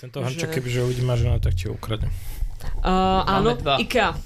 Tento 0.00 0.24
hrnček, 0.24 0.48
kebyže 0.56 0.80
uvidí 0.88 1.04
ma 1.04 1.12
žena, 1.12 1.36
tak 1.36 1.52
ti 1.52 1.68
ho 1.68 1.76
ukradne. 1.76 2.08
Uh, 2.80 3.20
áno, 3.28 3.52
dva. 3.56 3.76
IKEA. 3.76 4.16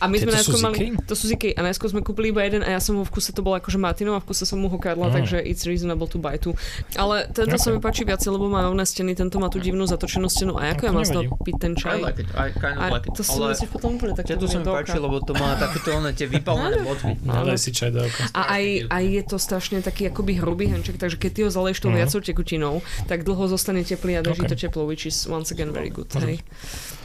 A 0.00 0.08
my 0.08 0.16
sme 0.16 0.26
Tieto 0.26 0.36
najskôr 0.40 0.52
sú 0.52 0.58
z 0.58 0.64
mali, 0.64 0.76
to 0.98 1.14
sú 1.14 1.24
z 1.28 1.32
Ikei, 1.36 1.52
a 1.52 1.60
najskôr 1.60 1.88
sme 1.88 2.00
kúpili 2.00 2.32
iba 2.32 2.40
jeden 2.40 2.60
a 2.60 2.72
ja 2.72 2.80
som 2.80 2.96
ho 2.96 3.04
v 3.04 3.10
kuse, 3.10 3.30
to 3.30 3.40
bol 3.40 3.52
akože 3.52 3.76
Martinov 3.76 4.16
a 4.16 4.20
v 4.20 4.26
kuse 4.26 4.42
som 4.42 4.56
mu 4.56 4.66
ho 4.66 4.76
kradla, 4.76 5.06
Mm. 5.06 5.14
takže 5.14 5.36
it's 5.40 5.64
reasonable 5.64 6.06
to 6.06 6.16
buy 6.16 6.34
two. 6.34 6.56
Ale 6.94 7.28
tento 7.28 7.54
sa 7.54 7.68
mi 7.68 7.78
páči 7.78 8.02
viac, 8.02 8.18
lebo 8.22 8.46
má 8.46 8.62
rovné 8.62 8.82
steny, 8.82 9.12
tento 9.12 9.36
má 9.36 9.46
tú 9.46 9.58
divnú 9.58 9.84
zatočenú 9.84 10.26
stenu. 10.26 10.56
A 10.56 10.72
ako 10.72 10.82
No, 10.82 10.86
ja 10.86 10.92
mám 10.92 11.04
z 11.04 11.12
toho 11.12 11.24
piť 11.38 11.56
ten 11.58 11.72
čaj? 11.74 11.96
I 11.96 12.02
like 12.02 12.18
it, 12.18 12.28
I 12.32 12.48
kind 12.50 12.76
of 12.76 12.88
like 12.88 13.04
it. 13.04 13.12
to 13.12 13.20
si 13.20 13.36
Ale 13.36 13.52
musíš 13.52 13.68
potom 13.68 13.90
úplne 13.94 14.12
tak 14.14 14.24
to 14.26 14.46
sa 14.46 14.56
mi 14.56 14.64
páči, 14.64 14.96
lebo 14.96 15.16
to 15.20 15.32
má 15.34 15.54
takéto 15.54 15.88
one 15.92 16.10
tie 16.10 16.24
vypalené 16.24 16.80
bodvy. 16.80 17.12
Nedaj 17.20 17.58
si 17.58 17.70
čaj 17.70 17.90
do. 17.90 18.00
A 18.32 18.40
aj, 18.56 18.64
aj 18.88 19.04
je 19.04 19.22
to 19.22 19.36
strašne 19.36 19.78
taký 19.80 20.08
akoby 20.08 20.32
hrubý 20.34 20.66
hrnček, 20.66 20.96
takže 20.96 21.16
keď 21.16 21.30
ty 21.30 21.40
ho 21.44 21.50
zaleješ 21.50 21.78
tou 21.78 21.90
Mhm. 21.90 21.96
viacou 21.98 22.20
tekutinou, 22.20 22.74
tak 23.04 23.22
dlho 23.22 23.44
zostane 23.46 23.82
teplý 23.82 24.16
a 24.16 24.22
drží 24.22 24.46
to 24.46 24.56
teplo, 24.56 24.86
which 24.86 25.04
is 25.04 25.26
once 25.26 25.50
again 25.50 25.70
very 25.70 25.90
good. 25.90 26.08
Hej. 26.16 26.40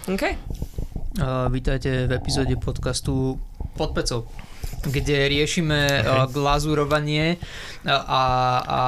OK. 0.07 0.23
Uh, 1.15 1.47
vítajte 1.47 2.07
v 2.07 2.11
epizóde 2.11 2.55
podcastu 2.59 3.39
Pod 3.79 3.95
pecou 3.95 4.27
kde 4.85 5.31
riešime 5.31 6.03
uh, 6.03 6.27
glazúrovanie 6.29 7.39
a, 7.87 7.95
a, 7.95 8.23
a 8.67 8.79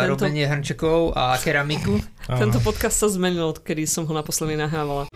Tento- 0.00 0.10
robenie 0.16 0.48
hrnčekov 0.48 1.12
a 1.14 1.36
keramiku. 1.38 2.00
Tento 2.26 2.58
podcast 2.64 2.98
sa 2.98 3.06
zmenil, 3.12 3.54
odkedy 3.54 3.86
som 3.86 4.08
ho 4.08 4.14
naposledy 4.14 4.58
nahrávala. 4.58 5.06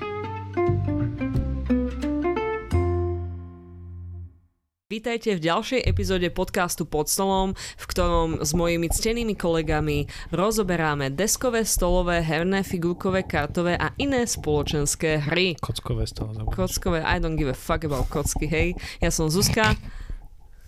Vítajte 5.01 5.33
v 5.33 5.49
ďalšej 5.49 5.81
epizóde 5.89 6.29
podcastu 6.29 6.85
Pod 6.85 7.09
stolom, 7.09 7.57
v 7.57 7.85
ktorom 7.89 8.45
s 8.45 8.53
mojimi 8.53 8.93
ctenými 8.93 9.33
kolegami 9.33 10.05
rozoberáme 10.29 11.09
deskové, 11.09 11.65
stolové, 11.65 12.21
herné, 12.21 12.61
figurkové, 12.61 13.25
kartové 13.25 13.81
a 13.81 13.97
iné 13.97 14.29
spoločenské 14.29 15.25
hry. 15.25 15.57
Kockové 15.57 16.05
z 16.05 16.21
toho 16.21 16.37
zabudneš. 16.37 16.53
Kockové, 16.53 17.01
I 17.01 17.17
don't 17.17 17.41
give 17.41 17.49
a 17.49 17.57
fuck 17.57 17.89
about 17.89 18.13
kocky, 18.13 18.45
hej. 18.45 18.77
Ja 19.01 19.09
som 19.09 19.33
Zuzka. 19.33 19.73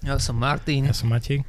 Ja 0.01 0.17
som 0.17 0.41
Martin. 0.41 0.89
Ja 0.89 0.97
som 0.97 1.13
Matej. 1.13 1.45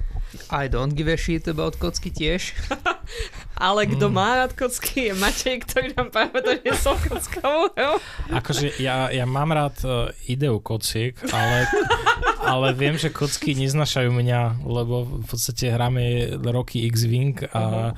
I 0.49 0.65
don't 0.67 0.93
give 0.93 1.07
a 1.07 1.17
shit 1.17 1.45
about 1.47 1.77
kocky 1.77 2.09
tiež. 2.09 2.53
Ale 3.57 3.85
kto 3.85 4.09
Mm. 4.09 4.13
má 4.17 4.29
rád 4.43 4.57
kocky 4.57 5.07
je 5.07 5.13
Matej, 5.15 5.61
ktorý 5.63 5.87
nám 5.95 6.09
práve 6.09 6.41
to 6.41 6.51
nesol 6.65 6.97
kockovú 6.99 7.69
hru. 7.71 7.95
Akože 8.33 8.75
ja, 8.81 9.07
ja 9.13 9.23
mám 9.29 9.53
rád 9.53 9.77
uh, 9.85 10.09
ideu 10.25 10.57
kociek, 10.59 11.15
ale, 11.31 11.69
ale 12.51 12.67
viem, 12.73 12.97
že 12.97 13.13
kocky 13.13 13.53
neznašajú 13.55 14.09
mňa, 14.09 14.65
lebo 14.65 15.05
v 15.21 15.25
podstate 15.29 15.69
hráme 15.69 16.35
roky 16.43 16.83
X-Wing 16.89 17.45
a 17.53 17.93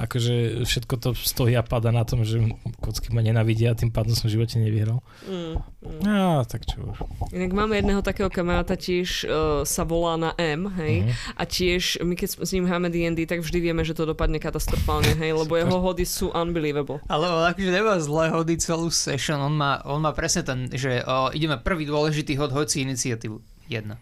akože 0.00 0.64
všetko 0.64 0.94
to 0.96 1.08
stojí 1.12 1.52
a 1.52 1.60
pada 1.60 1.92
na 1.92 2.02
tom, 2.02 2.24
že 2.24 2.40
kocky 2.80 3.12
ma 3.12 3.20
nenavidia 3.20 3.72
a 3.72 3.78
tým 3.78 3.92
pádom 3.92 4.16
som 4.16 4.32
v 4.32 4.40
živote 4.40 4.56
nevyhral. 4.56 5.04
Mm, 5.28 5.60
mm. 5.60 6.00
No, 6.00 6.40
tak 6.48 6.64
čo 6.64 6.80
už. 6.88 6.96
Inak 7.36 7.52
máme 7.52 7.76
jedného 7.76 8.00
takého 8.00 8.32
kamaráta, 8.32 8.80
tiež 8.80 9.28
uh, 9.28 9.30
sa 9.62 9.84
volá 9.84 10.16
na 10.16 10.30
M, 10.40 10.72
hej, 10.80 11.04
Mhm. 11.04 11.12
a 11.36 11.42
tiež 11.44 11.82
my 12.00 12.16
keď 12.16 12.28
s 12.40 12.50
ním 12.56 12.64
hráme 12.64 12.88
D&D, 12.88 13.28
tak 13.28 13.44
vždy 13.44 13.58
vieme, 13.60 13.84
že 13.84 13.92
to 13.92 14.08
dopadne 14.08 14.40
katastrofálne, 14.40 15.12
hej, 15.20 15.36
lebo 15.36 15.52
jeho 15.54 15.76
hody 15.78 16.08
sú 16.08 16.32
unbelievable. 16.32 17.04
Ale 17.06 17.28
on 17.28 17.44
akože 17.44 17.68
nemá 17.68 18.00
zle 18.00 18.32
hody 18.32 18.56
celú 18.56 18.88
session, 18.88 19.36
on 19.36 19.52
má, 19.52 19.84
on 19.84 20.00
má 20.00 20.16
presne 20.16 20.40
ten, 20.42 20.72
že 20.72 21.04
o, 21.04 21.28
ideme 21.30 21.60
prvý 21.60 21.84
dôležitý 21.84 22.40
hod, 22.40 22.56
hoď 22.56 22.66
si 22.66 22.78
iniciatívu. 22.82 23.36
Jedna. 23.68 24.00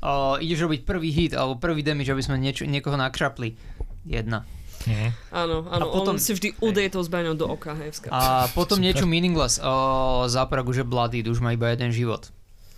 O, 0.00 0.40
ideš 0.40 0.64
robiť 0.64 0.88
prvý 0.88 1.12
hit 1.12 1.32
alebo 1.36 1.60
prvý 1.60 1.84
damage, 1.84 2.08
aby 2.08 2.24
sme 2.24 2.40
niečo, 2.40 2.64
niekoho 2.64 2.96
nakšapli. 2.96 3.52
Jedna. 4.08 4.48
Mhm. 4.80 5.08
Áno, 5.30 5.56
áno, 5.68 5.84
A 5.84 5.92
potom- 5.92 6.16
on 6.16 6.22
si 6.22 6.32
vždy 6.32 6.56
udeje 6.64 6.88
tou 6.88 7.04
zbraňou 7.04 7.36
do 7.36 7.44
oka, 7.44 7.76
hej, 7.76 7.92
vska. 7.92 8.08
A 8.08 8.48
potom 8.56 8.80
Super. 8.80 8.84
niečo 8.88 9.04
meaningless. 9.04 9.60
O, 9.60 10.24
Pragu, 10.48 10.72
že 10.72 10.88
Bloody 10.88 11.20
už 11.28 11.40
má 11.40 11.52
iba 11.52 11.68
jeden 11.68 11.92
život. 11.92 12.32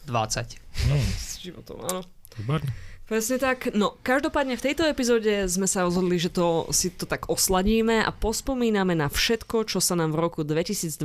20. 0.04 0.58
Mm, 0.90 0.98
S 1.14 1.38
životom, 1.38 1.78
áno. 1.86 2.02
výborne. 2.34 2.66
Presne 3.02 3.36
tak. 3.42 3.74
No, 3.74 3.98
každopádne 4.06 4.54
v 4.54 4.64
tejto 4.70 4.86
epizóde 4.86 5.44
sme 5.50 5.66
sa 5.66 5.82
rozhodli, 5.82 6.22
že 6.22 6.30
to 6.30 6.70
si 6.70 6.88
to 6.94 7.02
tak 7.02 7.26
osladíme 7.26 7.98
a 7.98 8.14
pospomíname 8.14 8.94
na 8.94 9.10
všetko, 9.10 9.66
čo 9.66 9.82
sa 9.82 9.98
nám 9.98 10.14
v 10.14 10.22
roku 10.22 10.46
2022 10.46 11.02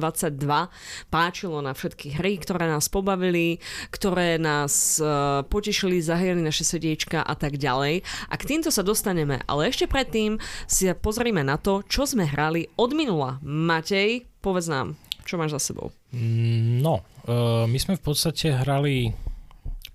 páčilo, 1.09 1.57
na 1.65 1.73
všetky 1.73 2.21
hry, 2.21 2.37
ktoré 2.37 2.69
nás 2.69 2.85
pobavili, 2.85 3.57
ktoré 3.89 4.37
nás 4.37 5.01
uh, 5.01 5.41
potešili, 5.49 5.97
zahrali 5.97 6.39
naše 6.39 6.69
srdiečka 6.69 7.25
a 7.25 7.33
tak 7.33 7.57
ďalej. 7.57 8.05
A 8.29 8.33
k 8.37 8.43
týmto 8.45 8.69
sa 8.69 8.85
dostaneme, 8.85 9.41
ale 9.49 9.73
ešte 9.73 9.89
predtým 9.89 10.37
si 10.69 10.85
pozrieme 10.93 11.41
na 11.41 11.57
to, 11.57 11.81
čo 11.89 12.05
sme 12.05 12.29
hrali 12.29 12.69
od 12.77 12.93
minula. 12.93 13.41
Matej, 13.41 14.29
povedz 14.45 14.69
nám, 14.69 14.93
čo 15.25 15.41
máš 15.41 15.57
za 15.57 15.73
sebou? 15.73 15.89
Mm, 16.13 16.79
No, 16.79 17.01
uh, 17.25 17.65
my 17.65 17.77
sme 17.81 17.97
v 17.97 18.03
podstate 18.05 18.53
hrali 18.53 19.11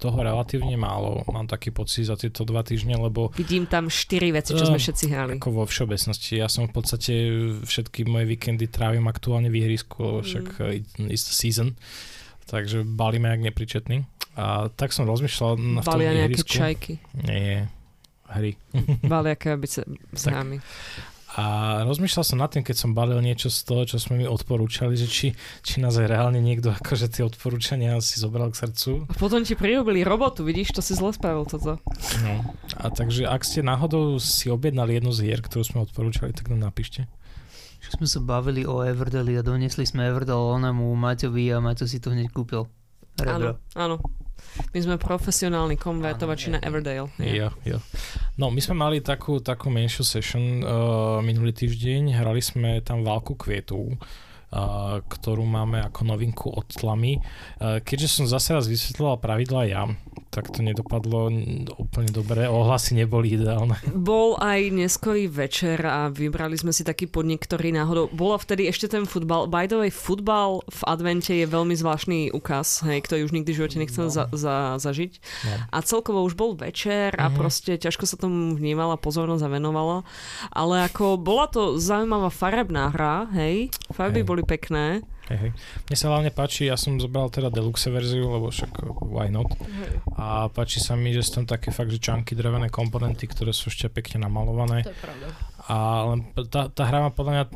toho 0.02 0.18
relatívne 0.18 0.74
málo, 0.74 1.22
mám 1.30 1.46
taký 1.46 1.70
pocit 1.70 2.10
za 2.10 2.18
tieto 2.18 2.42
dva 2.42 2.66
týždne, 2.66 2.98
lebo 2.98 3.30
Vidím 3.38 3.70
tam 3.70 3.86
štyri 3.86 4.34
veci, 4.34 4.58
čo 4.58 4.66
sme 4.66 4.74
Ehm, 4.74 4.82
všetci 4.82 5.04
hrali. 5.14 5.30
ako 5.38 5.48
vo 5.54 5.64
všeobecnosti. 5.64 6.42
Ja 6.42 6.50
som 6.50 6.66
v 6.66 6.74
podstate 6.74 7.14
všetky 7.62 8.02
moje 8.10 8.26
víkendy 8.26 8.66
trávim 8.66 9.06
aktuálne 9.06 9.46
v 9.46 9.62
ihrisku, 9.62 10.02
lebo 10.02 10.18
však 10.26 10.46
mm. 10.98 11.06
it's 11.06 11.30
the 11.30 11.36
season, 11.36 11.78
takže 12.50 12.82
balíme 12.82 13.30
jak 13.30 13.54
nepričetný. 13.54 14.02
A 14.32 14.72
tak 14.72 14.96
som 14.96 15.04
rozmýšľal 15.04 15.60
na 15.60 15.80
v 15.80 15.86
tom 15.86 15.92
Balia 16.00 16.24
nejaké 16.24 16.40
ihrisku. 16.40 16.50
čajky. 16.56 16.92
Nie, 17.20 17.68
hry. 18.32 18.56
Balia 19.04 19.36
krabice 19.36 19.84
s 20.16 20.24
nami. 20.24 20.58
A 21.32 21.44
rozmýšľal 21.88 22.24
som 22.28 22.36
nad 22.36 22.52
tým, 22.52 22.60
keď 22.60 22.76
som 22.76 22.92
balil 22.92 23.16
niečo 23.24 23.48
z 23.48 23.64
toho, 23.64 23.88
čo 23.88 23.96
sme 23.96 24.20
mi 24.20 24.26
odporúčali, 24.28 24.92
že 25.00 25.08
či, 25.08 25.26
či 25.64 25.80
nás 25.80 25.96
aj 25.96 26.12
reálne 26.12 26.44
niekto 26.44 26.68
akože 26.76 27.08
tie 27.08 27.24
odporúčania 27.24 27.96
si 28.04 28.20
zobral 28.20 28.52
k 28.52 28.60
srdcu. 28.60 29.08
A 29.08 29.14
potom 29.16 29.40
ti 29.40 29.56
prirobili 29.56 30.04
robotu, 30.04 30.44
vidíš, 30.44 30.76
to 30.76 30.84
si 30.84 30.92
zle 30.92 31.08
spravil 31.16 31.48
toto. 31.48 31.80
No. 32.20 32.34
A 32.76 32.92
takže 32.92 33.24
ak 33.24 33.48
ste 33.48 33.64
náhodou 33.64 34.20
si 34.20 34.52
objednali 34.52 35.00
jednu 35.00 35.08
z 35.16 35.32
hier, 35.32 35.40
ktorú 35.40 35.64
sme 35.64 35.78
odporúčali, 35.88 36.36
tak 36.36 36.52
nám 36.52 36.68
napíšte. 36.68 37.08
Čo 37.80 37.96
sme 37.96 38.06
sa 38.06 38.20
bavili 38.20 38.68
o 38.68 38.84
Everdeli 38.84 39.34
a 39.40 39.42
donesli 39.42 39.88
sme 39.88 40.12
Everdel 40.12 40.36
onému 40.36 40.92
Maťovi 40.92 41.48
a 41.48 41.64
Maťo 41.64 41.88
si 41.88 41.96
to 41.96 42.12
hneď 42.12 42.28
kúpil. 42.28 42.68
Áno, 43.24 43.56
áno. 43.72 43.96
My 44.72 44.78
sme 44.84 44.96
profesionálni 45.00 45.80
konvertovači 45.80 46.52
na 46.52 46.60
Everdale. 46.60 47.08
Jo, 47.16 47.48
jo. 47.64 47.78
No, 48.36 48.48
my 48.52 48.60
sme 48.60 48.76
mali 48.76 48.98
takú, 49.00 49.40
takú 49.40 49.68
menšiu 49.72 50.04
session 50.04 50.60
uh, 50.60 51.18
minulý 51.24 51.52
týždeň, 51.56 52.16
hrali 52.16 52.40
sme 52.44 52.80
tam 52.84 53.04
válku 53.04 53.36
kvietov, 53.36 53.96
uh, 53.96 53.96
ktorú 55.02 55.42
máme 55.42 55.80
ako 55.80 56.04
novinku 56.04 56.52
od 56.52 56.68
tlamy. 56.68 57.16
Keďže 57.58 58.08
som 58.20 58.24
zase 58.28 58.52
raz 58.52 58.68
vysvetloval 58.68 59.16
pravidla 59.16 59.62
ja, 59.64 59.82
tak 60.28 60.48
to 60.48 60.60
nedopadlo 60.60 61.28
úplne 61.76 62.08
dobre, 62.08 62.44
ohlasy 62.44 62.92
neboli 62.94 63.32
ideálne. 63.32 63.76
Bol 63.92 64.36
aj 64.36 64.68
neskorý 64.68 65.28
večer 65.28 65.80
a 65.84 66.08
vybrali 66.08 66.56
sme 66.56 66.72
si 66.72 66.84
taký 66.84 67.04
podnik, 67.04 67.44
ktorý 67.44 67.72
náhodou... 67.72 68.08
Bolo 68.08 68.36
vtedy 68.36 68.64
ešte 68.64 68.88
ten 68.88 69.04
futbal. 69.04 69.48
By 69.48 69.68
the 69.68 69.76
way, 69.76 69.90
futbal 69.92 70.64
v 70.68 70.80
advente 70.84 71.32
je 71.32 71.44
veľmi 71.44 71.72
zvláštny 71.72 72.32
ukaz, 72.32 72.80
hej, 72.84 73.04
ktorý 73.04 73.24
už 73.24 73.32
nikdy 73.32 73.52
v 73.52 73.58
živote 73.60 73.76
nechcem 73.76 74.04
No. 74.04 74.12
za, 74.12 74.24
za, 74.32 74.56
zažiť. 74.80 75.12
No. 75.46 75.54
A 75.68 75.78
celkovo 75.80 76.24
už 76.24 76.34
bol 76.34 76.52
večer 76.52 77.12
a 77.16 77.28
Mhm. 77.28 77.36
proste 77.36 77.72
ťažko 77.76 78.04
sa 78.04 78.16
tomu 78.16 78.52
vnímala, 78.52 78.96
pozornosť 78.96 79.44
a 79.46 79.52
venovala. 79.52 79.96
Ale 80.48 80.84
ako 80.84 81.16
bola 81.16 81.46
to 81.46 81.76
zaujímavá 81.76 82.28
farebná 82.28 82.90
hra, 82.90 83.28
hej, 83.32 83.68
farby 83.92 84.20
Hej. 84.20 84.28
boli 84.28 84.41
pekné. 84.44 85.00
Hej, 85.30 85.38
hej. 85.38 85.50
Mne 85.86 85.96
sa 85.96 86.10
hlavne 86.10 86.30
páči, 86.34 86.66
ja 86.66 86.76
som 86.76 86.98
zobral 86.98 87.30
teda 87.30 87.48
deluxe 87.48 87.88
verziu, 87.88 88.26
lebo 88.26 88.50
však 88.50 88.82
why 89.06 89.30
not. 89.30 89.48
A 90.18 90.50
páči 90.50 90.82
sa 90.82 90.98
mi, 90.98 91.14
že 91.14 91.22
sú 91.22 91.40
tam 91.40 91.46
také 91.46 91.70
fakt, 91.70 91.94
že 91.94 92.02
čanky, 92.02 92.34
drevené 92.34 92.68
komponenty, 92.68 93.30
ktoré 93.30 93.54
sú 93.54 93.70
ešte 93.70 93.88
pekne 93.88 94.26
namalované. 94.26 94.82
To 94.82 94.92
je 94.92 94.98
pravda. 94.98 95.26
A 95.70 95.76
len 96.10 96.26
tá, 96.50 96.66
tá 96.66 96.82
hra 96.90 97.06
má 97.06 97.10
podľa 97.14 97.32
mňa 97.32 97.44
uh, 97.46 97.54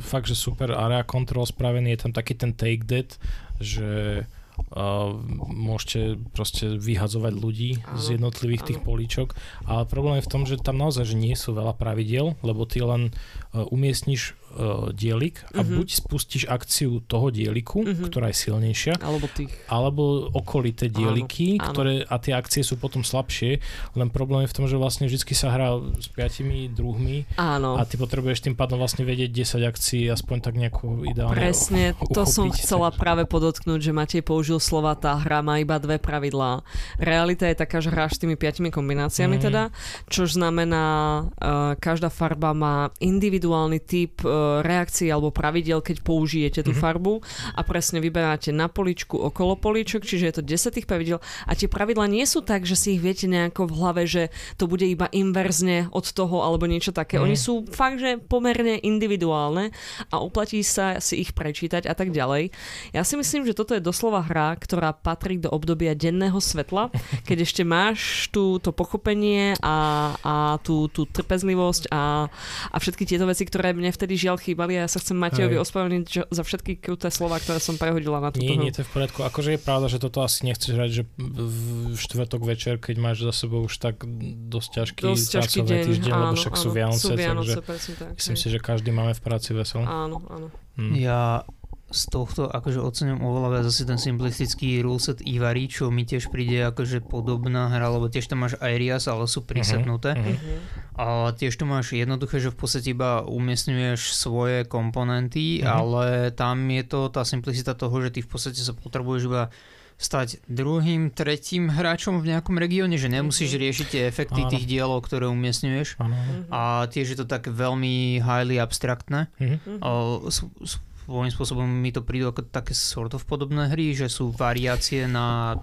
fakt, 0.00 0.32
že 0.32 0.36
super 0.36 0.72
area 0.72 1.04
control 1.04 1.44
spravený, 1.44 1.92
je 1.92 2.08
tam 2.08 2.12
taký 2.16 2.32
ten 2.32 2.56
take 2.56 2.88
that, 2.88 3.20
že 3.60 4.24
uh, 4.72 5.12
môžete 5.52 6.16
proste 6.32 6.80
vyhadzovať 6.80 7.36
ľudí 7.36 7.70
Áno, 7.84 8.00
z 8.00 8.16
jednotlivých 8.16 8.72
tých 8.72 8.80
áno. 8.80 8.86
políčok, 8.88 9.36
ale 9.68 9.84
problém 9.84 10.18
je 10.18 10.26
v 10.26 10.32
tom, 10.32 10.42
že 10.48 10.56
tam 10.56 10.80
naozaj 10.80 11.04
že 11.04 11.20
nie 11.20 11.36
sú 11.36 11.52
veľa 11.52 11.76
pravidiel, 11.76 12.32
lebo 12.40 12.64
ty 12.64 12.80
len 12.80 13.12
uh, 13.12 13.68
umiestniš 13.68 14.32
uh, 14.56 14.62
dielik 14.90 15.44
a 15.52 15.60
Mhm. 15.60 15.76
buď 15.76 15.88
spustíš 15.94 16.44
akciu 16.46 16.98
toho 17.02 17.28
dieliku, 17.28 17.84
Mhm. 17.84 18.08
ktorá 18.08 18.32
je 18.32 18.40
silnejšia, 18.40 18.94
Alebo 18.98 19.28
tých. 19.28 19.52
alebo 19.68 20.02
okolité 20.32 20.88
dieliky, 20.88 21.56
Áno, 21.56 21.62
áno. 21.62 21.70
ktoré, 21.70 21.92
a 22.02 22.16
tie 22.16 22.32
akcie 22.32 22.62
sú 22.62 22.76
potom 22.76 23.02
slabšie, 23.02 23.60
len 23.92 24.08
problém 24.08 24.42
je 24.42 24.50
v 24.50 24.56
tom, 24.56 24.66
že 24.66 24.74
vlastne 24.74 25.04
vždy 25.04 25.18
sa 25.30 25.50
hrá 25.50 25.68
s 25.94 26.08
piatimi 26.08 26.68
druhmi 26.68 27.28
Áno. 27.36 27.76
a 27.76 27.84
ty 27.84 27.96
potrebuješ 27.96 28.40
tým 28.42 28.54
pádom 28.54 28.76
vlastne 28.76 29.02
vedieť 29.02 29.28
10 29.28 29.62
akcií, 29.62 30.08
aspoň 30.08 30.36
tak 30.40 30.54
nejakú 30.54 31.04
ideálne 31.04 31.36
Presne, 31.36 31.84
to 32.08 32.24
som 32.24 32.48
uchopiť. 32.48 32.62
chcela 32.62 32.88
práve 32.90 33.26
podotknúť, 33.26 33.80
že 33.80 33.92
Matej 33.92 34.22
použil 34.22 34.56
slova, 34.56 34.94
tá 34.94 35.12
hra 35.14 35.42
má 35.42 35.58
iba 35.58 35.76
dve 35.76 35.98
pravidlá. 35.98 36.62
Realita 36.96 37.44
je 37.44 37.56
taká, 37.56 37.78
že 37.78 37.90
hráš 37.90 38.16
s 38.16 38.22
tými 38.22 38.34
piatimi 38.34 38.70
kombináciami 38.70 39.36
Mhm. 39.36 39.42
teda, 39.42 39.62
čo 40.06 40.24
znamená, 40.24 40.84
uh, 41.26 41.74
každá 41.76 42.08
farba 42.08 42.54
má 42.54 42.88
individuálny 42.98 43.78
typ 43.78 44.22
uh, 44.22 44.45
reakcií 44.62 45.08
alebo 45.08 45.30
pravidel, 45.30 45.80
keď 45.80 46.02
použijete 46.02 46.60
tú 46.62 46.72
Mhm. 46.72 46.80
farbu 46.80 47.14
a 47.54 47.60
presne 47.62 47.98
vyberáte 48.00 48.50
na 48.50 48.66
poličku 48.66 49.16
okolo 49.16 49.56
poličok, 49.56 50.04
čiže 50.04 50.24
je 50.28 50.34
to 50.38 50.42
10 50.42 50.74
tých 50.76 50.86
pravidel 50.88 51.18
a 51.46 51.52
tie 51.52 51.68
pravidla 51.70 52.06
nie 52.06 52.24
sú 52.24 52.42
tak, 52.42 52.64
že 52.64 52.76
si 52.76 52.96
ich 52.96 53.02
viete 53.02 53.26
nejako 53.26 53.68
v 53.68 53.76
hlave, 53.76 54.02
že 54.04 54.22
to 54.56 54.68
bude 54.68 54.84
iba 54.84 55.08
inverzne 55.10 55.88
od 55.90 56.06
toho 56.06 56.42
alebo 56.42 56.66
niečo 56.66 56.92
také. 56.92 57.18
Mhm. 57.18 57.22
Oni 57.24 57.36
sú 57.36 57.64
fakt, 57.68 57.98
že 57.98 58.16
pomerne 58.20 58.78
individuálne 58.80 59.70
a 60.10 60.20
oplatí 60.20 60.60
sa 60.62 60.98
si 60.98 61.22
ich 61.22 61.32
prečítať 61.32 61.86
a 61.86 61.94
tak 61.94 62.12
ďalej. 62.12 62.50
Ja 62.92 63.02
si 63.02 63.14
myslím, 63.16 63.44
že 63.46 63.56
toto 63.56 63.74
je 63.74 63.82
doslova 63.82 64.22
hra, 64.24 64.56
ktorá 64.56 64.92
patrí 64.92 65.38
do 65.40 65.50
obdobia 65.52 65.94
denného 65.96 66.38
svetla, 66.38 66.90
keď 67.28 67.38
ešte 67.46 67.62
máš 67.62 68.28
tú, 68.30 68.58
to 68.58 68.70
pochopenie 68.70 69.54
a, 69.60 69.76
a 70.20 70.34
tú, 70.62 70.88
tú 70.90 71.06
trpezlivosť 71.06 71.88
a, 71.90 72.28
a 72.72 72.76
všetky 72.76 73.04
tieto 73.08 73.26
veci, 73.26 73.44
ktoré 73.46 73.72
mne 73.72 73.90
vtedy 73.92 74.14
žiaľ 74.26 74.36
chýbali 74.42 74.74
a 74.74 74.84
ja 74.84 74.90
sa 74.90 74.98
chcem 74.98 75.14
Matejovi 75.14 75.54
ospravedlniť 75.62 76.34
za 76.34 76.42
všetky 76.42 76.82
kruté 76.82 77.14
slova, 77.14 77.38
ktoré 77.38 77.62
som 77.62 77.78
prehodila 77.78 78.18
na 78.18 78.34
túto 78.34 78.42
Nie, 78.42 78.58
hru. 78.58 78.66
nie, 78.66 78.74
to 78.74 78.82
je 78.82 78.86
v 78.86 78.92
poriadku. 78.98 79.22
Akože 79.22 79.54
je 79.54 79.60
pravda, 79.62 79.86
že 79.86 80.02
toto 80.02 80.26
asi 80.26 80.42
nechceš 80.50 80.74
hrať, 80.74 80.90
že 80.90 81.02
v 81.16 81.94
štvrtok 81.94 82.42
večer, 82.42 82.82
keď 82.82 82.96
máš 82.98 83.22
za 83.22 83.46
sebou 83.46 83.62
už 83.62 83.78
tak 83.78 84.02
dosť 84.50 84.68
ťažký 84.82 85.02
Dosť 85.06 85.26
ťažký 85.38 85.60
deň, 85.62 85.82
týždeň, 85.86 86.10
áno, 86.10 86.22
lebo 86.26 86.34
však 86.42 86.54
sú 86.58 86.68
áno, 86.68 86.76
Vianoce, 86.76 87.06
sú 87.06 87.14
Vianoce, 87.14 87.54
takže 87.54 87.62
presne 87.62 87.94
tak. 87.94 88.10
myslím 88.18 88.34
hej. 88.34 88.42
si, 88.42 88.48
že 88.50 88.58
každý 88.58 88.90
máme 88.90 89.12
v 89.14 89.22
práci 89.22 89.50
veselo. 89.54 89.86
Áno, 89.86 90.18
áno. 90.26 90.48
Hm. 90.76 90.92
Ja 90.92 91.48
z 91.86 92.02
tohto 92.08 92.46
akože 92.46 92.78
ocením 92.78 93.20
oveľa 93.20 93.48
viac 93.52 93.64
asi 93.64 93.82
ten 93.82 93.94
simplistický 93.96 94.80
ruleset 94.80 95.22
Ivari, 95.22 95.66
čo 95.66 95.86
mi 95.86 96.02
tiež 96.02 96.28
príde 96.28 96.58
akože 96.64 97.00
podobná 97.00 97.68
hra, 97.68 97.86
lebo 97.88 98.06
tiež 98.06 98.26
tam 98.26 98.42
máš 98.42 98.58
Airias, 98.58 99.06
ale 99.06 99.24
sú 99.24 99.40
prisepnuté. 99.40 100.12
Mhm. 100.12 100.26
Mhm. 100.26 100.56
A 100.96 101.04
tiež 101.30 101.52
tu 101.52 101.62
máš 101.62 101.92
jednoduché, 101.92 102.38
že 102.38 102.48
v 102.48 102.58
podstate 102.58 102.90
iba 102.90 103.22
umiestňuješ 103.22 104.12
svoje 104.12 104.64
komponenty, 104.64 105.60
Mhm. 105.60 105.66
ale 105.68 106.04
tam 106.32 106.58
je 106.66 106.82
to 106.82 107.06
tá 107.08 107.22
simplicita 107.22 107.72
toho, 107.72 107.94
že 108.00 108.10
ty 108.10 108.20
v 108.20 108.28
podstate 108.28 108.58
sa 108.58 108.72
potrebuješ 108.72 109.22
iba 109.24 109.54
stať 109.96 110.44
druhým, 110.44 111.08
tretím 111.08 111.70
hráčom 111.70 112.18
v 112.18 112.28
nejakom 112.28 112.58
regióne, 112.58 112.94
že 112.94 113.08
nemusíš 113.08 113.54
riešiť 113.54 113.86
tie 113.86 114.02
efekty 114.04 114.42
Áno. 114.42 114.50
tých 114.50 114.66
dielov, 114.66 115.00
ktoré 115.00 115.24
umiestňuješ. 115.26 115.96
Áno. 115.96 116.12
Mhm. 116.12 116.50
A 116.50 116.60
tiež 116.84 117.14
je 117.14 117.18
to 117.18 117.24
tak 117.24 117.46
veľmi 117.46 118.18
highly 118.18 118.58
abstraktné. 118.58 119.30
Mhm. 119.38 119.80
O, 119.80 119.92
s- 120.26 120.44
s- 120.60 120.82
svojím 121.06 121.30
spôsobom 121.30 121.62
mi 121.64 121.88
to 121.88 122.00
prídu 122.00 122.26
ako 122.26 122.42
také 122.44 122.72
sort 122.72 123.12
of 123.12 123.22
podobné 123.22 123.66
hry, 123.68 123.90
že 123.92 124.06
sú 124.06 124.28
variácie 124.28 125.06
na, 125.06 125.54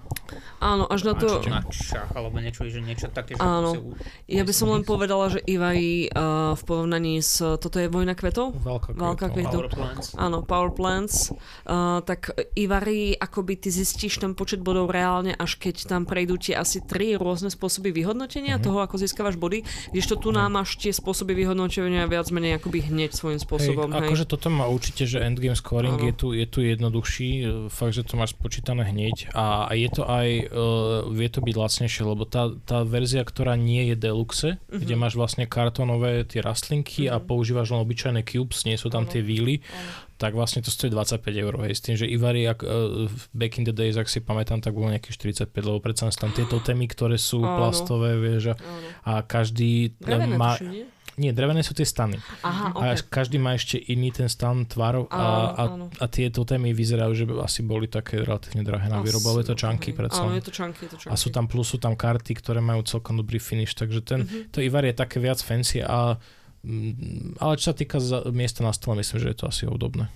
Áno, 0.58 0.84
až 0.84 1.04
na 1.04 1.12
to... 1.12 1.44
na 1.44 1.60
šach 1.66 2.10
alebo 2.10 2.36
niečo, 2.36 2.64
že 2.64 2.80
niečo 2.80 3.06
také, 3.06 3.32
že 3.32 3.40
Áno. 3.40 3.76
u- 3.76 3.92
Ja 4.26 4.40
by 4.40 4.50
som 4.50 4.68
len 4.70 4.82
povedala, 4.82 5.28
že 5.28 5.40
Ivari 5.42 6.08
uh, 6.08 6.52
v 6.52 6.62
porovnaní 6.64 7.20
s... 7.20 7.38
Toto 7.38 7.76
je 7.76 7.86
Vojna 7.86 8.12
kvetov? 8.12 8.56
Veľká 8.56 8.92
Válka 8.92 9.28
kvetov. 9.28 9.34
kvetov. 9.34 9.52
Power 9.54 9.68
plants. 9.70 10.06
Áno, 10.16 10.36
Power 10.40 10.70
Plants. 10.70 11.16
Uh, 11.62 12.00
tak 12.00 12.20
Ivari, 12.54 13.12
akoby 13.12 13.58
ty 13.58 13.68
zistíš 13.68 14.16
ten 14.16 14.32
počet 14.32 14.58
bodov 14.58 14.88
reálne, 14.88 15.34
až 15.34 15.56
keď 15.56 15.86
tam 15.86 16.02
prejdú 16.02 16.36
tie 16.36 16.54
asi 16.54 16.80
tri 16.80 17.14
rôzne 17.14 17.48
spôsoby 17.48 17.92
vyhodnotenia 17.92 18.56
Mhm. 18.56 18.64
toho, 18.64 18.78
ako 18.80 18.96
získavaš 18.96 19.36
body, 19.36 19.60
kdežto 19.90 20.16
tu 20.16 20.30
nám 20.30 20.54
máš 20.54 20.76
tie 20.76 20.90
spôsoby 20.90 21.34
vyhodnotenia 21.34 21.74
viac 22.06 22.30
menej 22.30 22.56
akoby 22.56 22.80
hneď 22.84 23.12
svojím 23.12 23.36
spôsobom. 23.36 23.88
Hej, 23.88 23.98
Hej, 23.98 24.08
akože 24.08 24.24
toto 24.26 24.48
má 24.48 24.64
určite, 24.64 25.04
že 25.04 25.18
endgame 25.34 25.52
scoring 25.52 25.98
je 25.98 26.14
tu, 26.14 26.30
je 26.30 26.46
tu 26.46 26.62
jednoduchší, 26.62 27.30
e, 27.36 27.44
fakt, 27.66 27.92
že 27.92 28.06
to 28.06 28.14
máš 28.14 28.32
spočítané 28.32 28.86
hneď 28.86 29.34
a, 29.34 29.66
a 29.66 29.72
je 29.74 29.90
to 29.90 30.06
aj, 30.06 30.28
uh, 30.46 30.62
vie 31.10 31.26
to 31.26 31.42
byť 31.42 31.54
lacnejšie, 31.54 32.02
lebo 32.04 32.22
tá, 32.22 32.54
tá 32.62 32.86
verzia, 32.86 33.20
ktorá 33.20 33.58
nie 33.58 33.90
je 33.90 33.96
deluxe, 33.98 34.50
Mhm. 34.70 34.78
kde 34.78 34.94
máš 34.94 35.14
vlastne 35.14 35.44
kartonové 35.44 36.22
tie 36.22 36.38
rastlinky 36.38 37.10
a 37.10 37.18
používaš 37.18 37.74
len 37.74 37.82
obyčajné 37.82 38.22
cubes, 38.22 38.62
nie 38.62 38.78
sú 38.78 38.86
tam 38.86 39.04
Áno. 39.04 39.10
tie 39.10 39.20
víly, 39.20 39.58
Áno. 39.66 40.14
tak 40.14 40.32
vlastne 40.32 40.62
to 40.62 40.70
stojí 40.70 40.94
25 40.94 41.34
eur, 41.34 41.58
hej, 41.64 41.74
s 41.74 41.82
tým, 41.82 41.98
že 41.98 42.06
Ivari, 42.06 42.46
ak, 42.46 42.62
uh, 42.62 43.10
back 43.32 43.58
in 43.58 43.66
the 43.66 43.74
days, 43.74 43.98
ak 43.98 44.06
si 44.06 44.22
pamätám, 44.22 44.62
tak 44.62 44.70
bolo 44.70 44.94
nejakých 44.94 45.16
45, 45.50 45.64
lebo 45.66 45.82
predsa 45.82 46.06
tam 46.14 46.30
tieto 46.30 46.60
témy, 46.60 46.86
ktoré 46.86 47.16
sú 47.16 47.42
Áno. 47.42 47.58
plastové, 47.58 48.14
vieš, 48.14 48.52
a, 48.52 48.54
Áno. 48.54 48.88
a 49.02 49.12
každý 49.24 49.96
Drevené, 49.98 50.38
má... 50.38 50.54
tuším, 50.54 50.86
nie? 51.16 51.30
Drevené 51.30 51.60
sú 51.60 51.72
tie 51.72 51.82
stany. 51.82 52.18
Aha, 52.42 52.74
A 52.74 52.82
ok. 52.92 53.06
každý 53.08 53.36
má 53.36 53.54
ešte 53.54 53.78
iný 53.78 54.10
ten 54.10 54.26
stan 54.26 54.64
tvarov 54.64 55.06
a, 55.08 55.16
a, 55.52 55.62
áno. 55.68 55.86
a 55.94 56.04
tieto 56.06 56.42
témy 56.42 56.70
vyzerajú, 56.70 57.12
že 57.12 57.24
asi 57.38 57.62
boli 57.62 57.86
také 57.86 58.18
relatívne 58.18 58.62
drahé 58.62 58.86
na 58.86 58.98
výrobu, 58.98 59.30
ale 59.30 59.42
je 59.42 59.50
to 59.50 59.58
čanky 59.58 59.90
hej. 59.90 59.96
predsa. 59.96 60.20
Áno, 60.20 60.34
je 60.34 60.44
to 60.44 60.52
čanky, 60.52 60.80
je 60.84 60.90
to 60.90 60.98
čanky. 60.98 61.12
A 61.12 61.14
sú 61.14 61.28
tam 61.28 61.46
plus, 61.46 61.66
sú 61.66 61.78
tam 61.78 61.94
karty, 61.94 62.32
ktoré 62.34 62.58
majú 62.58 62.82
celkom 62.82 63.14
dobrý 63.16 63.38
finish, 63.38 63.72
takže 63.72 64.00
ten, 64.00 64.20
Mhm. 64.24 64.50
to 64.50 64.58
Ivar 64.58 64.82
je 64.82 64.92
také 64.92 65.18
viac 65.18 65.38
fancy 65.38 65.78
a 65.80 66.18
mm, 66.62 67.38
ale 67.38 67.56
čo 67.56 67.70
sa 67.70 67.76
týka 67.76 68.00
za, 68.00 68.24
miesta 68.30 68.60
na 68.60 68.72
stole, 68.72 68.96
myslím, 68.96 69.18
že 69.18 69.28
je 69.30 69.38
to 69.38 69.46
asi 69.46 69.62
obdobné. 69.64 70.08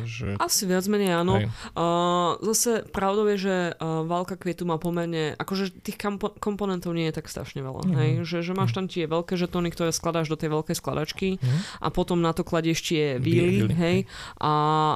Že, 0.00 0.36
Asi 0.36 0.62
viac 0.64 0.84
menej 0.84 1.12
áno. 1.16 1.34
hej. 1.36 1.46
Uh, 1.72 2.38
zase 2.44 2.86
pravdou 2.86 3.26
je, 3.26 3.38
že 3.40 3.54
uh, 3.72 4.02
válka 4.02 4.34
kvietu 4.34 4.62
má 4.62 4.76
pomerne, 4.76 5.34
akože 5.34 5.74
tých 5.80 5.96
kampo- 5.96 6.34
komponentov 6.36 6.90
nie 6.90 7.06
je 7.06 7.14
tak 7.14 7.26
strašne 7.26 7.60
veľa. 7.60 7.82
Mhm. 7.84 7.94
Hej? 7.94 8.10
Že, 8.22 8.38
že 8.42 8.52
máš 8.52 8.70
tam 8.70 8.86
tie 8.86 9.04
veľké 9.04 9.34
žetóny, 9.34 9.68
ktoré 9.68 9.90
skladáš 9.90 10.26
do 10.26 10.36
tej 10.36 10.50
veľkej 10.50 10.74
skladačky 10.74 11.28
Mhm. 11.36 11.58
a 11.78 11.88
potom 11.88 12.18
na 12.18 12.30
to 12.30 12.42
kladieš 12.42 12.80
tie 12.84 13.04
víly, 13.16 13.66
hej, 13.68 13.98
a 14.36 14.50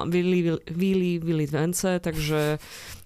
víly, 0.04 0.54
víly, 0.66 1.18
víly 1.18 1.44
vence, 1.44 1.98
takže 1.98 2.58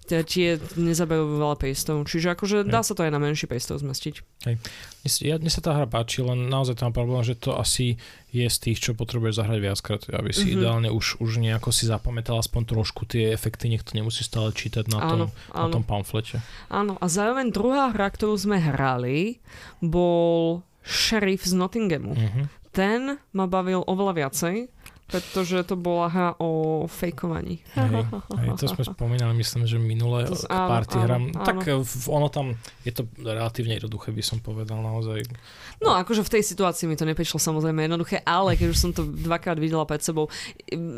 tie- 0.09 0.57
nezabajú 0.73 1.37
veľa 1.37 1.55
pejstov. 1.55 2.01
Čiže 2.03 2.33
akože 2.33 2.57
dá 2.63 2.81
sa 2.81 2.91
to 2.91 3.05
aj 3.05 3.11
na 3.11 3.17
menší 3.17 3.45
pejstov 3.45 3.77
zmestiť. 3.77 4.25
Si- 5.01 5.23
ja, 5.23 5.35
mne 5.35 5.47
sa 5.47 5.59
tá 5.59 5.71
hra 5.71 5.85
páči, 5.85 6.19
len 6.19 6.47
naozaj 6.47 6.75
tam 6.75 6.89
problém, 6.89 7.21
že 7.21 7.33
to 7.33 7.53
asi 7.53 7.95
je 8.29 8.45
z 8.45 8.57
tých, 8.59 8.77
čo 8.79 8.91
potrebuješ 8.93 9.37
zahrať 9.37 9.59
viackrát, 9.59 10.01
aby 10.11 10.29
si 10.29 10.45
Mhm. 10.45 10.53
ideálne 10.53 10.89
už, 10.89 11.17
už 11.17 11.37
nejako 11.37 11.69
si 11.69 11.85
zapamätal 11.85 12.37
aspoň 12.37 12.61
trošku 12.67 13.05
tie 13.05 13.29
efekty, 13.29 13.67
nech 13.67 13.81
to 13.81 13.93
nemusí 13.93 14.21
stále 14.21 14.49
čítať 14.49 14.85
na 14.87 14.99
tom, 14.99 15.09
Áno, 15.09 15.25
na 15.49 15.65
áno. 15.65 15.71
tom 15.71 15.83
pamflete. 15.83 16.41
Áno, 16.67 16.97
a 16.97 17.05
zároveň 17.05 17.49
druhá 17.49 17.89
hra, 17.89 18.09
ktorú 18.09 18.33
sme 18.33 18.57
hrali, 18.57 19.41
bol 19.79 20.61
Sheriff 20.81 21.45
z 21.45 21.53
Nottinghamu. 21.53 22.13
Mhm. 22.13 22.41
Ten 22.69 23.01
ma 23.33 23.45
bavil 23.45 23.81
oveľa 23.83 24.13
viacej, 24.15 24.55
pretože 25.09 25.57
to 25.63 25.75
bola 25.75 26.07
hra 26.07 26.29
o 26.37 26.49
fejkovaní. 26.85 27.59
Hej, 27.73 28.05
hej, 28.05 28.49
to 28.55 28.65
sme 28.67 28.85
spomínali, 28.85 29.33
myslím, 29.35 29.65
že 29.65 29.75
minulé 29.75 30.25
To 30.25 30.37
k 30.37 30.47
party 30.47 30.95
áno, 30.95 31.03
hram. 31.03 31.23
áno. 31.31 31.43
Tak 31.43 31.57
e, 31.63 31.73
v- 31.75 32.07
ono 32.07 32.27
tam, 32.27 32.53
je 32.81 32.91
to 32.91 33.03
relatívne 33.17 33.73
jednoduché, 33.73 34.09
by 34.09 34.21
som 34.21 34.37
povedal 34.37 34.79
naozaj. 34.79 35.25
No 35.79 35.93
akože 35.93 36.21
v 36.21 36.31
tej 36.31 36.43
situácii 36.45 36.85
mi 36.85 36.93
to 36.93 37.03
neprišlo 37.03 37.37
samozrejme 37.37 37.81
jednoduché, 37.81 38.21
ale 38.21 38.53
keď 38.53 38.67
už 38.67 38.77
som 38.77 38.91
to 38.91 39.03
dvakrát 39.03 39.55
videla 39.55 39.83
pred 39.83 39.99
sebou, 39.99 40.29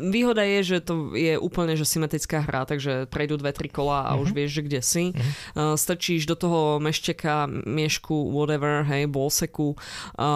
výhoda 0.04 0.42
je, 0.42 0.60
že 0.62 0.78
to 0.80 0.94
je 1.12 1.34
úplne 1.34 1.72
že 1.72 1.82
symetrická 1.82 2.40
hra, 2.40 2.64
takže 2.64 3.08
prejdú 3.08 3.36
dve, 3.36 3.50
tri 3.50 3.66
kola 3.66 4.04
a 4.04 4.14
už 4.14 4.28
Mhm. 4.28 4.36
vieš, 4.36 4.50
že 4.52 4.62
kde 4.62 4.80
si. 4.80 5.04
Mhm. 5.08 5.30
Uh, 5.52 5.74
stačíš 5.74 6.24
do 6.24 6.34
toho 6.34 6.60
mešteka, 6.78 7.32
miešku, 7.48 8.12
whatever, 8.28 8.82
hej, 8.84 9.06
bolseku, 9.06 9.78
uh, 10.16 10.26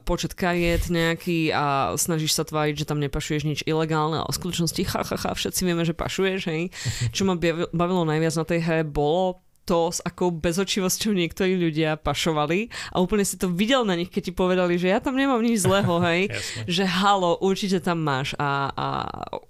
počet 0.00 0.34
kariet 0.34 0.86
nejaký 0.86 1.48
a 1.48 1.64
snažíš 1.94 2.34
sa 2.34 2.42
tváriť, 2.42 2.74
že 2.76 2.84
tam 2.84 2.98
nepašuješ 3.14 3.42
nič 3.46 3.60
ilegálne, 3.70 4.18
ale 4.18 4.26
v 4.26 4.38
skutočnosti 4.42 4.82
ha, 4.90 5.06
ha, 5.06 5.16
ha, 5.22 5.30
všetci 5.38 5.60
vieme, 5.62 5.86
že 5.86 5.94
pašuješ, 5.94 6.40
hej. 6.50 6.74
Čo 7.14 7.30
ma 7.30 7.38
bavi- 7.38 7.70
bavilo 7.70 8.02
najviac 8.02 8.34
na 8.34 8.44
tej 8.44 8.60
hre 8.66 8.80
bolo 8.82 9.43
to, 9.64 9.88
s 9.88 10.04
akou 10.04 10.28
bezočivosťou 10.28 11.16
niektorí 11.16 11.56
ľudia 11.56 11.96
pašovali 11.96 12.68
a 12.92 13.00
úplne 13.00 13.24
si 13.24 13.40
to 13.40 13.48
videl 13.48 13.88
na 13.88 13.96
nich, 13.96 14.12
keď 14.12 14.22
ti 14.28 14.32
povedali, 14.36 14.76
že 14.76 14.92
ja 14.92 15.00
tam 15.00 15.16
nemám 15.16 15.40
nič 15.40 15.64
zlého, 15.64 15.98
hej. 16.04 16.28
Že 16.74 16.84
halo, 16.84 17.40
určite 17.40 17.80
tam 17.80 18.04
máš 18.04 18.36
a, 18.36 18.72
a 18.72 18.86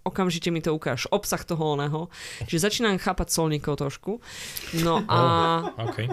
okamžite 0.07 0.51
mi 0.55 0.63
to 0.63 0.75
ukáž, 0.75 1.11
obsah 1.11 1.43
toho 1.43 1.75
oného. 1.75 2.07
Čiže 2.47 2.71
začínam 2.71 2.99
chápať 2.99 3.35
solníkov 3.35 3.79
trošku. 3.79 4.23
No 4.83 5.03
a, 5.11 5.19
OK. 5.79 6.07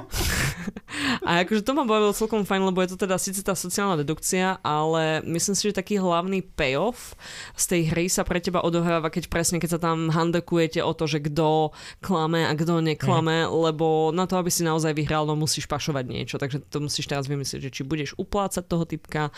a 1.27 1.45
akože 1.45 1.61
to 1.61 1.71
ma 1.77 1.85
bavilo 1.85 2.13
celkom 2.13 2.45
fajn, 2.45 2.73
lebo 2.73 2.81
je 2.81 2.93
to 2.93 2.97
teda 3.05 3.21
síce 3.21 3.45
tá 3.45 3.53
sociálna 3.53 4.01
dedukcia, 4.01 4.61
ale 4.65 5.21
myslím 5.29 5.53
si, 5.53 5.69
že 5.69 5.77
taký 5.77 6.01
hlavný 6.01 6.41
payoff 6.41 7.13
z 7.53 7.63
tej 7.69 7.81
hry 7.93 8.05
sa 8.09 8.25
pre 8.25 8.41
teba 8.41 8.65
odohráva, 8.65 9.13
keď 9.13 9.29
presne, 9.29 9.61
keď 9.61 9.77
sa 9.77 9.79
tam 9.81 10.09
handekujete 10.09 10.81
o 10.81 10.91
to, 10.97 11.05
že 11.05 11.21
kto 11.21 11.75
klame 12.01 12.47
a 12.47 12.53
kto 12.57 12.81
neklame, 12.81 13.45
lebo 13.45 13.90
na 14.11 14.25
to, 14.25 14.39
aby 14.39 14.49
si 14.49 14.63
naozaj 14.65 14.95
vyhral, 14.95 15.27
no 15.27 15.35
musíš 15.37 15.67
pašovať 15.67 16.05
niečo, 16.07 16.35
takže 16.41 16.63
to 16.67 16.77
musíš 16.83 17.05
teraz 17.07 17.27
vymyslieť, 17.27 17.69
že 17.69 17.73
či 17.73 17.81
budeš 17.83 18.15
uplácať 18.15 18.63
toho 18.65 18.83
typka, 18.87 19.29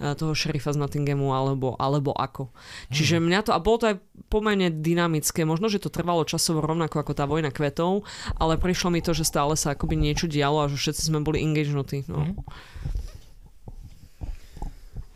eh, 0.00 0.14
toho 0.14 0.32
šerifa 0.32 0.72
z 0.72 0.80
Nottinghamu, 0.80 1.32
alebo, 1.32 1.74
alebo 1.78 2.14
ako. 2.14 2.50
Čiže 2.94 3.18
mňa 3.22 3.40
to, 3.46 3.50
a 3.52 3.60
bolo 3.62 3.76
to 3.80 3.86
aj 3.94 3.96
pomerne 4.28 4.70
dynamické, 4.70 5.42
možno, 5.46 5.66
že 5.70 5.82
to 5.82 5.92
trvalo 5.92 6.26
časovo 6.26 6.62
rovnako 6.62 7.00
ako 7.02 7.12
tá 7.12 7.24
vojna 7.24 7.50
kvetov, 7.54 8.06
ale 8.38 8.60
prišlo 8.60 8.92
mi 8.94 9.00
to, 9.04 9.16
že 9.16 9.26
stále 9.26 9.54
sa 9.54 9.74
akoby 9.74 9.94
niečo 9.94 10.30
dialo 10.30 10.64
a 10.64 10.70
že 10.70 10.78
všetci 10.78 11.02
sme 11.10 11.24
boli 11.24 11.42
engagenutí. 11.42 12.06
No. 12.10 12.24
Mhm. 12.24 12.34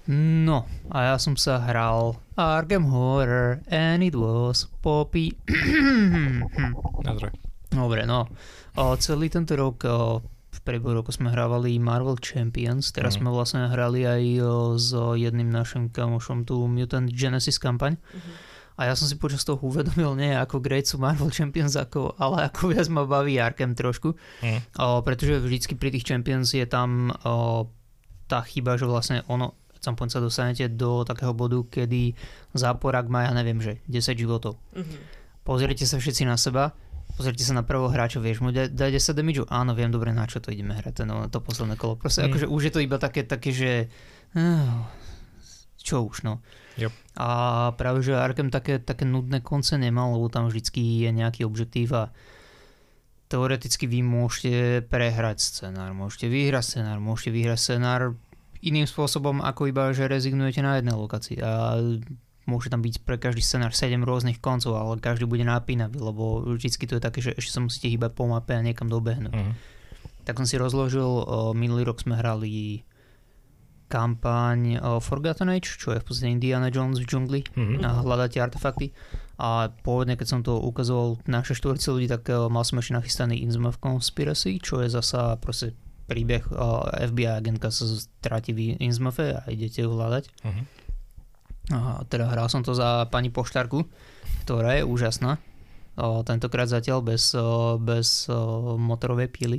No, 0.09 0.65
a 0.89 1.13
ja 1.13 1.17
som 1.21 1.37
sa 1.37 1.61
hral 1.61 2.17
Arkham 2.33 2.89
Horror 2.89 3.61
and 3.69 4.01
it 4.01 4.17
was 4.17 4.65
Poppy. 4.81 5.37
Nazraj. 7.05 7.48
Dobre, 7.69 8.05
no. 8.05 8.27
O, 8.75 8.97
celý 8.97 9.29
tento 9.29 9.53
rok 9.53 9.85
o, 9.85 10.21
v 10.49 10.61
priebehu 10.65 10.97
roku 10.97 11.13
sme 11.13 11.29
hrávali 11.29 11.77
Marvel 11.77 12.17
Champions, 12.17 12.91
teraz 12.91 13.15
Mhm. 13.15 13.19
sme 13.21 13.29
vlastne 13.31 13.61
hrali 13.69 14.09
aj 14.09 14.23
o, 14.41 14.49
s 14.75 14.91
jedným 14.95 15.49
našim 15.49 15.89
kamošom 15.89 16.45
tú 16.45 16.65
Mutant 16.67 17.09
Genesis 17.09 17.61
kampaň. 17.61 18.01
Mhm. 18.01 18.33
A 18.79 18.87
ja 18.87 18.95
som 18.95 19.11
si 19.11 19.19
počas 19.19 19.43
toho 19.43 19.59
uvedomil, 19.59 20.15
nie 20.15 20.31
ako 20.31 20.63
great 20.63 20.87
sú 20.87 21.03
Marvel 21.03 21.35
Champions, 21.35 21.75
ako, 21.75 22.15
ale 22.15 22.47
ako 22.47 22.71
viac 22.71 22.87
ma 22.87 23.03
baví 23.03 23.35
Arkham 23.37 23.75
trošku. 23.75 24.15
Mm. 24.39 24.63
O, 24.79 25.03
pretože 25.03 25.43
vždycky 25.43 25.75
pri 25.75 25.91
tých 25.91 26.07
Champions 26.07 26.55
je 26.55 26.63
tam 26.63 27.11
o, 27.27 27.67
tá 28.31 28.39
chyba, 28.47 28.79
že 28.79 28.87
vlastne 28.87 29.27
ono, 29.27 29.59
point 29.99 30.13
sa 30.15 30.23
dostanete 30.23 30.71
do 30.71 31.03
takého 31.03 31.35
bodu, 31.35 31.59
kedy 31.67 32.15
záporak 32.55 33.11
má, 33.11 33.27
ja 33.27 33.35
neviem, 33.35 33.59
že 33.59 33.83
10 33.91 34.15
životov. 34.15 34.55
Mhm. 34.79 35.19
Pozrite 35.43 35.83
sa 35.83 35.99
všetci 35.99 36.23
na 36.23 36.39
seba, 36.39 36.71
pozrite 37.17 37.45
sa 37.47 37.57
na 37.57 37.65
prvého 37.65 37.89
hráča, 37.89 38.21
vieš 38.21 38.45
mu 38.45 38.53
dať 38.53 38.75
da 38.75 38.93
10 38.93 39.17
damage 39.17 39.43
Áno, 39.49 39.73
viem 39.73 39.89
dobre, 39.89 40.13
na 40.13 40.29
čo 40.29 40.43
to 40.43 40.53
ideme 40.53 40.77
hrať, 40.77 41.05
ten, 41.05 41.11
to 41.33 41.39
posledné 41.41 41.79
kolo. 41.79 41.97
Proste 41.97 42.27
Mm. 42.27 42.35
akože 42.35 42.47
už 42.51 42.63
je 42.69 42.73
to 42.73 42.81
iba 42.85 42.97
také, 43.01 43.25
také 43.25 43.51
že... 43.55 43.89
Uh, 44.37 44.85
čo 45.79 46.05
už, 46.05 46.27
no. 46.27 46.45
Yep. 46.77 46.93
A 47.17 47.29
práve, 47.75 48.05
že 48.05 48.13
Arkham 48.13 48.53
také, 48.53 48.79
také 48.79 49.09
nudné 49.09 49.41
konce 49.41 49.81
nemal, 49.81 50.15
lebo 50.15 50.29
tam 50.29 50.47
vždycky 50.47 51.09
je 51.09 51.11
nejaký 51.11 51.49
objektív 51.49 51.97
a 51.97 52.05
teoreticky 53.29 53.85
vy 53.89 54.01
môžete 54.05 54.85
prehrať 54.89 55.41
scenár, 55.41 55.93
môžete 55.93 56.29
vyhrať 56.29 56.65
scenár, 56.65 56.99
môžete 57.01 57.31
vyhrať 57.33 57.59
scenár 57.61 58.03
iným 58.65 58.89
spôsobom, 58.89 59.39
ako 59.45 59.71
iba, 59.71 59.93
že 59.95 60.11
rezignujete 60.11 60.65
na 60.65 60.81
jednej 60.81 60.97
lokácii 60.97 61.39
a 61.39 61.79
môže 62.49 62.73
tam 62.73 62.81
byť 62.81 63.05
pre 63.05 63.21
každý 63.21 63.45
scenár 63.45 63.77
7 63.77 64.01
rôznych 64.01 64.41
koncov, 64.41 64.73
ale 64.75 64.97
každý 64.97 65.29
bude 65.29 65.45
napínavý, 65.45 66.01
lebo 66.01 66.41
vždycky 66.49 66.89
to 66.89 66.97
je 66.97 67.03
také, 67.05 67.21
že 67.21 67.37
ešte 67.37 67.53
sa 67.53 67.61
musíte 67.61 67.93
hýbať 67.93 68.17
po 68.17 68.25
mape 68.25 68.57
a 68.57 68.65
niekam 68.65 68.89
dobehnúť. 68.89 69.37
Mm. 69.37 69.53
Tak 70.25 70.41
som 70.41 70.49
si 70.49 70.57
rozložil, 70.57 71.05
minulý 71.53 71.85
rok 71.85 72.01
sme 72.01 72.17
hrali 72.17 72.85
kampaň 73.89 74.77
o 74.85 75.01
Forgotten 75.01 75.49
Age, 75.49 75.81
čo 75.81 75.97
je 75.97 76.01
v 76.01 76.05
podstate 76.05 76.29
Indiana 76.29 76.69
Jones 76.69 77.01
v 77.01 77.09
džungli 77.09 77.41
Mm. 77.57 77.81
a 77.81 78.05
hľadáte 78.05 78.37
artefakty. 78.37 78.93
A 79.41 79.71
pôvodne, 79.71 80.19
keď 80.19 80.29
som 80.29 80.41
to 80.45 80.61
ukazoval 80.61 81.17
naše 81.25 81.57
štvorce 81.57 81.89
ľudí, 81.89 82.11
tak 82.11 82.29
uh, 82.29 82.51
mal 82.53 82.67
som 82.69 82.77
ešte 82.77 82.93
nachystaný 82.93 83.41
Innsmouth 83.41 83.81
Conspiracy, 83.81 84.61
čo 84.61 84.83
je 84.85 84.93
zasa 84.93 85.41
proste 85.41 85.73
príbeh 86.05 86.45
uh, 86.53 86.89
FBI 86.93 87.39
agentka 87.39 87.73
sa 87.73 87.85
stráti 87.87 88.53
v 88.53 88.77
Innsmouthe 88.81 89.41
a 89.41 89.47
idete 89.49 89.85
ju 89.85 89.93
hľadať. 89.93 90.25
Mhm. 90.45 90.63
A 91.73 92.03
teda 92.09 92.33
hral 92.33 92.49
som 92.49 92.65
to 92.65 92.73
za 92.73 93.05
pani 93.13 93.29
poštárku, 93.29 93.85
ktorá 94.45 94.81
je 94.81 94.89
úžasná. 94.89 95.37
O, 95.99 96.23
tentokrát 96.23 96.71
zatiaľ 96.71 97.03
bez, 97.05 97.35
o, 97.35 97.77
bez 97.77 98.31
o, 98.31 98.79
motorovej 98.79 99.29
píly. 99.29 99.59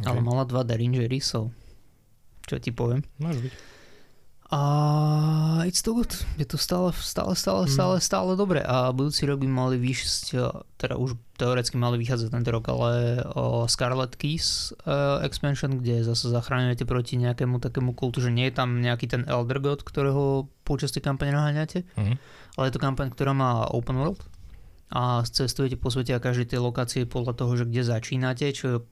Okay. 0.00 0.08
Ale 0.08 0.24
mala 0.24 0.48
dva 0.48 0.64
Derringery, 0.64 1.20
so 1.20 1.52
čo 2.48 2.56
ti 2.56 2.72
poviem. 2.72 3.04
Môže 3.20 3.44
byť. 3.44 3.71
A 4.52 4.60
it's 5.64 5.80
too 5.80 5.96
good. 5.96 6.12
Je 6.36 6.44
to 6.44 6.60
stále, 6.60 6.92
stále, 6.92 7.32
stále, 7.32 7.64
Mm. 7.64 7.72
stále, 7.72 7.94
stále 7.98 8.36
dobre. 8.36 8.60
A 8.60 8.92
budúci 8.92 9.24
rok 9.24 9.40
by 9.40 9.48
mali 9.48 9.80
vyšť, 9.80 10.36
teda 10.76 11.00
už 11.00 11.16
teoreticky 11.34 11.80
mali 11.80 11.96
vychádzať 11.96 12.28
tento 12.28 12.50
rok, 12.52 12.68
ale 12.68 13.16
o 13.32 13.64
Scarlet 13.64 14.12
Keys 14.12 14.76
uh, 14.84 15.24
expansion, 15.24 15.80
kde 15.80 16.04
zase 16.04 16.28
zachraňujete 16.28 16.84
proti 16.84 17.16
nejakému 17.16 17.58
takému 17.58 17.96
kultu, 17.96 18.20
že 18.20 18.28
nie 18.28 18.44
je 18.46 18.54
tam 18.54 18.78
nejaký 18.78 19.08
ten 19.08 19.24
Elder 19.24 19.56
God, 19.56 19.80
ktorého 19.80 20.52
počas 20.62 20.92
tej 20.92 21.00
kampane 21.00 21.32
naháňate, 21.32 21.88
Mhm. 21.96 22.14
ale 22.60 22.64
je 22.68 22.74
to 22.76 22.84
kampaň, 22.84 23.08
ktorá 23.08 23.32
má 23.32 23.64
open 23.66 23.96
world 23.96 24.20
a 24.92 25.24
cestujete 25.24 25.80
po 25.80 25.88
svete 25.88 26.12
a 26.12 26.20
každej 26.20 26.52
tej 26.52 26.60
lokácie 26.60 27.08
podľa 27.08 27.32
toho, 27.34 27.56
že 27.56 27.64
kde 27.64 27.88
začínate, 27.88 28.44
čo 28.52 28.84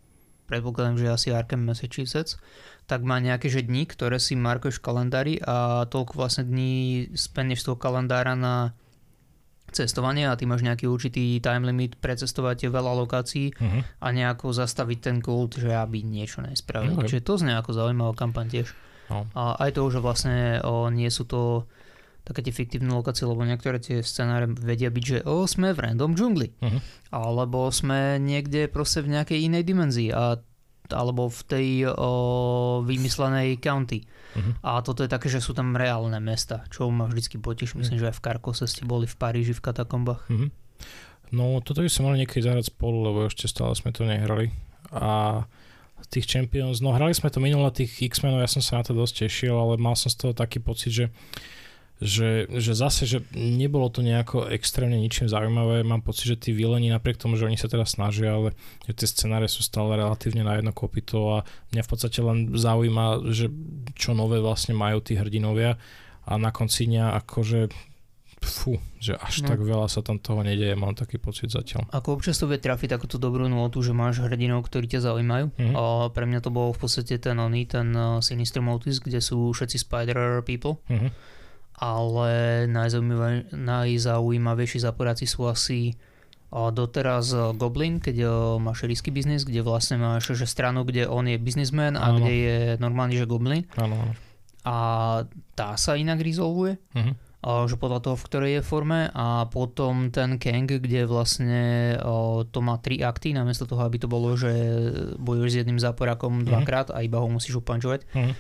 predpokladám, 0.51 0.99
že 0.99 1.07
asi 1.07 1.29
Arkham 1.31 1.63
Massachusetts, 1.63 2.43
tak 2.85 3.01
má 3.01 3.17
nejaké 3.17 3.47
že 3.47 3.63
dní, 3.63 3.87
ktoré 3.87 4.19
si 4.19 4.35
markuješ 4.35 4.83
v 4.83 4.85
kalendári 4.85 5.35
a 5.39 5.87
toľko 5.87 6.19
vlastne 6.19 6.43
dní 6.43 6.73
spenneš 7.15 7.63
z 7.63 7.67
toho 7.71 7.79
kalendára 7.79 8.35
na 8.35 8.75
cestovanie 9.71 10.27
a 10.27 10.35
ty 10.35 10.51
máš 10.51 10.67
nejaký 10.67 10.91
určitý 10.91 11.39
time 11.39 11.63
limit 11.63 11.95
precestovať 11.95 12.67
veľa 12.67 12.91
lokácií 12.99 13.55
Mhm. 13.55 14.03
a 14.03 14.07
nejako 14.11 14.51
zastaviť 14.51 14.99
ten 14.99 15.17
kult, 15.23 15.55
že 15.55 15.71
aby 15.71 16.03
niečo 16.03 16.43
nespravil. 16.43 16.99
Okay. 16.99 17.07
Čiže 17.07 17.23
to 17.23 17.39
znie 17.39 17.55
ako 17.55 17.71
zaujímavá 17.71 18.19
kampaň 18.19 18.51
tiež. 18.51 18.75
No. 19.07 19.31
A 19.31 19.55
aj 19.63 19.79
to, 19.79 19.87
že 19.87 20.03
vlastne 20.03 20.59
o, 20.63 20.91
nie 20.91 21.07
sú 21.07 21.23
to 21.23 21.71
také 22.31 22.47
tie 22.47 22.55
fiktívne 22.55 22.95
lokácie, 22.95 23.27
lebo 23.27 23.43
niektoré 23.43 23.83
tie 23.83 24.01
scenáre 24.01 24.47
vedia 24.47 24.89
byť, 24.89 25.05
že 25.05 25.19
o, 25.27 25.43
sme 25.45 25.75
v 25.75 25.83
random 25.83 26.15
džungli, 26.15 26.49
Mhm. 26.63 26.79
alebo 27.11 27.67
sme 27.69 28.17
niekde 28.17 28.71
proste 28.71 29.03
v 29.03 29.19
nejakej 29.19 29.39
inej 29.51 29.63
dimenzii 29.67 30.11
a 30.15 30.39
alebo 30.91 31.31
v 31.31 31.41
tej 31.47 31.69
o, 31.87 32.83
vymyslenej 32.83 33.63
county. 33.63 34.03
Mhm. 34.35 34.59
A 34.67 34.83
toto 34.83 35.07
je 35.07 35.11
také, 35.11 35.31
že 35.31 35.39
sú 35.39 35.55
tam 35.55 35.79
reálne 35.79 36.19
mesta, 36.19 36.67
čo 36.67 36.91
ma 36.91 37.07
vždycky 37.07 37.39
poteší. 37.39 37.79
Myslím, 37.79 38.03
že 38.03 38.11
aj 38.11 38.19
v 38.19 38.25
Karkose 38.27 38.67
ste 38.67 38.83
boli 38.83 39.07
v 39.07 39.15
Paríži 39.15 39.55
v 39.55 39.63
katakombách. 39.63 40.27
Mhm. 40.27 40.49
No, 41.31 41.63
toto 41.63 41.87
by 41.87 41.87
sme 41.87 42.11
mali 42.11 42.27
niekedy 42.27 42.43
zahrať 42.43 42.75
spolu, 42.75 43.07
lebo 43.07 43.19
ešte 43.31 43.47
stále 43.47 43.71
sme 43.79 43.95
to 43.95 44.03
nehrali. 44.03 44.51
A 44.91 45.47
tých 46.11 46.27
Champions, 46.27 46.83
no 46.83 46.91
hrali 46.91 47.15
sme 47.15 47.31
to 47.31 47.39
minule 47.39 47.71
tých 47.71 48.03
X-menov, 48.11 48.43
ja 48.43 48.51
som 48.51 48.59
sa 48.59 48.81
na 48.81 48.85
to 48.89 48.91
dosť 48.91 49.31
tešil, 49.31 49.55
ale 49.55 49.79
mal 49.79 49.95
som 49.95 50.11
z 50.11 50.17
toho 50.19 50.33
taký 50.35 50.59
pocit, 50.59 50.91
že 50.91 51.05
že, 52.01 52.49
že 52.49 52.73
zase, 52.73 53.05
že 53.05 53.21
nebolo 53.37 53.93
to 53.93 54.01
nejako 54.01 54.49
extrémne 54.49 54.97
ničím 54.97 55.29
zaujímavé. 55.29 55.85
Mám 55.85 56.01
pocit, 56.01 56.33
že 56.33 56.41
tí 56.41 56.51
vileni, 56.57 56.89
napriek 56.89 57.21
tomu, 57.21 57.37
že 57.37 57.45
oni 57.45 57.61
sa 57.61 57.69
teraz 57.69 57.93
snažia, 57.95 58.33
ale 58.33 58.57
že 58.89 58.97
tie 58.97 59.07
scenáre 59.07 59.45
sú 59.47 59.61
stále 59.61 60.01
relatívne 60.01 60.41
na 60.41 60.57
jedno 60.57 60.73
kopito 60.73 61.21
a 61.37 61.45
mňa 61.77 61.83
v 61.85 61.91
podstate 61.93 62.19
len 62.25 62.57
zaujíma, 62.57 63.29
že 63.29 63.53
čo 64.01 64.17
nové 64.17 64.41
vlastne 64.41 64.73
majú 64.73 65.05
tí 65.05 65.13
hrdinovia 65.13 65.77
a 66.25 66.33
na 66.41 66.49
konci 66.49 66.89
dňa 66.89 67.21
akože 67.21 67.69
fú, 68.41 68.81
že 68.97 69.21
až 69.21 69.45
No. 69.45 69.53
tak 69.53 69.61
veľa 69.61 69.85
sa 69.93 70.01
tam 70.01 70.17
toho 70.17 70.41
nedeje, 70.41 70.73
mám 70.73 70.97
taký 70.97 71.21
pocit 71.21 71.53
zatiaľ. 71.53 71.85
Ako 71.93 72.17
občas 72.17 72.41
to 72.41 72.49
vie 72.49 72.57
trafiť 72.57 72.97
takúto 72.97 73.21
dobrú 73.21 73.45
nôtu, 73.45 73.85
že 73.85 73.93
máš 73.93 74.25
hrdinov, 74.25 74.65
ktorí 74.65 74.89
ťa 74.89 75.05
zaujímajú. 75.13 75.53
Mhm. 75.53 75.73
A 75.77 76.09
pre 76.09 76.25
mňa 76.25 76.41
to 76.41 76.49
bolo 76.49 76.73
v 76.73 76.81
podstate 76.81 77.21
ten 77.21 77.37
oný, 77.37 77.69
ten 77.69 77.93
uh, 77.93 78.25
Sinister 78.25 78.65
Motis, 78.65 78.97
kde 79.05 79.21
sú 79.21 79.53
všetci 79.53 79.77
Spider 79.85 80.41
People. 80.49 80.81
Mhm. 80.89 81.13
Ale 81.81 82.69
najzaujímavejší 83.51 84.79
záporáci 84.79 85.25
sú 85.25 85.49
asi 85.49 85.97
doteraz 86.51 87.31
Goblin, 87.55 87.97
keď 87.97 88.27
máš 88.59 88.83
risky 88.83 89.09
biznis, 89.09 89.43
kde 89.43 89.63
vlastne 89.63 89.97
máš 89.97 90.35
že 90.35 90.45
stranu, 90.45 90.83
kde 90.83 91.07
on 91.07 91.25
je 91.25 91.39
biznismen 91.39 91.95
a 91.95 92.11
kde 92.13 92.33
je 92.35 92.57
normálne, 92.77 93.15
že 93.15 93.23
Goblin 93.23 93.65
Áno, 93.77 93.95
áno. 93.97 94.15
a 94.61 94.77
tá 95.55 95.75
sa 95.75 95.95
inak 95.95 96.19
rezolvuje, 96.19 96.75
Mhm. 96.93 97.13
a 97.41 97.65
že 97.65 97.79
podľa 97.79 98.03
toho, 98.03 98.17
v 98.19 98.27
ktorej 98.27 98.53
je 98.53 98.63
forme 98.63 99.09
a 99.09 99.47
potom 99.47 100.11
ten 100.11 100.37
Kang, 100.37 100.69
kde 100.69 101.07
vlastne 101.07 101.63
o, 101.99 102.43
to 102.45 102.61
má 102.61 102.77
tri 102.77 103.01
akty, 103.01 103.31
namiesto 103.31 103.65
toho, 103.65 103.81
aby 103.81 103.97
to 103.97 104.05
bolo, 104.07 104.35
že 104.35 104.51
bojuješ 105.17 105.51
s 105.51 105.61
jedným 105.61 105.79
záporákom 105.79 106.35
Mhm. 106.37 106.45
dvakrát 106.45 106.87
a 106.91 107.01
iba 107.01 107.17
ho 107.17 107.31
musíš 107.31 107.57
upančovať 107.57 108.05
Mhm. 108.11 108.33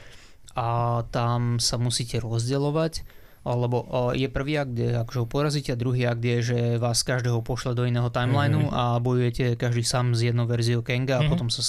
a 0.52 0.66
tam 1.09 1.56
sa 1.56 1.78
musíte 1.78 2.18
rozdielovať 2.18 3.19
alebo 3.40 3.80
o, 3.80 4.12
je 4.12 4.26
prvý 4.26 4.56
akt, 4.56 4.70
kde 4.70 5.00
akože 5.00 5.18
ho 5.18 5.26
porazíte 5.26 5.73
a 5.73 5.78
druhý 5.78 6.04
akt 6.04 6.20
je, 6.20 6.38
že 6.42 6.59
vás 6.76 7.00
každého 7.00 7.40
pošle 7.40 7.73
do 7.73 7.85
iného 7.85 8.09
timelineu 8.09 8.68
Mhm. 8.68 8.73
a 8.73 8.82
bojujete 8.97 9.56
každý 9.56 9.80
sám 9.82 10.12
s 10.12 10.20
jednou 10.23 10.44
verziou 10.44 10.80
Kanga 10.80 11.18
a 11.18 11.25
Mhm. 11.25 11.30
potom 11.30 11.49
sa 11.49 11.64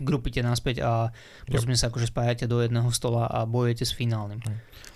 grupíte 0.00 0.40
naspäť 0.40 0.80
a 0.80 1.14
postupne 1.46 1.76
sa 1.76 1.86
akože 1.86 2.08
spájate 2.08 2.44
do 2.44 2.58
jedného 2.58 2.90
stola 2.90 3.24
a 3.24 3.44
bojujete 3.44 3.84
s 3.84 3.92
finálnym. 3.92 4.42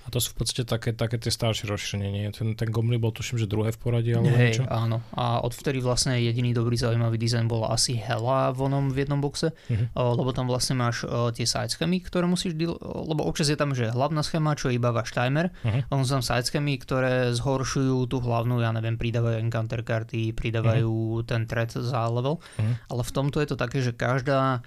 A 0.02 0.10
to 0.10 0.18
sú 0.18 0.30
v 0.30 0.42
podstate 0.42 0.62
také, 0.64 0.90
také 0.90 1.14
tie 1.14 1.28
staršie 1.28 1.64
rozšírenie. 1.64 2.10
nie? 2.10 2.30
Ten, 2.30 2.52
ten 2.52 2.66
Gomli 2.66 2.96
bol 2.96 3.10
tuším, 3.10 3.36
že 3.36 3.46
druhé 3.46 3.70
v 3.70 3.78
poradí 3.78 4.10
alebo 4.10 4.28
Hej, 4.28 4.58
niečo. 4.58 4.64
áno. 4.66 4.98
A 5.12 5.38
odvtedy 5.38 5.78
vlastne 5.78 6.18
jediný 6.18 6.50
dobrý 6.50 6.74
zaujímavý 6.74 7.14
dizajn 7.16 7.46
bola 7.46 7.70
asi 7.70 7.94
Hela 7.94 8.50
v 8.50 8.66
onom 8.66 8.88
v 8.88 8.98
jednom 8.98 9.18
boxe, 9.18 9.54
o, 9.92 10.02
lebo 10.12 10.30
tam 10.30 10.44
vlastne 10.44 10.74
máš 10.74 11.06
tie 11.32 11.44
side 11.44 11.70
schémy, 11.70 12.00
ktoré 12.00 12.24
musíš, 12.24 12.52
deal, 12.52 12.74
lebo 12.82 13.22
občas 13.22 13.46
je 13.46 13.54
tam, 13.54 13.70
že 13.70 13.88
hlavná 13.88 14.20
schéma, 14.20 14.52
čo 14.52 14.68
je 14.68 14.76
iba 14.76 14.90
váš 14.90 15.10
timer, 15.10 15.54
Mhm. 15.62 15.86
Ono 15.88 16.02
sú 16.02 16.10
tam 16.12 16.24
side 16.24 16.44
schémy, 16.44 16.74
ktoré 16.76 17.30
zhoršujú 17.30 18.04
tú 18.04 18.18
hlavnú, 18.18 18.58
ja 18.58 18.70
neviem, 18.70 18.94
pridávajú 18.94 19.38
encounter 19.38 19.80
karty, 19.80 20.32
pridávajú 20.32 20.92
ten 21.22 21.44
threat 21.44 21.70
za 21.70 22.02
level, 22.06 22.42
Mhm. 22.56 22.74
ale 22.88 23.00
v 23.00 23.12
tomto 23.12 23.38
je 23.38 23.48
to 23.48 23.56
také, 23.56 23.78
že 23.78 23.92
každá 23.92 24.66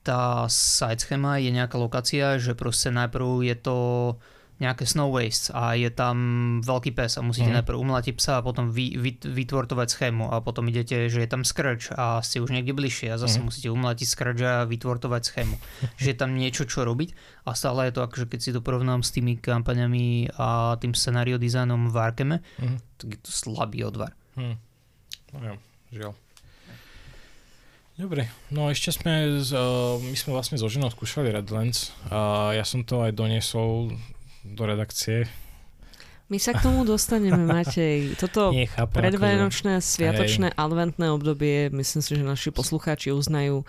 tá 0.00 0.48
side 0.48 0.98
schéma 0.98 1.36
je 1.38 1.50
nejaká 1.50 1.76
lokácia, 1.76 2.34
že 2.34 2.54
proste 2.54 2.88
najprv 2.88 3.28
je 3.44 3.54
to 3.54 3.76
nejaké 4.60 4.84
snow 4.84 5.08
wastes 5.08 5.48
a 5.48 5.72
je 5.72 5.88
tam 5.88 6.16
veľký 6.60 6.92
pes 6.92 7.16
a 7.16 7.20
musíte 7.20 7.48
Mhm. 7.48 7.56
najprv 7.56 7.76
umlatiť 7.76 8.14
psa 8.14 8.32
a 8.34 8.42
potom 8.42 8.68
vy, 8.68 8.92
vy, 8.94 9.16
vytvortovať 9.18 9.88
schému 9.88 10.28
a 10.28 10.38
potom 10.38 10.64
idete, 10.66 11.08
že 11.08 11.18
je 11.18 11.26
tam 11.26 11.42
skrč 11.42 11.90
a 11.90 12.20
ste 12.20 12.38
už 12.38 12.50
niekde 12.50 12.70
bližšie 12.70 13.08
a 13.08 13.16
zase 13.16 13.38
Mhm. 13.38 13.44
musíte 13.46 13.68
umlatiť 13.68 14.06
skrč 14.06 14.38
a 14.38 14.54
vytvortovať 14.64 15.22
schému. 15.22 15.56
že 15.98 16.06
je 16.06 16.18
tam 16.18 16.30
niečo, 16.32 16.62
čo 16.62 16.82
robiť 16.82 17.16
a 17.42 17.52
stále 17.52 17.88
je 17.88 17.94
to 17.94 18.02
akože 18.02 18.26
keď 18.26 18.38
si 18.38 18.50
to 18.50 18.60
porovnám 18.60 19.00
s 19.00 19.10
tými 19.10 19.34
kampaňami 19.34 20.06
a 20.34 20.76
tým 20.76 20.92
scenario 20.92 21.34
dizajnom 21.36 21.88
v 21.88 21.96
Arkeme, 21.96 22.36
Mhm. 22.58 22.76
tak 22.96 23.08
je 23.10 23.18
to 23.18 23.30
slabý 23.30 23.80
odvar. 23.82 24.12
Hm. 24.34 24.60
No 25.32 25.56
žiaľ. 25.90 26.12
Dobre, 27.96 28.24
no 28.48 28.66
ešte 28.66 28.90
sme, 28.90 29.12
z, 29.38 29.52
uh, 29.52 29.96
my 29.96 30.14
sme 30.14 30.32
vlastne 30.32 30.56
so 30.56 30.66
ženou 30.66 30.88
skúšali 30.88 31.28
Redlands 31.28 31.92
a 32.08 32.50
ja 32.50 32.62
som 32.62 32.80
to 32.80 33.00
aj 33.00 33.12
doniesol 33.12 33.92
do 34.44 34.62
redakcie. 34.66 35.28
My 36.30 36.38
sa 36.38 36.54
k 36.54 36.62
tomu 36.62 36.86
dostaneme, 36.86 37.42
Matej. 37.42 38.14
Toto 38.14 38.54
Nechápem, 38.54 39.02
predvianočné, 39.02 39.82
sviatočné, 39.82 40.54
adventné 40.54 41.10
obdobie, 41.10 41.74
myslím 41.74 42.02
si, 42.06 42.14
že 42.14 42.22
naši 42.22 42.54
poslucháči 42.54 43.10
uznajú 43.10 43.66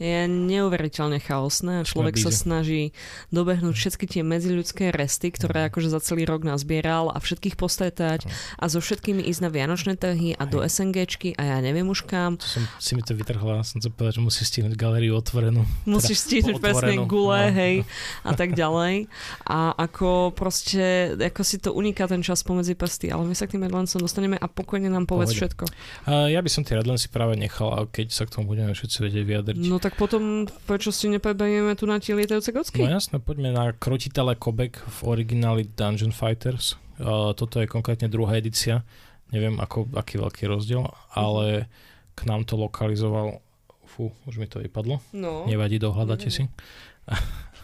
je 0.00 0.24
neuveriteľne 0.24 1.20
chaosné 1.20 1.84
a 1.84 1.86
človek 1.86 2.16
sa 2.16 2.32
snaží 2.32 2.96
dobehnúť 3.28 3.76
všetky 3.76 4.08
tie 4.08 4.22
medziľudské 4.24 4.96
resty, 4.96 5.28
ktoré 5.28 5.68
akože 5.68 5.92
za 5.92 6.00
celý 6.00 6.24
rok 6.24 6.40
nazbieral 6.40 7.12
a 7.12 7.20
všetkých 7.20 7.60
postretať 7.60 8.24
a 8.56 8.64
so 8.72 8.80
všetkými 8.80 9.20
ísť 9.28 9.40
na 9.44 9.50
Vianočné 9.52 10.00
trhy 10.00 10.32
a 10.40 10.48
do 10.48 10.64
SNGčky 10.64 11.36
a 11.36 11.52
ja 11.52 11.56
neviem 11.60 11.84
už 11.84 12.08
kam. 12.08 12.40
To 12.40 12.48
som 12.48 12.64
si 12.80 12.96
mi 12.96 13.04
to 13.04 13.12
vytrhla, 13.12 13.60
som 13.60 13.84
sa 13.84 13.92
povedal, 13.92 14.16
že 14.16 14.22
musíš 14.24 14.46
stihnúť 14.56 14.74
galériu 14.74 15.20
otvorenú. 15.20 15.68
Musíš 15.84 16.24
teda 16.24 16.48
stihnúť 16.48 16.54
presne 16.64 16.94
gule, 17.04 17.52
no. 17.52 17.56
hej, 17.60 17.74
a 18.28 18.32
tak 18.32 18.56
ďalej. 18.56 19.04
A 19.44 19.76
ako 19.76 20.32
proste, 20.32 21.12
ako 21.20 21.42
si 21.44 21.60
to 21.60 21.76
uniká 21.76 22.08
ten 22.08 22.24
čas 22.24 22.40
pomedzi 22.40 22.72
prsty, 22.72 23.12
ale 23.12 23.28
my 23.28 23.36
sa 23.36 23.44
k 23.44 23.60
tým 23.60 23.68
Redlandsom 23.68 24.00
dostaneme 24.00 24.40
a 24.40 24.46
pokojne 24.48 24.88
nám 24.88 25.04
povedz 25.04 25.36
Pohode. 25.36 25.40
všetko. 25.44 25.64
Uh, 26.08 26.32
ja 26.32 26.40
by 26.40 26.48
som 26.48 26.64
tie 26.64 26.80
Redlandsy 26.80 27.12
práve 27.12 27.36
nechal, 27.36 27.84
keď 27.92 28.16
sa 28.16 28.24
k 28.24 28.32
tomu 28.32 28.56
budeme 28.56 28.72
všetci 28.72 28.96
vedieť 29.04 29.24
vyjadriť. 29.28 29.60
No 29.68 29.76
tak 29.76 29.89
tak 29.90 29.98
potom 29.98 30.46
prečo 30.70 30.94
si 30.94 31.10
nepreberieme 31.10 31.74
tu 31.74 31.82
na 31.82 31.98
tie 31.98 32.14
lietajúce 32.14 32.54
kocky? 32.54 32.86
No 32.86 32.94
jasné, 32.94 33.18
poďme 33.18 33.50
na 33.50 33.74
krotitele 33.74 34.38
Kobek 34.38 34.78
v 34.78 34.98
origináli 35.02 35.66
Dungeon 35.66 36.14
Fighters. 36.14 36.78
Uh, 37.02 37.34
toto 37.34 37.58
je 37.58 37.66
konkrétne 37.66 38.06
druhá 38.06 38.38
edícia. 38.38 38.86
Neviem, 39.34 39.58
ako, 39.58 39.90
aký 39.98 40.22
veľký 40.22 40.46
rozdiel, 40.46 40.86
ale 41.10 41.66
k 42.14 42.20
nám 42.30 42.46
to 42.46 42.54
lokalizoval 42.54 43.42
Fú, 43.90 44.14
už 44.30 44.38
mi 44.38 44.46
to 44.46 44.62
vypadlo. 44.62 45.02
No. 45.10 45.50
Nevadí, 45.50 45.82
dohľadáte 45.82 46.30
si. 46.30 46.46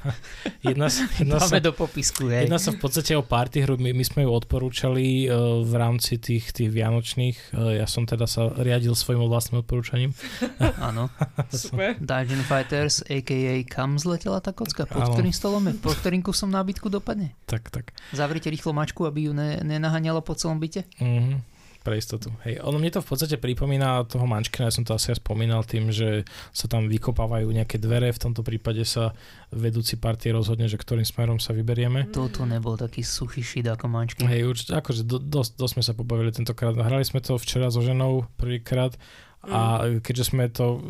jedna, 0.68 0.86
jedna 1.18 1.36
Dáme 1.40 1.58
sa, 1.58 1.64
do 1.64 1.72
popisku, 1.72 2.28
hej. 2.28 2.46
Jedna 2.46 2.60
sa 2.60 2.70
v 2.72 2.78
podstate 2.80 3.16
o 3.16 3.22
party 3.22 3.64
hru, 3.64 3.80
my, 3.80 3.90
my 3.96 4.04
sme 4.04 4.24
ju 4.26 4.30
odporúčali 4.30 5.26
uh, 5.26 5.62
v 5.62 5.72
rámci 5.74 6.20
tých, 6.20 6.52
tých 6.52 6.70
vianočných, 6.70 7.56
uh, 7.56 7.76
ja 7.78 7.86
som 7.88 8.04
teda 8.04 8.28
sa 8.28 8.52
riadil 8.52 8.94
svojim 8.94 9.22
vlastným 9.24 9.64
odporúčaním. 9.64 10.14
Áno. 10.88 11.08
Super. 11.50 11.96
Dungeon 11.98 12.42
Fighters, 12.44 13.02
a.k.a. 13.06 13.62
kam 13.66 13.96
zletela 13.96 14.38
tá 14.44 14.54
kocka? 14.54 14.86
Pod 14.86 15.16
ktorým 15.16 15.34
stolom 15.34 15.62
je? 15.70 15.74
Pod 15.78 15.96
ktorým 15.98 16.22
kusom 16.22 16.52
nábytku 16.52 16.86
dopadne? 16.88 17.34
Tak, 17.48 17.68
tak. 17.72 17.96
Zavrite 18.14 18.52
rýchlo 18.52 18.76
mačku, 18.76 19.04
aby 19.08 19.28
ju 19.28 19.32
ne, 19.32 19.60
nenaháňalo 19.64 20.22
po 20.22 20.36
celom 20.38 20.60
byte? 20.62 20.86
Mhm 21.02 21.55
pre 21.86 22.02
istotu. 22.02 22.34
Hej, 22.42 22.58
ono 22.66 22.82
mne 22.82 22.90
to 22.90 22.98
v 22.98 23.14
podstate 23.14 23.38
pripomína 23.38 24.02
toho 24.10 24.26
mančkina, 24.26 24.66
ja 24.66 24.74
som 24.74 24.82
to 24.82 24.98
asi 24.98 25.14
aj 25.14 25.22
spomínal 25.22 25.62
tým, 25.62 25.94
že 25.94 26.26
sa 26.50 26.66
tam 26.66 26.90
vykopávajú 26.90 27.46
nejaké 27.46 27.78
dvere, 27.78 28.10
v 28.10 28.18
tomto 28.18 28.42
prípade 28.42 28.82
sa 28.82 29.14
vedúci 29.54 29.94
partie 29.94 30.34
rozhodne, 30.34 30.66
že 30.66 30.74
ktorým 30.74 31.06
smerom 31.06 31.38
sa 31.38 31.54
vyberieme. 31.54 32.10
Toto 32.10 32.42
nebol 32.42 32.74
taký 32.74 33.06
suchý 33.06 33.46
šit 33.46 33.70
ako 33.70 33.86
mančkin. 33.86 34.26
Hej, 34.26 34.50
určite, 34.50 34.74
akože 34.74 35.06
do, 35.06 35.22
dosť, 35.22 35.54
dosť 35.54 35.72
sme 35.78 35.82
sa 35.86 35.92
pobavili 35.94 36.34
tentokrát. 36.34 36.74
Hrali 36.74 37.06
sme 37.06 37.22
to 37.22 37.38
včera 37.38 37.70
so 37.70 37.78
ženou 37.78 38.26
prvýkrát 38.34 38.98
a 39.46 39.86
mm. 39.86 40.02
keďže 40.02 40.34
sme 40.34 40.50
to 40.50 40.82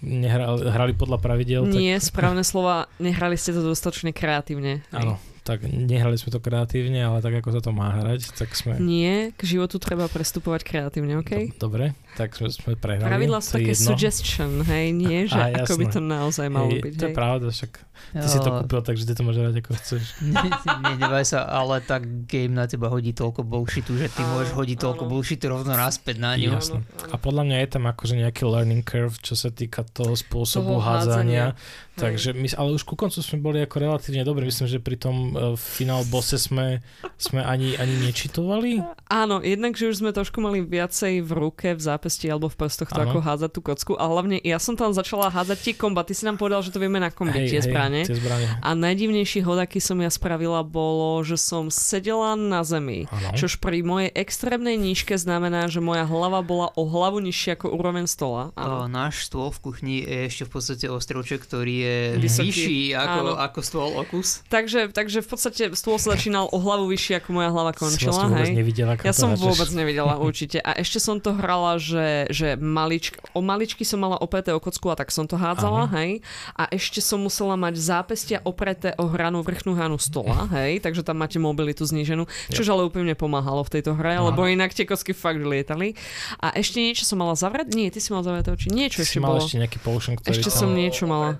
nehrali, 0.00 0.64
hrali 0.64 0.92
podľa 0.96 1.20
pravidel. 1.20 1.68
Nie, 1.68 2.00
tak... 2.00 2.08
správne 2.08 2.40
slova, 2.40 2.88
nehrali 2.96 3.36
ste 3.36 3.52
to 3.52 3.60
dostatočne 3.60 4.16
kreatívne. 4.16 4.80
Áno, 4.88 5.20
tak 5.50 5.66
nehrali 5.66 6.14
sme 6.14 6.30
to 6.30 6.38
kreatívne, 6.38 7.02
ale 7.02 7.18
tak 7.18 7.42
ako 7.42 7.58
sa 7.58 7.60
to 7.60 7.74
má 7.74 7.90
hrať, 7.90 8.38
tak 8.38 8.54
sme... 8.54 8.78
Nie, 8.78 9.34
k 9.34 9.42
životu 9.42 9.82
treba 9.82 10.06
prestupovať 10.06 10.62
kreatívne, 10.62 11.18
OK? 11.18 11.58
Dobre, 11.58 11.98
tak 12.16 12.34
sme, 12.34 12.48
sme 12.50 12.72
prehrali. 12.74 13.06
Pravidla 13.06 13.38
sú 13.38 13.58
také 13.58 13.72
jedno. 13.72 13.88
suggestion, 13.94 14.50
hej, 14.66 14.86
nie, 14.94 15.28
že 15.30 15.38
a, 15.38 15.62
ako 15.62 15.72
by 15.78 15.86
to 15.90 16.00
naozaj 16.02 16.46
malo 16.50 16.70
hej, 16.70 16.82
byť. 16.82 16.94
To 16.98 17.04
je 17.06 17.14
pravda, 17.14 17.46
však 17.50 17.72
ty 18.16 18.26
jo. 18.26 18.30
si 18.30 18.38
to 18.40 18.50
kúpil, 18.62 18.80
takže 18.82 19.02
ty 19.06 19.12
to 19.14 19.22
môžeš 19.22 19.40
hrať 19.40 19.56
ako 19.62 19.72
chceš. 19.78 20.02
Nenevaj 20.90 21.24
sa, 21.26 21.38
ale 21.46 21.84
tak 21.84 22.02
game 22.26 22.54
na 22.56 22.66
teba 22.66 22.90
hodí 22.90 23.14
toľko 23.14 23.46
bullshitu, 23.46 23.94
že 23.94 24.10
ty 24.10 24.20
môžeš 24.26 24.52
hodiť 24.56 24.78
toľko 24.78 25.02
bullshitu 25.06 25.44
rovno 25.50 25.72
naspäť 25.72 26.16
na 26.18 26.34
ňu. 26.34 26.56
Jasne. 26.58 26.82
A 27.10 27.16
podľa 27.20 27.42
mňa 27.46 27.56
je 27.62 27.68
tam 27.70 27.84
akože 27.86 28.14
nejaký 28.18 28.42
learning 28.48 28.82
curve, 28.82 29.16
čo 29.22 29.38
sa 29.38 29.52
týka 29.52 29.86
toho 29.86 30.18
spôsobu 30.18 30.78
toho 30.78 30.84
hádzania. 30.84 31.54
hádzania 31.54 31.88
Takže 32.00 32.32
my, 32.32 32.48
ale 32.56 32.68
už 32.80 32.88
ku 32.88 32.96
koncu 32.96 33.20
sme 33.20 33.38
boli 33.44 33.58
ako 33.60 33.76
relatívne 33.76 34.24
dobrí. 34.24 34.48
Myslím, 34.48 34.72
že 34.72 34.80
pri 34.80 34.96
tom 34.96 35.16
uh, 35.36 35.52
finál 35.60 36.08
bose 36.08 36.40
sme, 36.40 36.80
sme 37.20 37.44
ani, 37.44 37.76
ani 37.76 38.00
nečitovali. 38.00 38.80
Áno, 39.12 39.44
jednak, 39.44 39.76
že 39.76 39.92
už 39.92 40.00
sme 40.00 40.16
trošku 40.16 40.40
mali 40.40 40.64
viacej 40.64 41.20
v 41.20 41.30
ruke, 41.36 41.76
v 41.76 41.82
zápesti 42.10 42.26
alebo 42.26 42.50
v 42.50 42.56
prstoch 42.58 42.90
to, 42.90 42.98
ako 42.98 43.22
hádzať 43.22 43.50
tú 43.54 43.60
kocku. 43.62 43.92
A 43.94 44.10
hlavne 44.10 44.42
ja 44.42 44.58
som 44.58 44.74
tam 44.74 44.90
začala 44.90 45.30
hádzať 45.30 45.58
tie 45.62 45.74
komba. 45.78 46.02
Ty 46.02 46.18
si 46.18 46.26
nám 46.26 46.42
povedal, 46.42 46.66
že 46.66 46.74
to 46.74 46.82
vieme 46.82 46.98
na 46.98 47.14
kombi, 47.14 47.46
hey, 47.46 47.46
tie, 47.46 47.62
hey, 47.62 47.66
zbrane. 47.70 48.00
tie 48.02 48.18
zbrane. 48.18 48.58
A 48.58 48.68
najdivnejší 48.74 49.46
hod, 49.46 49.62
aký 49.62 49.78
som 49.78 50.02
ja 50.02 50.10
spravila, 50.10 50.66
bolo, 50.66 51.22
že 51.22 51.38
som 51.38 51.70
sedela 51.70 52.34
na 52.34 52.66
zemi. 52.66 53.06
Ano. 53.14 53.38
Čož 53.38 53.62
pri 53.62 53.86
mojej 53.86 54.10
extrémnej 54.10 54.74
nížke 54.74 55.14
znamená, 55.14 55.70
že 55.70 55.78
moja 55.78 56.02
hlava 56.02 56.42
bola 56.42 56.74
o 56.74 56.82
hlavu 56.82 57.22
nižšia 57.22 57.54
ako 57.54 57.70
úroveň 57.70 58.10
stola. 58.10 58.50
Ano. 58.58 58.90
náš 58.90 59.30
stôl 59.30 59.54
v 59.54 59.58
kuchni 59.62 59.96
je 60.02 60.26
ešte 60.26 60.42
v 60.48 60.50
podstate 60.50 60.86
ostrovček, 60.90 61.46
ktorý 61.46 61.74
je 61.86 61.90
je 62.16 62.28
vyšší 62.40 62.80
ako, 62.96 63.20
ako 63.36 63.58
stôl 63.60 63.88
Okus. 64.00 64.40
Takže, 64.48 64.94
takže 64.94 65.20
v 65.20 65.28
podstate 65.28 65.62
stôl 65.76 66.00
sa 66.00 66.16
začínal 66.16 66.48
o 66.48 66.58
hlavu 66.58 66.88
vyšší, 66.88 67.20
ako 67.20 67.28
moja 67.36 67.50
hlava 67.52 67.74
končila. 67.76 68.14
Som 68.16 68.32
hej. 68.32 68.54
nevidela, 68.54 68.96
ja 68.96 69.12
som 69.12 69.34
vôbec 69.36 69.68
nevidela 69.74 70.16
určite. 70.26 70.62
A 70.62 70.78
ešte 70.78 71.02
som 71.02 71.18
to 71.18 71.34
hrala, 71.34 71.76
že, 71.76 71.89
že 72.30 72.54
maličk, 72.60 73.18
o 73.34 73.40
maličky 73.42 73.82
som 73.82 73.98
mala 73.98 74.20
opreté 74.20 74.54
o 74.54 74.60
kocku 74.62 74.92
a 74.92 74.96
tak 74.96 75.10
som 75.10 75.26
to 75.26 75.34
hádzala, 75.34 75.90
Aha. 75.90 75.96
hej. 75.98 76.10
A 76.54 76.70
ešte 76.70 77.02
som 77.02 77.18
musela 77.18 77.58
mať 77.58 77.74
zápestia 77.80 78.38
opreté 78.46 78.94
o 79.00 79.10
hranu, 79.10 79.42
vrchnú 79.42 79.74
hranu 79.74 79.98
stola, 79.98 80.46
hej. 80.54 80.78
Takže 80.84 81.02
tam 81.02 81.18
máte 81.18 81.40
mobilitu 81.40 81.82
zníženú, 81.82 82.28
čo 82.52 82.62
ale 82.70 82.86
úplne 82.86 83.18
pomáhalo 83.18 83.66
v 83.66 83.80
tejto 83.80 83.98
hre, 83.98 84.20
Aha. 84.20 84.30
lebo 84.30 84.46
inak 84.46 84.70
tie 84.70 84.86
kocky 84.86 85.10
fakt 85.10 85.42
lietali. 85.42 85.98
A 86.38 86.54
ešte 86.54 86.78
niečo 86.78 87.02
som 87.02 87.18
mala 87.18 87.34
zavrieť? 87.34 87.74
Nie, 87.74 87.90
ty 87.90 87.98
si 87.98 88.14
mal 88.14 88.22
zavrieť 88.22 88.54
oči. 88.54 88.70
Niečo 88.70 89.02
ešte 89.02 89.18
bolo. 89.18 89.42
ešte 89.42 89.58
nejaký 89.58 89.78
potion, 89.82 90.14
ktorý 90.14 90.30
Ešte 90.30 90.50
som 90.52 90.70
niečo 90.70 91.10
mala. 91.10 91.36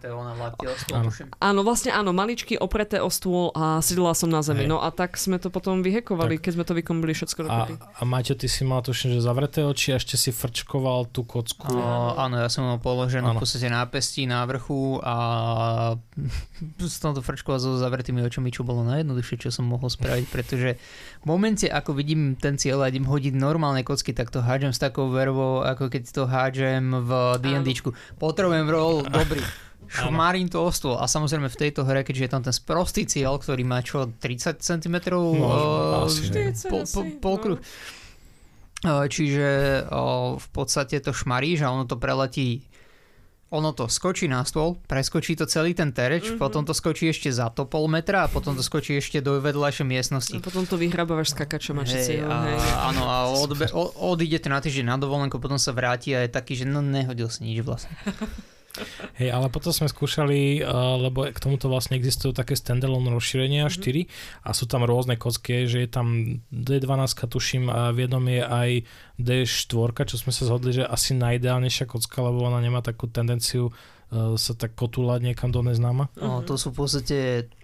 Áno. 0.91 1.11
áno, 1.39 1.61
vlastne 1.63 1.95
áno, 1.95 2.11
maličky 2.11 2.59
opreté 2.59 2.99
o 2.99 3.09
stôl 3.09 3.55
a 3.55 3.79
sedela 3.85 4.13
som 4.13 4.27
na 4.27 4.43
zemi. 4.43 4.67
Hej. 4.67 4.71
No 4.73 4.83
a 4.83 4.91
tak 4.91 5.15
sme 5.15 5.39
to 5.39 5.49
potom 5.53 5.81
vyhekovali, 5.81 6.39
tak. 6.39 6.51
keď 6.51 6.53
sme 6.59 6.65
to 6.67 6.73
vykombili 6.75 7.13
všetko 7.15 7.41
dokopy. 7.47 7.75
A, 7.79 8.03
a 8.03 8.03
Maťo, 8.03 8.35
ty 8.35 8.51
si 8.51 8.63
mal 8.67 8.83
tuším, 8.83 9.17
že 9.17 9.21
zavreté 9.23 9.63
oči 9.63 9.95
a 9.95 9.97
ešte 10.01 10.19
si 10.19 10.31
frčkoval 10.40 11.12
tú 11.12 11.29
kocku. 11.29 11.68
No, 11.68 12.16
áno, 12.16 12.40
ja 12.40 12.48
som 12.48 12.64
mal 12.64 12.81
položenú 12.81 13.37
v 13.37 13.44
podstate 13.44 13.68
nápestí 13.68 14.24
na 14.24 14.40
vrchu 14.48 14.96
a 15.05 15.16
som 16.88 17.12
to 17.12 17.20
frčkoval 17.20 17.61
so 17.61 17.76
zavretými 17.76 18.24
očami, 18.24 18.48
čo 18.48 18.64
bolo 18.64 18.81
najjednoduchšie, 18.88 19.44
čo 19.44 19.53
som 19.53 19.68
mohol 19.68 19.92
spraviť, 19.92 20.26
pretože 20.33 20.81
v 21.20 21.26
momente, 21.29 21.68
ako 21.68 21.92
vidím 21.92 22.40
ten 22.40 22.57
cieľ 22.57 22.88
a 22.88 22.90
idem 22.90 23.05
hodiť 23.05 23.37
normálne 23.37 23.85
kocky, 23.85 24.16
tak 24.16 24.33
to 24.33 24.40
hádžem 24.40 24.72
s 24.72 24.81
takou 24.81 25.12
vervou, 25.12 25.61
ako 25.61 25.92
keď 25.92 26.03
to 26.09 26.24
hádžem 26.24 27.05
v 27.05 27.11
D&Dčku. 27.44 27.92
Potrebujem 28.16 28.66
roll 28.72 29.05
dobrý 29.20 29.44
šmarím 29.90 30.46
to 30.46 30.62
o 30.62 30.70
stôl. 30.70 30.94
A 31.03 31.11
samozrejme 31.11 31.50
v 31.50 31.59
tejto 31.59 31.83
hre, 31.83 32.07
keďže 32.07 32.22
je 32.22 32.31
tam 32.31 32.42
ten 32.46 32.55
sprostý 32.55 33.11
cieľ, 33.11 33.42
ktorý 33.42 33.66
má 33.66 33.83
čo, 33.83 34.07
30 34.07 34.62
cm 34.62 34.96
no, 35.11 36.07
uh, 36.07 36.07
po, 36.70 36.79
po, 36.87 37.00
polkruh. 37.18 37.59
No. 37.59 38.00
Čiže 38.85 39.49
uh, 39.85 40.40
v 40.40 40.49
podstate 40.57 40.97
to 41.05 41.12
šmaríš 41.12 41.69
a 41.69 41.73
ono 41.73 41.85
to 41.85 42.01
preletí 42.01 42.64
ono 43.51 43.75
to 43.75 43.90
skočí 43.90 44.31
na 44.31 44.47
stôl, 44.47 44.79
preskočí 44.87 45.35
to 45.35 45.43
celý 45.43 45.75
ten 45.75 45.90
tereč, 45.90 46.31
mm-hmm. 46.31 46.38
potom 46.38 46.62
to 46.62 46.71
skočí 46.71 47.11
ešte 47.11 47.35
za 47.35 47.51
to 47.51 47.66
pol 47.66 47.90
metra 47.90 48.25
a 48.25 48.29
potom 48.31 48.55
to 48.55 48.62
skočí 48.62 48.95
ešte 48.95 49.19
do 49.19 49.43
vedľajšej 49.43 49.87
miestnosti. 49.90 50.38
A 50.38 50.43
potom 50.43 50.62
to 50.71 50.79
vyhrabávaš 50.79 51.35
skakačom 51.35 51.83
a 51.83 51.85
hey, 51.85 52.23
a, 52.23 52.47
hej. 52.47 52.59
Áno, 52.95 53.03
a 53.11 53.27
odbe, 53.27 53.66
odídete 53.99 54.47
na 54.47 54.62
týždeň 54.62 54.95
na 54.95 54.97
dovolenku, 55.03 55.43
potom 55.43 55.59
sa 55.59 55.75
vráti 55.75 56.14
a 56.14 56.23
je 56.23 56.31
taký, 56.31 56.62
že 56.62 56.64
no 56.71 56.79
nehodil 56.79 57.27
si 57.27 57.43
nič 57.43 57.66
vlastne. 57.66 57.90
Hej, 59.20 59.30
ale 59.35 59.46
potom 59.50 59.74
sme 59.74 59.90
skúšali, 59.90 60.62
uh, 60.62 60.98
lebo 60.98 61.26
k 61.26 61.38
tomuto 61.38 61.66
vlastne 61.66 61.98
existujú 61.98 62.30
také 62.30 62.54
standalone 62.54 63.11
rozšírenia 63.11 63.66
mm-hmm. 63.66 64.46
4 64.46 64.46
a 64.46 64.50
sú 64.54 64.64
tam 64.70 64.87
rôzne 64.87 65.18
kocky, 65.18 65.66
že 65.66 65.85
je 65.85 65.90
tam 65.90 66.06
D12 66.54 67.11
tuším 67.26 67.66
a 67.70 67.90
v 67.90 68.06
jednom 68.06 68.24
je 68.24 68.42
aj 68.42 68.70
D4, 69.18 69.90
čo 70.06 70.16
sme 70.16 70.33
sa 70.33 70.42
zhodli, 70.46 70.70
že 70.74 70.87
asi 70.87 71.18
najideálnejšia 71.18 71.87
kocka, 71.90 72.22
lebo 72.22 72.46
ona 72.46 72.62
nemá 72.62 72.80
takú 72.80 73.11
tendenciu 73.11 73.70
uh, 73.70 74.38
sa 74.38 74.52
tak 74.54 74.78
kotúľať 74.78 75.20
niekam 75.22 75.50
do 75.50 75.62
neznáma. 75.66 76.11
No, 76.18 76.42
to 76.46 76.54
sú 76.54 76.70
v 76.70 76.87
podstate, 76.87 77.18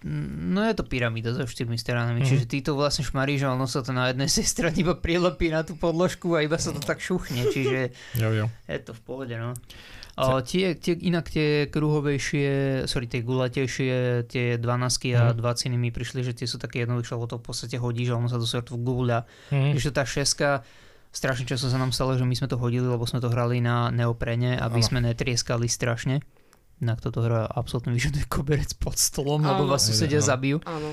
no 0.07 0.63
je 0.63 0.75
to 0.75 0.85
pyramída 0.87 1.35
so 1.35 1.47
štyrmi 1.47 1.79
stranami, 1.79 2.23
mm-hmm. 2.23 2.31
čiže 2.31 2.51
ty 2.51 2.63
to 2.63 2.75
vlastne 2.75 3.07
šmaríš 3.07 3.47
a 3.47 3.55
ono 3.55 3.71
sa 3.71 3.83
to 3.83 3.95
na 3.95 4.11
jednej 4.11 4.31
strane 4.31 4.77
iba 4.79 4.99
prilepí 4.99 5.51
na 5.51 5.63
tú 5.63 5.79
podložku 5.79 6.35
a 6.35 6.43
iba 6.43 6.59
sa 6.59 6.75
to 6.75 6.83
tak 6.83 6.99
šuchne, 6.99 7.47
čiže 7.51 7.95
jo, 8.19 8.31
jo. 8.35 8.47
je 8.67 8.81
to 8.83 8.93
v 8.95 9.01
pohode, 9.07 9.35
no. 9.39 9.55
O, 10.17 10.41
tie, 10.41 10.73
tie, 10.81 10.97
inak 10.97 11.29
tie 11.29 11.69
kruhovejšie, 11.69 12.49
sorry, 12.89 13.05
tie 13.05 13.21
gulatejšie, 13.21 14.25
tie 14.25 14.57
12 14.57 14.65
a 15.13 15.37
mm. 15.37 15.45
20 15.45 15.77
mi 15.77 15.93
prišli, 15.93 16.25
že 16.25 16.33
tie 16.33 16.49
sú 16.49 16.57
také 16.57 16.89
jednoduchšie, 16.89 17.21
lebo 17.21 17.29
to 17.29 17.37
v 17.37 17.45
podstate 17.45 17.77
hodí, 17.77 18.09
že 18.09 18.17
ono 18.17 18.25
sa 18.25 18.41
do 18.41 18.49
sortu 18.49 18.81
guľa. 18.81 19.29
Mm. 19.53 19.77
To 19.77 19.93
tá 19.93 20.09
šeska 20.09 20.65
strašne 21.13 21.45
často 21.45 21.69
sa 21.69 21.77
nám 21.77 21.93
stalo, 21.93 22.17
že 22.17 22.25
my 22.25 22.33
sme 22.33 22.49
to 22.49 22.57
hodili, 22.57 22.89
lebo 22.89 23.05
sme 23.05 23.21
to 23.21 23.29
hrali 23.29 23.61
na 23.61 23.93
neoprene, 23.93 24.57
aby 24.57 24.81
Áno. 24.81 24.89
sme 24.89 24.99
netrieskali 25.05 25.69
strašne. 25.69 26.25
Inak 26.81 27.01
toto 27.01 27.25
hra 27.25 27.49
absolútne 27.49 27.93
vyžaduje 27.93 28.29
koberec 28.29 28.73
pod 28.77 29.01
stolom, 29.01 29.45
lebo 29.45 29.65
Áno. 29.65 29.73
vás 29.73 29.85
susedia 29.85 30.21
zabijú. 30.21 30.61
Áno. 30.69 30.93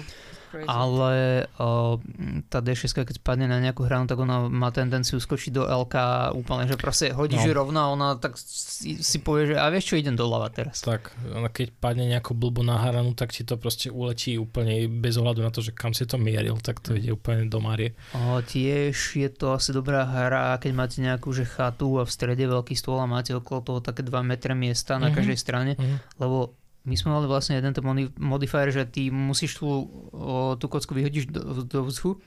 Crazy. 0.54 0.70
Ale 0.70 1.14
o, 1.58 1.98
tá 2.46 2.62
D6, 2.62 2.86
keď 2.94 3.18
spadne 3.18 3.46
na 3.46 3.58
nejakú 3.58 3.82
hranu, 3.82 4.06
tak 4.06 4.16
ona 4.16 4.46
má 4.46 4.70
tendenciu 4.70 5.18
skočiť 5.18 5.50
do 5.50 5.66
LK 5.66 5.96
úplne, 6.32 6.70
že 6.70 6.78
proste 6.78 7.10
hodíš 7.10 7.42
No. 7.44 7.58
rovno 7.58 7.80
a 7.80 7.88
ona 7.90 8.08
tak 8.16 8.38
si, 8.38 9.02
si 9.02 9.18
povie, 9.18 9.50
že 9.50 9.56
a 9.56 9.66
vieš 9.68 9.90
čo, 9.90 9.96
idem 9.96 10.14
doľava 10.14 10.48
teraz. 10.48 10.80
Tak, 10.80 11.10
keď 11.50 11.74
padne 11.74 12.06
nejako 12.06 12.32
blbo 12.34 12.62
na 12.62 12.78
haranu, 12.78 13.12
tak 13.12 13.30
ti 13.30 13.42
to 13.42 13.56
proste 13.56 13.90
uletí 13.90 14.38
úplne 14.38 14.86
bez 14.86 15.16
ohľadu 15.16 15.42
na 15.42 15.50
to, 15.50 15.60
že 15.60 15.72
kam 15.72 15.92
si 15.92 16.06
to 16.06 16.16
mieril, 16.16 16.56
tak 16.58 16.78
to 16.78 16.94
ide 16.94 17.10
úplne 17.10 17.48
do 17.48 17.58
Márie. 17.58 17.98
O, 18.14 18.38
tiež 18.38 18.94
je 19.16 19.30
to 19.30 19.52
asi 19.52 19.72
dobrá 19.72 20.06
hra, 20.06 20.56
keď 20.56 20.72
máte 20.72 20.98
nejakú 21.00 21.34
že 21.34 21.44
chatu 21.44 21.98
a 21.98 22.06
v 22.06 22.12
strede 22.12 22.46
veľký 22.46 22.74
stôl 22.74 23.02
a 23.02 23.08
máte 23.08 23.34
okolo 23.34 23.60
toho 23.60 23.80
také 23.80 24.02
2 24.02 24.22
metre 24.22 24.54
miesta 24.54 24.96
na 24.96 25.10
Mhm. 25.10 25.16
každej 25.16 25.38
strane, 25.40 25.74
Mhm. 25.74 25.98
lebo 26.20 26.54
my 26.84 26.94
sme 26.94 27.10
mali 27.10 27.26
vlastne 27.26 27.56
jeden 27.56 27.72
ten 27.72 27.82
modi- 27.82 28.12
modifier, 28.16 28.68
že 28.68 28.84
ty 28.84 29.08
musíš 29.08 29.56
tú, 29.56 29.68
o, 30.10 30.54
tú 30.54 30.68
kocku 30.68 30.92
vyhodíš 30.92 31.28
do, 31.28 31.40
do 31.62 31.80
vzduchu, 31.82 32.20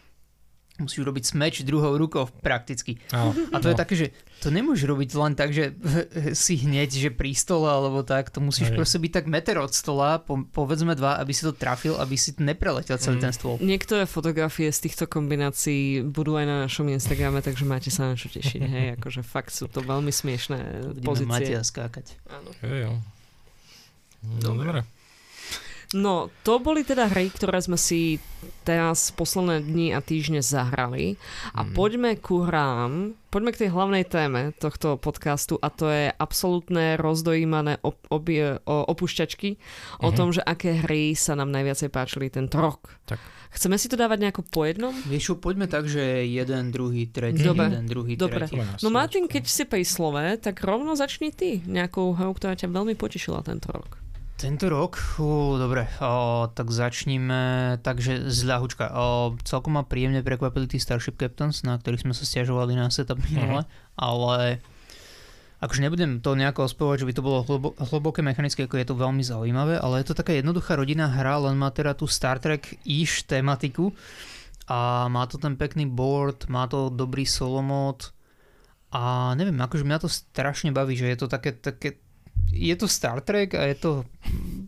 musíš 0.76 1.02
robiť 1.02 1.24
smeč 1.26 1.54
druhou 1.62 1.92
rukou 1.94 2.28
prakticky. 2.36 3.00
Áno. 3.08 3.32
A 3.48 3.56
to 3.56 3.66
je 3.66 3.72
No. 3.72 3.80
také, 3.80 3.94
že 3.94 4.06
to 4.38 4.48
nemôžeš 4.50 4.84
robiť 4.86 5.08
len 5.14 5.32
tak, 5.32 5.48
že 5.50 5.72
si 6.36 6.56
hneď, 6.58 6.88
že 6.90 7.08
pri 7.10 7.32
stole 7.32 7.64
alebo 7.64 8.00
tak, 8.00 8.28
to 8.28 8.40
musíš 8.40 8.68
Hej. 8.68 8.76
proste 8.76 8.98
byť 8.98 9.12
tak 9.14 9.24
meter 9.26 9.56
od 9.56 9.72
stola, 9.72 10.16
po, 10.18 10.36
povedzme 10.42 10.92
dva, 10.92 11.16
aby 11.16 11.32
si 11.32 11.40
to 11.42 11.52
trafil, 11.52 11.96
aby 11.96 12.12
si 12.14 12.36
nepreletel 12.36 12.96
celý 12.96 13.16
Mm. 13.16 13.24
ten 13.24 13.32
stôl. 13.32 13.56
Niektoré 13.58 14.04
fotografie 14.04 14.68
z 14.68 14.80
týchto 14.82 15.04
kombinácií 15.06 15.80
budú 16.02 16.32
aj 16.34 16.44
na 16.44 16.56
našom 16.62 16.84
Instagrame, 16.86 17.40
takže 17.40 17.64
máte 17.64 17.88
sa 17.88 18.04
na 18.06 18.14
čo 18.14 18.28
tešiť. 18.28 18.60
Hej, 18.62 18.86
akože 18.96 19.20
fakt 19.22 19.50
sú 19.50 19.66
to 19.66 19.80
veľmi 19.80 20.08
smiešné 20.10 20.58
Budeme 20.94 21.00
pozície. 21.02 21.24
Matia 21.26 21.60
skákať. 21.62 22.20
Áno. 22.26 22.52
Jo, 22.58 22.76
jo. 22.78 22.92
No, 24.26 24.52
dobre. 24.52 24.82
No, 25.94 26.34
to 26.42 26.58
boli 26.58 26.82
teda 26.82 27.06
hry, 27.06 27.30
ktoré 27.30 27.62
sme 27.62 27.78
si 27.78 28.18
teraz 28.60 29.14
posledné 29.14 29.62
dni 29.62 29.94
a 29.94 30.02
týždne 30.02 30.42
zahrali. 30.42 31.14
A 31.54 31.62
Mm. 31.62 31.70
poďme 31.72 32.10
ku 32.18 32.42
hrám, 32.42 33.14
poďme 33.30 33.54
k 33.54 33.60
tej 33.64 33.70
hlavnej 33.70 34.02
téme 34.04 34.50
tohto 34.52 34.98
podcastu 34.98 35.54
a 35.56 35.70
to 35.70 35.86
je 35.86 36.10
absolútne 36.10 36.98
rozdojímané 36.98 37.78
op- 37.80 38.02
obie, 38.08 38.58
o, 38.58 38.76
opušťačky 38.84 39.62
o 40.02 40.10
Mhm. 40.10 40.16
tom, 40.18 40.34
že 40.34 40.42
aké 40.42 40.74
hry 40.76 41.14
sa 41.14 41.32
nám 41.32 41.54
najviacej 41.54 41.88
páčili 41.88 42.26
tento 42.28 42.58
rok. 42.58 42.90
Tak. 43.06 43.22
Chceme 43.52 43.78
si 43.78 43.86
to 43.86 43.94
dávať 43.94 44.18
nejako 44.20 44.42
po 44.42 44.66
jednom? 44.66 44.90
Vieš 45.06 45.38
poďme 45.38 45.64
tak, 45.64 45.86
že 45.86 46.02
jeden, 46.26 46.74
druhý, 46.74 47.06
tretí, 47.06 47.40
Dobre. 47.40 47.70
jeden, 47.70 47.86
druhý, 47.86 48.18
Dobre. 48.18 48.42
tretí. 48.42 48.58
No 48.82 48.90
Martin, 48.90 49.30
keď 49.30 49.46
si 49.46 49.62
pri 49.62 49.86
slove, 49.86 50.34
tak 50.36 50.58
rovno 50.60 50.92
začni 50.92 51.30
ty 51.30 51.62
nejakou 51.62 52.10
hrou, 52.12 52.34
ktorá 52.34 52.52
ťa 52.52 52.66
veľmi 52.68 52.92
potešila 52.92 53.40
tento 53.40 53.70
rok. 53.70 54.02
Tento 54.36 54.68
rok, 54.68 55.00
fú, 55.00 55.56
dobre, 55.56 55.88
o, 55.96 56.44
tak 56.52 56.68
začníme, 56.68 57.80
takže 57.80 58.28
z 58.28 58.40
ľahučka. 58.44 58.92
O, 58.92 59.32
celkom 59.40 59.80
ma 59.80 59.82
príjemne 59.88 60.20
prekvapili 60.20 60.68
tí 60.68 60.76
Starship 60.76 61.16
Captains, 61.16 61.64
na 61.64 61.80
ktorých 61.80 62.04
sme 62.04 62.12
sa 62.12 62.28
stiažovali 62.28 62.76
na 62.76 62.92
setup 62.92 63.16
minule, 63.24 63.64
ale 63.96 64.60
akože 65.64 65.80
nebudem 65.80 66.20
to 66.20 66.36
nejako 66.36 66.68
ospevovať, 66.68 66.98
že 67.00 67.08
by 67.08 67.14
to 67.16 67.24
bolo 67.24 67.38
hlobo, 67.48 67.68
hlboké 67.80 68.20
mechanické, 68.20 68.68
ako 68.68 68.76
je 68.76 68.88
to 68.92 69.00
veľmi 69.00 69.24
zaujímavé, 69.24 69.80
ale 69.80 70.04
je 70.04 70.12
to 70.12 70.18
taká 70.20 70.36
jednoduchá 70.36 70.76
rodinná 70.76 71.08
hra, 71.08 71.40
len 71.48 71.56
má 71.56 71.72
teda 71.72 71.96
tú 71.96 72.04
Star 72.04 72.36
Trek-ish 72.36 73.24
tematiku 73.24 73.96
a 74.68 75.08
má 75.08 75.24
to 75.24 75.40
ten 75.40 75.56
pekný 75.56 75.88
board, 75.88 76.44
má 76.52 76.68
to 76.68 76.92
dobrý 76.92 77.24
solo 77.24 77.64
mod 77.64 78.12
a 78.92 79.32
neviem, 79.32 79.56
akože 79.56 79.80
mňa 79.80 79.98
to 80.04 80.12
strašne 80.12 80.76
baví, 80.76 80.92
že 80.92 81.08
je 81.08 81.18
to 81.24 81.26
také, 81.32 81.56
také 81.56 82.04
je 82.52 82.74
to 82.76 82.86
Star 82.86 83.20
Trek 83.20 83.54
a 83.54 83.66
je 83.66 83.74
to, 83.74 83.90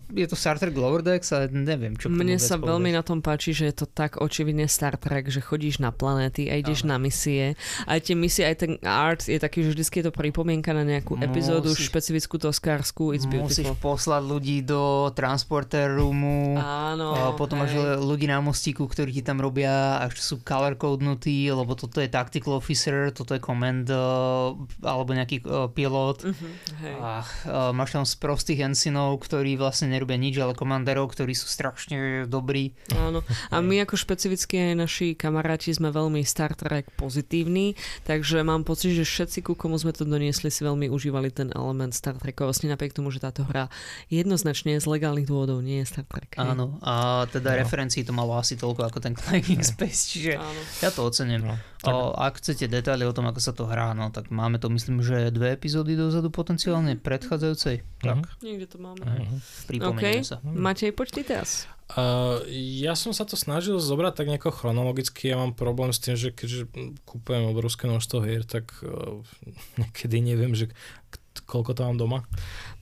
je 0.08 0.24
to 0.24 0.34
Star 0.34 0.56
Trek 0.56 0.72
Lower 0.72 0.98
Decks 0.98 1.30
a 1.30 1.46
neviem, 1.46 1.92
čo 1.94 2.08
Mne 2.08 2.40
sa 2.40 2.56
povedať. 2.56 2.68
veľmi 2.72 2.90
na 2.90 3.02
tom 3.04 3.20
páči, 3.20 3.52
že 3.52 3.68
je 3.68 3.76
to 3.76 3.86
tak 3.86 4.16
očividne 4.16 4.64
Star 4.66 4.96
Trek, 4.96 5.28
že 5.28 5.38
chodíš 5.38 5.78
na 5.78 5.92
planéty 5.92 6.48
a 6.48 6.56
ideš 6.56 6.82
Áno. 6.82 6.96
na 6.96 6.96
misie. 6.98 7.54
Aj 7.84 8.00
tie 8.00 8.16
misie, 8.16 8.42
aj 8.42 8.56
ten 8.56 8.72
art 8.82 9.22
je 9.24 9.36
taký, 9.36 9.62
že 9.62 9.76
vždy 9.76 9.84
je 9.84 10.04
to 10.08 10.12
pripomienka 10.12 10.72
na 10.72 10.82
nejakú 10.82 11.20
epizódu 11.20 11.70
Musíš- 11.70 11.92
špecifickú 11.92 12.40
toskárskú. 12.40 13.12
It's 13.12 13.28
Musíš 13.28 13.68
beautiful. 13.68 13.76
poslať 13.78 14.22
ľudí 14.24 14.58
do 14.64 15.12
transporter 15.12 15.92
roomu, 15.92 16.56
Áno. 16.56 17.14
a 17.14 17.22
potom 17.36 17.62
hej. 17.62 18.00
ľudí 18.00 18.26
na 18.26 18.40
mostíku, 18.40 18.88
ktorí 18.88 19.12
ti 19.12 19.22
tam 19.22 19.38
robia 19.38 20.02
a 20.02 20.08
ešte 20.08 20.24
sú 20.24 20.34
color 20.40 20.74
codenutí, 20.74 21.46
lebo 21.48 21.72
toto 21.72 22.00
je 22.00 22.08
tactical 22.08 22.56
officer, 22.56 23.12
toto 23.12 23.36
je 23.36 23.40
command 23.40 23.86
uh, 23.86 24.56
alebo 24.82 25.12
nejaký 25.12 25.44
uh, 25.44 25.68
pilot. 25.70 26.26
Mhm, 26.26 26.48
hej. 26.82 26.94
A 26.98 27.10
uh, 27.22 27.70
máš 27.70 27.94
tam 27.94 28.02
sprostých 28.02 28.64
ensinov, 28.64 29.20
ktorí 29.20 29.47
vlastne 29.54 29.88
nerobia 29.88 30.16
nič, 30.16 30.36
ale 30.36 30.52
komandérov, 30.52 31.08
ktorí 31.08 31.32
sú 31.32 31.46
strašne 31.46 31.96
dobrí. 32.24 32.74
Áno. 32.92 33.22
A 33.48 33.60
my 33.60 33.80
ako 33.80 33.94
špecificky 33.94 34.58
aj 34.58 34.74
naši 34.74 35.06
kamaráti 35.12 35.70
sme 35.70 35.88
veľmi 35.88 36.20
Star 36.20 36.52
Trek 36.52 36.90
pozitívni, 36.92 37.72
takže 38.02 38.42
mám 38.42 38.62
pocit, 38.62 38.92
že 38.92 39.04
všetci, 39.04 39.38
ku 39.40 39.54
komu 39.54 39.76
sme 39.76 39.92
to 39.92 40.02
doniesli, 40.02 40.48
si 40.48 40.60
veľmi 40.60 40.88
užívali 40.88 41.30
ten 41.30 41.48
element 41.50 41.92
Star 41.92 42.14
Trekovosti, 42.14 42.66
napriek 42.66 42.92
tomu, 42.92 43.08
že 43.08 43.20
táto 43.20 43.42
hra 43.42 43.70
jednoznačne 44.08 44.74
z 44.74 44.84
legálnych 44.84 45.24
dôvodov 45.24 45.60
nie 45.60 45.80
je 45.80 45.86
Star 45.86 46.04
Trek. 46.04 46.34
hej. 46.34 46.42
Áno, 46.42 46.76
a 46.80 46.92
teda 47.26 47.50
No. 47.50 47.58
referencií 47.58 48.02
to 48.02 48.10
malo 48.10 48.34
asi 48.34 48.54
toľko 48.54 48.82
ako 48.84 48.98
ten 48.98 49.14
Climbing 49.14 49.62
Space, 49.62 50.10
čiže 50.10 50.34
Áno. 50.34 50.60
ja 50.80 50.90
to 50.90 51.04
ocením. 51.04 51.46
No, 51.46 51.56
O, 51.80 52.10
ak 52.12 52.42
chcete 52.42 52.66
detaily 52.66 53.06
o 53.06 53.14
tom, 53.14 53.22
ako 53.24 53.38
sa 53.38 53.52
to 53.52 53.62
hrá, 53.62 53.94
no 53.94 54.10
tak 54.10 54.28
máme 54.28 54.58
to 54.58 54.66
myslím, 54.66 54.98
že 54.98 55.30
dve 55.30 55.54
epizódy 55.54 55.94
dozadu 55.94 56.26
potenciálne 56.26 56.98
predchádzajúcej. 56.98 57.86
Tak, 58.02 58.18
Niekde 58.40 58.66
to 58.66 58.78
máme. 58.78 58.98
mhm. 58.98 59.37
Pripomenieme 59.66 60.22
OK. 60.22 60.28
sa. 60.28 60.36
Matej, 60.42 60.90
poď 60.92 61.08
ty 61.10 61.22
teraz. 61.24 61.64
Uh, 61.88 62.44
ja 62.52 62.92
som 62.92 63.16
sa 63.16 63.24
to 63.24 63.32
snažil 63.32 63.80
zobrať 63.80 64.12
tak 64.12 64.28
nejako 64.28 64.52
chronologicky, 64.52 65.32
ja 65.32 65.40
mám 65.40 65.56
problém 65.56 65.88
s 65.88 66.04
tým, 66.04 66.20
že 66.20 66.36
keďže 66.36 66.68
kúpujem 67.08 67.48
obrovské 67.48 67.88
množstvo 67.88 68.18
hier, 68.28 68.44
tak 68.44 68.68
uh, 68.84 69.24
niekedy 69.80 70.20
neviem, 70.20 70.52
že 70.52 70.68
k- 71.08 71.24
koľko 71.48 71.72
to 71.72 71.80
mám 71.88 71.96
doma. 71.96 72.18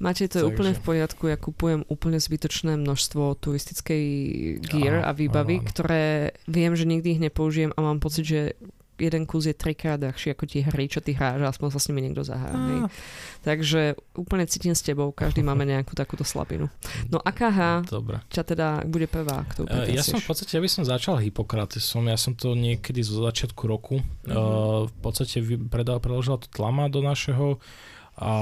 Matej, 0.03 0.27
to 0.27 0.41
je 0.41 0.43
Takže- 0.43 0.51
úplne 0.51 0.73
v 0.75 0.83
poriadku. 0.83 1.23
Ja 1.31 1.39
kupujem 1.39 1.87
úplne 1.87 2.19
zbytočné 2.19 2.75
množstvo 2.75 3.39
turistickej 3.39 4.05
gear 4.67 5.07
Áno, 5.07 5.07
a 5.07 5.11
výbavy, 5.15 5.61
áno, 5.61 5.63
áno. 5.63 5.71
ktoré 5.71 6.05
viem, 6.51 6.75
že 6.75 6.83
nikdy 6.83 7.09
ich 7.15 7.23
nepoužijem 7.23 7.71
a 7.77 7.81
mám 7.81 8.03
pocit, 8.03 8.27
že 8.27 8.41
jeden 8.99 9.25
kus 9.25 9.45
je 9.45 9.53
trikrát 9.53 9.97
drahší 9.97 10.33
ako 10.33 10.45
tie 10.45 10.63
hry, 10.63 10.87
čo 10.87 10.99
ty 10.99 11.13
hráš 11.13 11.39
a 11.39 11.49
aspoň 11.49 11.69
sa 11.69 11.79
s 11.79 11.89
nimi 11.89 12.01
niekto 12.03 12.21
zahrá. 12.21 12.53
hej. 12.53 12.81
Takže 13.43 13.81
úplne 14.13 14.45
cítim 14.45 14.73
s 14.73 14.81
tebou, 14.81 15.11
každý 15.11 15.41
máme 15.41 15.63
nejakú 15.63 15.93
takúto 15.93 16.23
slabinu. 16.23 16.67
No 17.07 17.19
aká 17.19 17.49
hra 17.49 17.73
Dobre. 17.83 18.19
ťa 18.29 18.43
teda 18.45 18.67
bude 18.85 19.07
prvá, 19.07 19.47
ktorú 19.47 19.67
Uh, 19.67 19.87
ja 19.87 20.01
som 20.01 20.17
v 20.17 20.27
podstate, 20.27 20.53
ja 20.53 20.61
by 20.61 20.69
som 20.69 20.83
začal 20.83 21.19
Hippokratesom, 21.19 22.07
ja 22.07 22.17
som 22.17 22.33
to 22.33 22.53
niekedy 22.53 23.01
zo 23.01 23.21
začiatku 23.21 23.63
roku, 23.65 24.01
Mhm. 24.25 24.33
uh, 24.33 24.41
v 24.85 24.95
podstate 25.01 25.39
predal, 25.65 25.99
preložila 25.99 26.37
to 26.37 26.49
tlama 26.49 26.87
do 26.87 27.01
našeho 27.01 27.61
a 28.17 28.33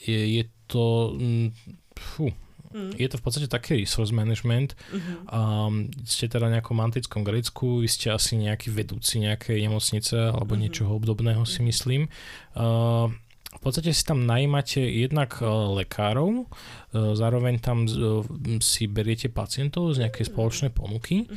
je, 0.00 0.20
je 0.36 0.44
to, 0.66 0.84
mm, 1.14 1.48
fú, 1.94 2.28
Mm. 2.74 2.90
je 2.98 3.06
to 3.06 3.16
v 3.16 3.22
podstate 3.22 3.46
taký 3.46 3.78
resource 3.78 4.10
management, 4.10 4.74
Mhm. 4.90 5.14
Um, 5.30 5.74
ste 6.02 6.26
teda 6.26 6.50
v 6.50 6.58
nejakom 6.58 6.74
antickom 6.76 7.22
Grécku, 7.22 7.78
vy 7.78 7.86
ste 7.86 8.10
asi 8.10 8.34
nejaký 8.34 8.68
vedúci 8.68 9.22
nejakej 9.22 9.62
nemocnice 9.62 10.34
alebo 10.34 10.58
Mhm. 10.58 10.60
niečoho 10.60 10.90
obdobného 10.92 11.46
si 11.46 11.62
myslím. 11.62 12.10
Uh, 12.52 13.14
v 13.54 13.60
podstate 13.62 13.94
si 13.94 14.02
tam 14.02 14.26
najímate 14.26 14.82
jednak 14.82 15.38
uh, 15.38 15.46
lekárov, 15.72 16.44
uh, 16.44 17.14
zároveň 17.14 17.62
tam 17.62 17.86
uh, 17.86 18.26
si 18.58 18.90
beriete 18.90 19.30
pacientov 19.30 19.94
z 19.94 20.02
nejakej 20.02 20.26
spoločnej 20.26 20.70
ponuky 20.70 21.30
Mhm. 21.30 21.36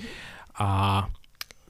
a 0.57 0.69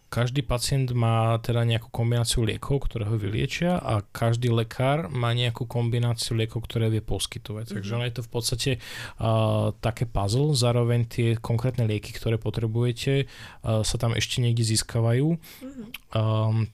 každý 0.08 0.39
pacient 0.43 0.96
má 0.96 1.36
teda 1.43 1.67
nejakú 1.67 1.91
kombináciu 1.91 2.48
liekov, 2.48 2.88
ktoré 2.88 3.08
ho 3.12 3.20
vyliečia 3.20 3.76
a 3.76 4.00
každý 4.02 4.48
lekár 4.48 5.12
má 5.12 5.36
nejakú 5.36 5.67
kombináciu 5.67 6.39
liekov, 6.39 6.63
ktoré 6.63 6.88
vie 6.88 7.04
poskytovať. 7.04 7.76
Takže 7.76 7.91
ono 7.91 8.08
je 8.08 8.15
to 8.15 8.24
v 8.24 8.32
podstate 8.32 8.72
uh, 8.80 9.76
také 9.84 10.08
puzzle, 10.08 10.56
zároveň 10.56 11.08
tie 11.12 11.30
konkrétne 11.36 11.84
lieky, 11.84 12.15
ktoré 12.15 12.39
potrebujete, 12.39 13.28
uh, 13.28 13.84
sa 13.84 13.96
tam 14.00 14.15
ešte 14.15 14.39
niekde 14.39 14.63
získavajú. 14.63 15.36
Mhm. 15.36 15.84
Um, 16.15 16.72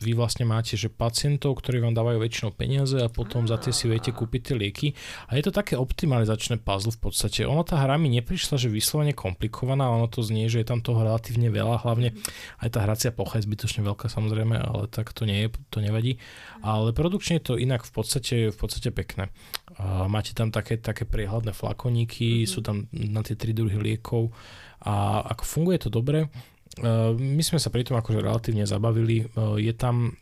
vy 0.00 0.16
vlastne 0.16 0.48
máte, 0.48 0.80
že 0.80 0.88
pacientov, 0.88 1.60
ktorí 1.60 1.78
vám 1.84 1.92
dávajú 1.92 2.18
väčšinou 2.24 2.56
peniaze 2.56 2.96
a 2.96 3.12
potom 3.12 3.44
za 3.44 3.60
tie 3.60 3.70
si 3.70 3.84
viete 3.84 4.10
kúpiť 4.10 4.40
tie 4.40 4.54
lieky. 4.56 4.88
A 5.28 5.36
je 5.36 5.44
to 5.44 5.52
také 5.52 5.76
optimalizačné 5.76 6.58
puzzle 6.64 6.90
v 6.96 7.12
podstate. 7.12 7.44
Ono 7.44 7.60
tá 7.62 7.76
hra 7.76 8.00
mi 8.00 8.08
neprišla, 8.16 8.56
že 8.56 8.72
vyslovene 8.72 9.12
komplikovaná, 9.12 9.92
ono 9.92 10.08
to 10.08 10.24
znie, 10.24 10.48
že 10.48 10.64
je 10.64 10.68
tam 10.72 10.80
toho 10.80 11.04
relatívne 11.04 11.52
veľa, 11.52 11.84
hlavne 11.84 12.16
aj 12.64 12.68
tá 12.72 12.82
hracia 12.82 13.12
plocha 13.12 13.38
je 13.38 13.46
zbytočne 13.46 13.84
veľká 13.84 14.08
samozrejme, 14.08 14.56
ale 14.56 14.88
tak 14.88 15.12
to 15.12 15.28
nie 15.28 15.44
je, 15.44 15.48
to 15.68 15.84
nevadí. 15.84 16.16
Ale 16.64 16.96
produkčne 16.96 17.36
je 17.38 17.44
to 17.44 17.54
inak 17.60 17.84
v 17.84 17.92
podstate, 17.92 18.36
v 18.50 18.56
podstate 18.56 18.88
pekné. 18.90 19.28
A 19.76 20.08
máte 20.08 20.32
tam 20.32 20.48
také, 20.48 20.80
také 20.80 21.04
priehľadné 21.04 21.52
flakoníky, 21.52 22.44
Mhm. 22.44 22.48
sú 22.48 22.60
tam 22.64 22.88
na 22.92 23.20
tie 23.20 23.36
tri 23.36 23.52
druhy 23.52 23.76
liekov 23.76 24.32
a 24.80 25.20
ako 25.36 25.44
funguje 25.44 25.76
to 25.76 25.92
dobre, 25.92 26.32
my 27.18 27.42
sme 27.42 27.58
sa 27.58 27.72
pri 27.72 27.82
tom 27.82 27.98
akože 27.98 28.22
relatívne 28.22 28.62
zabavili. 28.62 29.26
Uh, 29.34 29.58
je 29.58 29.74
tam 29.74 30.14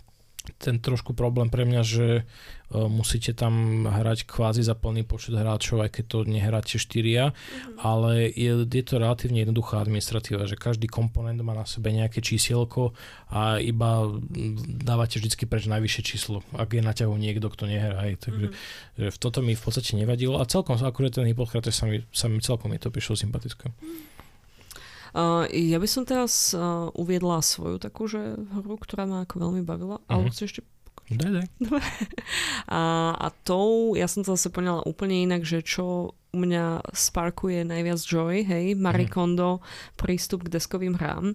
ten 0.57 0.81
trošku 0.81 1.13
problém 1.13 1.53
pre 1.53 1.69
mňa, 1.69 1.83
že 1.85 2.09
uh, 2.25 2.89
musíte 2.89 3.37
tam 3.37 3.85
hrať 3.85 4.25
kvázi 4.25 4.65
za 4.65 4.73
plný 4.73 5.05
počet 5.05 5.37
hráčov, 5.37 5.85
aj 5.85 6.01
keď 6.01 6.05
to 6.09 6.19
nehráte 6.25 6.81
štyria, 6.81 7.37
mm-hmm. 7.37 7.85
ale 7.85 8.33
je, 8.33 8.65
je 8.65 8.85
to 8.85 8.97
relatívne 8.97 9.45
jednoduchá 9.45 9.85
administratíva, 9.85 10.49
že 10.49 10.57
každý 10.57 10.89
komponent 10.89 11.37
má 11.45 11.53
na 11.53 11.69
sebe 11.69 11.93
nejaké 11.93 12.25
čísielko 12.25 12.97
a 13.29 13.61
iba 13.61 14.09
dávate 14.89 15.21
vždy 15.21 15.37
preč 15.45 15.69
najvyššie 15.69 16.03
číslo, 16.03 16.41
ak 16.57 16.73
je 16.73 16.81
na 16.81 16.97
ťahu 16.97 17.13
niekto, 17.13 17.53
kto 17.53 17.69
nehrá. 17.69 18.09
Aj, 18.09 18.17
takže 18.17 18.49
mm-hmm. 18.49 19.05
že 19.05 19.07
v 19.13 19.19
toto 19.21 19.45
mi 19.45 19.53
v 19.53 19.61
podstate 19.61 20.01
nevadilo 20.01 20.41
a 20.41 20.49
celkom 20.49 20.81
akurát 20.81 21.13
ten 21.13 21.29
Hippokrates 21.29 21.77
sa 21.77 21.85
mi, 21.85 22.01
sa 22.09 22.33
mi 22.33 22.41
celkom 22.41 22.73
mi 22.73 22.81
to 22.81 22.89
prišlo 22.89 23.21
sympatické. 23.21 23.69
Mm-hmm. 23.69 24.18
Ja 25.53 25.79
by 25.81 25.89
som 25.89 26.05
teraz 26.05 26.53
uviedla 26.95 27.41
svoju 27.41 27.81
takú, 27.81 28.11
že 28.11 28.37
hru, 28.37 28.77
ktorá 28.77 29.09
ma 29.09 29.25
ako 29.25 29.49
veľmi 29.49 29.63
bavila. 29.65 30.03
Uh-huh. 30.03 30.11
Alebo 30.13 30.33
chceš 30.33 30.59
ešte 30.59 30.63
Daj, 31.09 31.41
daj. 31.41 31.49
A, 32.69 32.81
a 33.17 33.27
tou, 33.41 33.97
ja 33.97 34.05
som 34.05 34.21
to 34.21 34.37
zase 34.37 34.53
poňala 34.53 34.85
úplne 34.85 35.25
inak, 35.25 35.41
že 35.41 35.65
čo 35.65 36.13
u 36.29 36.45
mňa 36.45 36.93
sparkuje 36.93 37.65
najviac 37.65 38.01
joy, 38.05 38.45
hej, 38.45 38.77
Marie 38.77 39.09
mhm. 39.09 39.13
Kondo, 39.13 39.51
prístup 39.97 40.45
k 40.45 40.61
deskovým 40.61 40.95
hrám. 41.01 41.33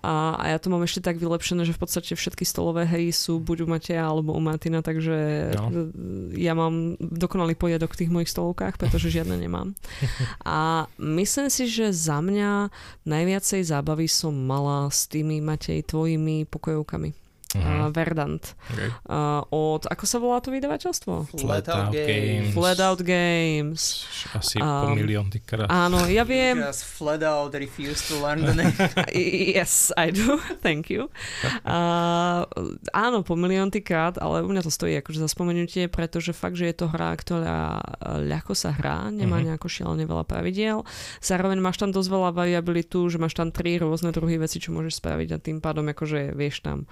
A, 0.00 0.40
a 0.40 0.44
ja 0.56 0.58
to 0.58 0.72
mám 0.72 0.80
ešte 0.84 1.04
tak 1.04 1.20
vylepšené, 1.20 1.68
že 1.68 1.76
v 1.76 1.80
podstate 1.84 2.16
všetky 2.16 2.48
stolové 2.48 2.88
hry 2.88 3.12
sú 3.12 3.38
buď 3.44 3.58
u 3.64 3.68
Mateja 3.68 4.08
alebo 4.08 4.32
u 4.32 4.40
Martina, 4.40 4.80
takže 4.80 5.52
no. 5.52 5.92
ja 6.32 6.56
mám 6.56 6.96
dokonalý 6.98 7.54
poriadok 7.54 7.92
v 7.92 8.00
tých 8.04 8.12
mojich 8.12 8.32
stolovkách, 8.32 8.80
pretože 8.80 9.12
žiadne 9.12 9.36
nemám. 9.36 9.76
A 10.48 10.88
myslím 10.96 11.52
si, 11.52 11.68
že 11.68 11.92
za 11.92 12.24
mňa 12.24 12.72
najviacej 13.04 13.68
zábavy 13.68 14.08
som 14.08 14.32
mala 14.32 14.88
s 14.88 15.04
tými, 15.06 15.44
Matej, 15.44 15.84
tvojimi 15.84 16.48
pokojovkami 16.48 17.21
uh-huh. 17.56 17.92
Verdant. 17.92 18.54
Okay. 18.72 18.88
Uh, 19.04 19.44
od, 19.52 19.84
ako 19.84 20.04
sa 20.08 20.16
volá 20.16 20.40
to 20.40 20.48
vydavateľstvo? 20.48 21.36
Flat 21.36 21.68
Out 21.68 21.92
Games. 21.92 22.52
Flat 22.56 22.80
Out 22.80 23.02
Games. 23.04 24.08
Asi 24.32 24.56
um, 24.58 24.66
po 24.66 24.88
milión 24.96 25.28
krát. 25.44 25.68
Áno, 25.68 26.08
ja 26.08 26.24
viem. 26.24 26.60
Just 26.60 26.88
flat 26.88 27.20
out 27.20 27.52
refuse 27.52 28.00
to 28.08 28.16
learn 28.20 28.40
the 28.44 28.54
name. 28.56 28.76
yes, 29.56 29.92
I 29.96 30.12
do. 30.12 30.40
Thank 30.66 30.88
you. 30.88 31.12
Uh, 31.64 32.48
áno, 32.92 33.20
po 33.26 33.36
milión 33.36 33.68
krát, 33.72 34.16
ale 34.20 34.44
u 34.44 34.48
mňa 34.48 34.62
to 34.64 34.72
stojí 34.72 34.96
akože 35.00 35.20
za 35.24 35.28
spomenutie, 35.28 35.88
pretože 35.88 36.32
fakt, 36.36 36.56
že 36.56 36.72
je 36.72 36.76
to 36.84 36.86
hra, 36.88 37.16
ktorá 37.16 37.80
ľahko 38.22 38.52
sa 38.56 38.72
hrá, 38.72 39.08
nemá 39.08 39.40
uh-huh. 39.40 39.52
nejako 39.52 39.68
šialene 39.68 40.04
veľa 40.04 40.24
pravidiel. 40.24 40.84
Zároveň 41.20 41.58
máš 41.60 41.80
tam 41.80 41.90
dosť 41.90 42.08
veľa 42.08 42.30
variabilitu, 42.32 43.04
že 43.08 43.20
máš 43.20 43.36
tam 43.36 43.52
tri 43.52 43.76
rôzne 43.76 44.12
druhy 44.12 44.36
veci, 44.40 44.60
čo 44.60 44.72
môžeš 44.72 45.00
spraviť 45.00 45.28
a 45.34 45.42
tým 45.42 45.58
pádom 45.58 45.88
akože 45.88 46.32
vieš 46.36 46.64
tam 46.64 46.84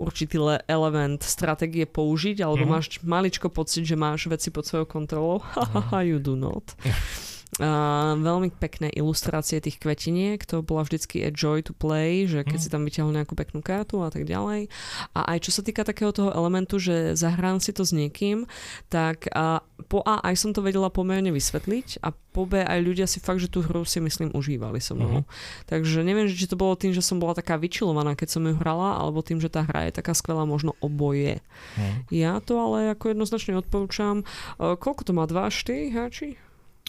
určitý 0.00 0.40
element 0.64 1.20
stratégie 1.20 1.84
použiť, 1.84 2.40
alebo 2.40 2.64
mm-hmm. 2.64 2.80
máš 2.80 2.86
maličko 3.04 3.52
pocit, 3.52 3.84
že 3.84 4.00
máš 4.00 4.26
veci 4.32 4.48
pod 4.48 4.64
svojou 4.64 4.88
kontrolou. 4.88 5.44
Haha, 5.44 6.02
you 6.08 6.16
do 6.16 6.34
not. 6.34 6.64
Uh, 7.60 8.16
veľmi 8.16 8.56
pekné 8.56 8.88
ilustrácie 8.96 9.60
tých 9.60 9.76
kvetiniek, 9.76 10.40
to 10.48 10.64
bola 10.64 10.80
vždycky 10.80 11.20
a 11.20 11.28
joy 11.28 11.60
to 11.60 11.76
play, 11.76 12.24
že 12.24 12.40
keď 12.40 12.56
mm. 12.56 12.64
si 12.64 12.72
tam 12.72 12.88
vyťahol 12.88 13.12
nejakú 13.12 13.36
peknú 13.36 13.60
kartu 13.60 14.00
a 14.00 14.08
tak 14.08 14.24
ďalej. 14.24 14.72
A 15.12 15.36
aj 15.36 15.44
čo 15.44 15.52
sa 15.52 15.60
týka 15.60 15.84
takého 15.84 16.08
toho 16.08 16.32
elementu, 16.32 16.80
že 16.80 17.12
zahrám 17.12 17.60
si 17.60 17.76
to 17.76 17.84
s 17.84 17.92
niekým, 17.92 18.48
tak 18.88 19.28
uh, 19.36 19.60
po 19.92 20.00
A 20.08 20.24
aj 20.24 20.40
som 20.40 20.50
to 20.56 20.64
vedela 20.64 20.88
pomerne 20.88 21.28
vysvetliť 21.36 22.00
a 22.00 22.16
po 22.30 22.46
B 22.46 22.62
aj 22.62 22.80
ľudia 22.80 23.06
si 23.10 23.18
fakt, 23.18 23.42
že 23.42 23.50
tú 23.50 23.60
hru 23.60 23.82
si 23.82 23.98
myslím 23.98 24.30
užívali 24.32 24.78
so 24.78 24.94
mnou. 24.94 25.20
Uh-huh. 25.20 25.66
Takže 25.66 26.06
neviem, 26.06 26.30
či 26.30 26.46
to 26.46 26.54
bolo 26.54 26.78
tým, 26.78 26.94
že 26.94 27.02
som 27.02 27.18
bola 27.18 27.34
taká 27.34 27.58
vyčilovaná, 27.58 28.14
keď 28.14 28.28
som 28.38 28.42
ju 28.46 28.54
hrala, 28.54 28.96
alebo 29.02 29.20
tým, 29.20 29.42
že 29.42 29.50
tá 29.50 29.66
hra 29.66 29.90
je 29.90 29.98
taká 29.98 30.14
skvelá, 30.14 30.46
možno 30.46 30.78
oboje. 30.78 31.42
Uh-huh. 31.76 32.06
Ja 32.14 32.38
to 32.38 32.56
ale 32.62 32.94
ako 32.94 33.12
jednoznačne 33.12 33.58
odporúčam. 33.58 34.22
Uh, 34.56 34.78
koľko 34.78 35.02
to 35.10 35.12
má? 35.12 35.26
2, 35.26 35.50
4 35.50 35.94
hráči? 35.94 36.38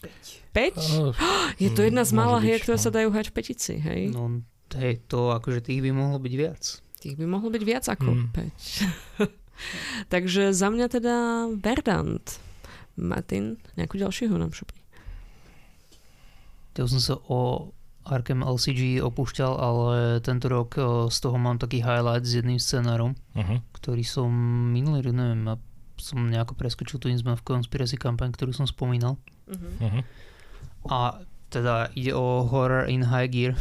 5? 0.02 0.52
Uh, 0.54 1.14
je 1.64 1.70
to 1.72 1.86
jedna 1.86 2.04
z 2.04 2.12
mála 2.18 2.42
hier, 2.42 2.60
ktoré 2.60 2.78
no. 2.78 2.84
sa 2.84 2.92
dajú 2.92 3.10
hrať 3.14 3.28
v 3.30 3.36
petici, 3.36 3.74
hej? 3.78 4.12
No, 4.12 4.42
hej, 4.76 5.00
to 5.08 5.32
akože 5.32 5.64
tých 5.64 5.82
by 5.86 5.92
mohlo 5.94 6.18
byť 6.18 6.34
viac. 6.36 6.64
Tých 7.02 7.16
by 7.18 7.26
mohlo 7.26 7.50
byť 7.50 7.64
viac 7.66 7.86
ako 7.88 8.10
mm. 8.10 8.28
5. 8.34 9.32
Takže 10.14 10.44
za 10.54 10.68
mňa 10.74 10.88
teda 10.90 11.16
Verdant. 11.58 12.26
Martin, 13.00 13.58
nejakú 13.80 13.98
ďalšiu 13.98 14.30
hru 14.30 14.38
nám 14.38 14.54
šupni. 14.54 14.82
Ja 16.76 16.88
som 16.88 17.02
sa 17.04 17.16
o 17.28 17.72
Arkham 18.02 18.42
LCG 18.42 19.04
opúšťal, 19.06 19.54
ale 19.62 20.18
tento 20.26 20.50
rok 20.50 20.74
z 21.12 21.18
toho 21.22 21.38
mám 21.38 21.62
taký 21.62 21.86
highlight 21.86 22.26
s 22.26 22.42
jedným 22.42 22.58
scenárom, 22.58 23.14
uh-huh. 23.38 23.62
ktorý 23.78 24.02
som 24.02 24.32
minulý 24.74 25.06
rok, 25.06 25.14
neviem, 25.14 25.46
som 26.02 26.18
nejako 26.26 26.58
preskočil 26.58 26.98
tu 26.98 27.14
sme 27.14 27.38
v 27.38 27.46
Conspiracy 27.46 28.02
kampaň, 28.02 28.34
ktorú 28.34 28.58
som 28.58 28.66
spomínal. 28.66 29.22
Uh-huh. 29.52 30.02
A 30.88 31.20
teda 31.52 31.92
ide 31.94 32.16
o 32.16 32.48
Horror 32.48 32.88
in 32.88 33.04
High 33.04 33.30
Gear, 33.30 33.54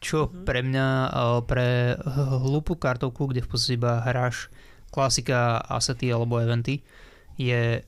čo 0.00 0.26
uh-huh. 0.26 0.48
pre 0.48 0.64
mňa, 0.64 1.12
pre 1.44 2.00
hlúpu 2.40 2.80
kartovku, 2.80 3.28
kde 3.28 3.44
v 3.44 3.48
podstate 3.52 3.76
iba 3.76 4.00
hráš 4.00 4.48
klasika, 4.88 5.60
asety 5.68 6.08
alebo 6.08 6.40
eventy, 6.40 6.80
je 7.36 7.84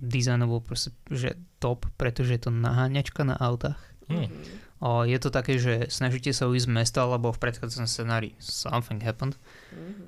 dizajnovo 0.00 0.64
proste, 0.64 0.94
že 1.12 1.36
top, 1.60 1.84
pretože 2.00 2.32
je 2.38 2.48
to 2.48 2.50
naháňačka 2.54 3.28
na 3.28 3.36
autách. 3.36 3.76
Uh-huh. 4.08 4.30
O, 4.78 5.02
je 5.02 5.18
to 5.18 5.34
také, 5.34 5.58
že 5.58 5.90
snažíte 5.90 6.30
sa 6.30 6.46
ujsť 6.46 6.64
z 6.64 6.70
mesta, 6.70 7.02
alebo 7.02 7.34
v 7.34 7.42
predchádzajúcom 7.42 7.90
scenári 7.90 8.30
something 8.38 9.02
happened. 9.02 9.34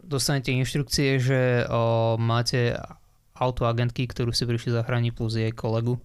Dostanete 0.07 0.55
inštrukcie, 0.55 1.19
že 1.19 1.67
o, 1.67 2.15
máte 2.17 2.79
autoagentky, 3.35 4.07
ktorú 4.07 4.31
si 4.31 4.47
prišli 4.47 4.71
zachrániť 4.71 5.11
plus 5.11 5.35
jej 5.35 5.51
kolegu 5.51 5.99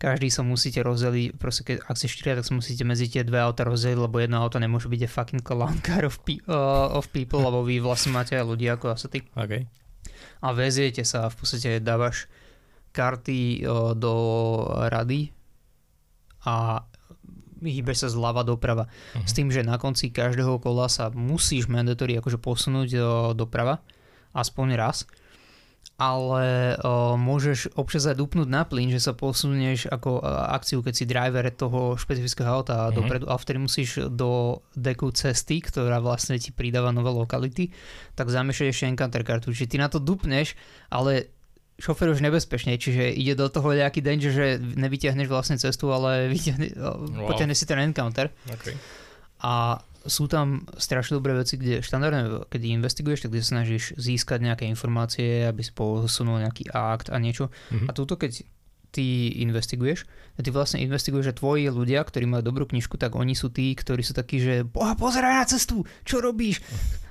každý 0.00 0.32
sa 0.32 0.40
musíte 0.40 0.80
rozdeliť, 0.80 1.36
proste 1.36 1.62
keď, 1.68 1.84
ak 1.84 1.96
ste 2.00 2.08
štyria, 2.08 2.40
tak 2.40 2.48
sa 2.48 2.56
musíte 2.56 2.88
medzi 2.88 3.04
tie 3.12 3.20
dve 3.20 3.36
auta 3.44 3.68
rozdeliť, 3.68 4.00
lebo 4.00 4.16
jedno 4.16 4.40
auto 4.40 4.56
nemôže 4.56 4.88
byť 4.88 5.04
a 5.04 5.12
fucking 5.12 5.44
clown 5.44 5.76
car 5.84 6.08
of, 6.08 6.16
pe- 6.24 6.40
uh, 6.48 6.88
of 6.96 7.12
people, 7.12 7.44
lebo 7.44 7.60
vy 7.60 7.84
vlastne 7.84 8.16
máte 8.16 8.32
aj 8.32 8.48
ľudí 8.48 8.64
ako 8.72 8.96
ty. 9.12 9.20
Okay. 9.36 9.68
A 10.40 10.56
veziete 10.56 11.04
sa 11.04 11.28
a 11.28 11.30
v 11.30 11.36
podstate 11.36 11.84
dávaš 11.84 12.32
karty 12.96 13.60
uh, 13.60 13.92
do 13.92 14.14
rady 14.88 15.36
a 16.48 16.80
hýbeš 17.60 18.08
sa 18.08 18.08
zľava 18.08 18.40
doprava. 18.40 18.88
Uh-huh. 18.88 19.28
S 19.28 19.36
tým, 19.36 19.52
že 19.52 19.60
na 19.60 19.76
konci 19.76 20.08
každého 20.08 20.64
kola 20.64 20.88
sa 20.88 21.12
musíš 21.12 21.68
mandatory 21.68 22.16
akože 22.16 22.40
posunúť 22.40 22.88
do, 22.96 23.12
doprava, 23.36 23.84
aspoň 24.32 24.80
raz 24.80 25.04
ale 26.00 26.80
o, 26.80 27.20
môžeš 27.20 27.76
občas 27.76 28.08
aj 28.08 28.16
dupnúť 28.16 28.48
na 28.48 28.64
plyn, 28.64 28.88
že 28.88 29.04
sa 29.04 29.12
posunieš 29.12 29.92
ako 29.92 30.24
akciu, 30.24 30.80
keď 30.80 30.94
si 30.96 31.04
driver 31.04 31.44
toho 31.52 32.00
špecifického 32.00 32.48
auta 32.48 32.88
mm-hmm. 32.88 32.96
dopredu 32.96 33.26
a 33.28 33.36
vtedy 33.36 33.60
musíš 33.60 34.08
do 34.08 34.64
deku 34.72 35.12
cesty, 35.12 35.60
ktorá 35.60 36.00
vlastne 36.00 36.40
ti 36.40 36.56
pridáva 36.56 36.88
nové 36.88 37.12
lokality, 37.12 37.68
tak 38.16 38.32
zamiešať 38.32 38.72
ešte 38.72 38.88
encounter 38.88 39.20
kartu. 39.20 39.52
Čiže 39.52 39.68
ty 39.68 39.76
na 39.76 39.92
to 39.92 40.00
dupneš, 40.00 40.56
ale 40.88 41.28
šofer 41.76 42.08
už 42.16 42.24
nebezpečne, 42.24 42.80
čiže 42.80 43.12
ide 43.12 43.36
do 43.36 43.52
toho 43.52 43.76
nejaký 43.76 44.00
danger, 44.00 44.32
že 44.32 44.46
nevyťahneš 44.56 45.28
vlastne 45.28 45.60
cestu, 45.60 45.92
ale 45.92 46.32
vyťahne, 46.32 46.80
wow. 46.80 47.28
potiahneš 47.28 47.60
si 47.60 47.66
ten 47.68 47.76
encounter. 47.76 48.32
Okay. 48.48 48.72
A 49.44 49.84
sú 50.06 50.28
tam 50.30 50.64
strašne 50.80 51.20
dobré 51.20 51.36
veci, 51.36 51.60
kde 51.60 51.84
štandardne, 51.84 52.48
keď 52.48 52.60
investiguješ, 52.80 53.26
tak 53.26 53.36
kde 53.36 53.44
snažíš 53.44 53.84
získať 54.00 54.40
nejaké 54.40 54.64
informácie, 54.64 55.44
aby 55.44 55.60
si 55.60 55.72
posunul 55.76 56.40
nejaký 56.40 56.72
akt 56.72 57.12
a 57.12 57.16
niečo. 57.20 57.52
Mm-hmm. 57.72 57.88
A 57.88 57.90
túto, 57.92 58.16
keď 58.16 58.44
ty 58.90 59.30
investiguješ, 59.42 60.06
a 60.36 60.42
ty 60.42 60.50
vlastne 60.50 60.82
investiguješ, 60.82 61.30
že 61.30 61.38
tvoji 61.38 61.68
ľudia, 61.70 62.02
ktorí 62.02 62.26
majú 62.26 62.42
dobrú 62.42 62.64
knižku, 62.66 62.96
tak 62.96 63.14
oni 63.14 63.38
sú 63.38 63.52
tí, 63.52 63.76
ktorí 63.76 64.00
sú 64.00 64.16
takí, 64.16 64.40
že 64.40 64.64
boha, 64.66 64.96
pozeraj 64.98 65.42
na 65.42 65.46
cestu, 65.46 65.84
čo 66.02 66.18
robíš? 66.18 66.64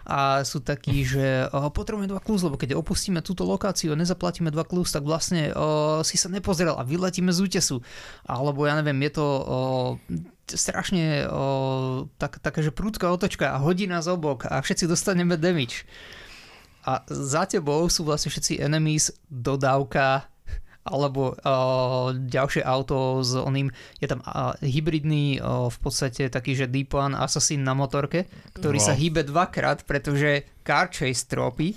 A 0.10 0.42
sú 0.42 0.58
takí, 0.58 1.06
že 1.06 1.46
oh, 1.54 1.70
potrebujeme 1.70 2.10
dva 2.10 2.18
klus, 2.18 2.42
lebo 2.42 2.58
keď 2.58 2.74
opustíme 2.74 3.22
túto 3.22 3.46
lokáciu 3.46 3.94
a 3.94 4.00
nezaplatíme 4.02 4.50
dva 4.50 4.66
klus, 4.66 4.90
tak 4.90 5.06
vlastne 5.06 5.54
oh, 5.54 6.02
si 6.02 6.18
sa 6.18 6.34
nepozrel 6.34 6.74
a 6.74 6.82
vyletíme 6.82 7.30
z 7.30 7.46
útesu. 7.46 7.86
Alebo 8.26 8.66
ja 8.66 8.74
neviem, 8.74 8.98
je 9.06 9.12
to 9.14 9.26
oh, 9.30 9.90
strašne 10.50 11.30
oh, 11.30 12.10
tak, 12.18 12.42
taká, 12.42 12.66
že 12.66 12.74
prúdka 12.74 13.14
otočka 13.14 13.54
a 13.54 13.62
hodí 13.62 13.86
nás 13.86 14.10
obok 14.10 14.50
a 14.50 14.58
všetci 14.58 14.90
dostaneme 14.90 15.38
damage. 15.38 15.86
A 16.90 17.06
za 17.06 17.46
tebou 17.46 17.86
sú 17.86 18.02
vlastne 18.02 18.34
všetci 18.34 18.58
enemies, 18.58 19.14
dodávka, 19.30 20.26
alebo 20.88 21.36
uh, 21.36 22.16
ďalšie 22.16 22.64
auto 22.64 23.20
s 23.22 23.36
oným, 23.36 23.70
je 24.00 24.08
tam 24.08 24.24
uh, 24.24 24.56
hybridný 24.64 25.38
uh, 25.38 25.68
v 25.68 25.78
podstate 25.80 26.32
taký, 26.32 26.56
že 26.56 26.72
Deep 26.72 26.96
One 26.96 27.14
Assassin 27.14 27.62
na 27.62 27.76
motorke, 27.76 28.26
ktorý 28.56 28.80
wow. 28.82 28.88
sa 28.90 28.94
hýbe 28.96 29.22
dvakrát, 29.28 29.84
pretože 29.84 30.48
car 30.64 30.90
chase 30.90 31.28
tropy 31.28 31.76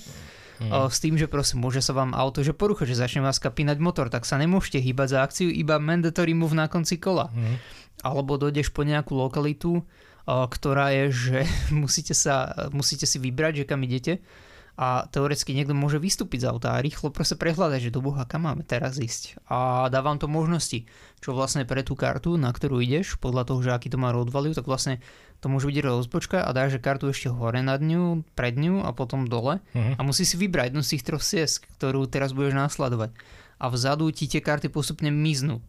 mm. 0.62 0.70
s 0.88 0.98
tým, 1.02 1.18
že 1.18 1.26
prosím, 1.26 1.64
môže 1.66 1.82
sa 1.82 1.92
vám 1.96 2.14
auto, 2.14 2.44
že 2.44 2.54
porucha, 2.54 2.86
že 2.86 2.96
začne 2.96 3.24
vás 3.24 3.42
kapínať 3.42 3.82
motor, 3.82 4.06
tak 4.12 4.28
sa 4.28 4.38
nemôžete 4.38 4.78
hýbať 4.78 5.08
za 5.16 5.18
akciu, 5.24 5.48
iba 5.50 5.82
mandatory 5.82 6.32
move 6.32 6.54
na 6.54 6.68
konci 6.70 7.00
kola. 7.02 7.32
Mm. 7.32 7.56
Alebo 8.02 8.40
dojdeš 8.40 8.72
po 8.72 8.86
nejakú 8.86 9.18
lokalitu 9.18 9.82
ktorá 10.26 10.94
je, 10.94 11.04
že 11.10 11.38
musíte, 11.74 12.14
sa, 12.14 12.54
musíte 12.70 13.06
si 13.06 13.18
vybrať, 13.18 13.62
že 13.62 13.68
kam 13.68 13.82
idete 13.82 14.22
a 14.72 15.04
teoreticky 15.12 15.52
niekto 15.52 15.76
môže 15.76 16.00
vystúpiť 16.00 16.44
z 16.44 16.48
auta 16.48 16.74
a 16.74 16.82
rýchlo 16.82 17.12
proste 17.12 17.36
prehľadať, 17.36 17.88
že 17.88 17.94
do 17.94 18.00
boha 18.00 18.24
kam 18.24 18.48
máme 18.48 18.64
teraz 18.64 18.96
ísť. 18.96 19.36
A 19.52 19.88
dávam 19.92 20.16
to 20.16 20.32
možnosti, 20.32 20.88
čo 21.20 21.36
vlastne 21.36 21.68
pre 21.68 21.84
tú 21.84 21.92
kartu, 21.92 22.40
na 22.40 22.48
ktorú 22.48 22.80
ideš, 22.80 23.20
podľa 23.20 23.52
toho, 23.52 23.60
že 23.60 23.70
aký 23.76 23.92
to 23.92 24.00
má 24.00 24.08
road 24.16 24.32
value, 24.32 24.56
tak 24.56 24.64
vlastne 24.64 25.04
to 25.44 25.52
môže 25.52 25.68
byť 25.68 25.76
rozpočka 25.84 26.40
a 26.40 26.50
dáš 26.56 26.80
kartu 26.80 27.12
ešte 27.12 27.28
hore 27.28 27.60
nad 27.60 27.84
ňu, 27.84 28.24
pred 28.32 28.56
ňu 28.56 28.80
a 28.86 28.96
potom 28.96 29.28
dole 29.28 29.60
uh-huh. 29.60 29.98
a 29.98 30.00
musí 30.00 30.24
si 30.24 30.40
vybrať 30.40 30.72
jednu 30.72 30.82
z 30.86 30.90
tých 30.96 31.04
troch 31.04 31.24
ciest, 31.24 31.66
ktorú 31.76 32.08
teraz 32.08 32.32
budeš 32.32 32.56
následovať. 32.56 33.12
A 33.60 33.68
vzadu 33.68 34.08
ti 34.10 34.24
tie 34.24 34.40
karty 34.40 34.72
postupne 34.72 35.12
miznú. 35.12 35.60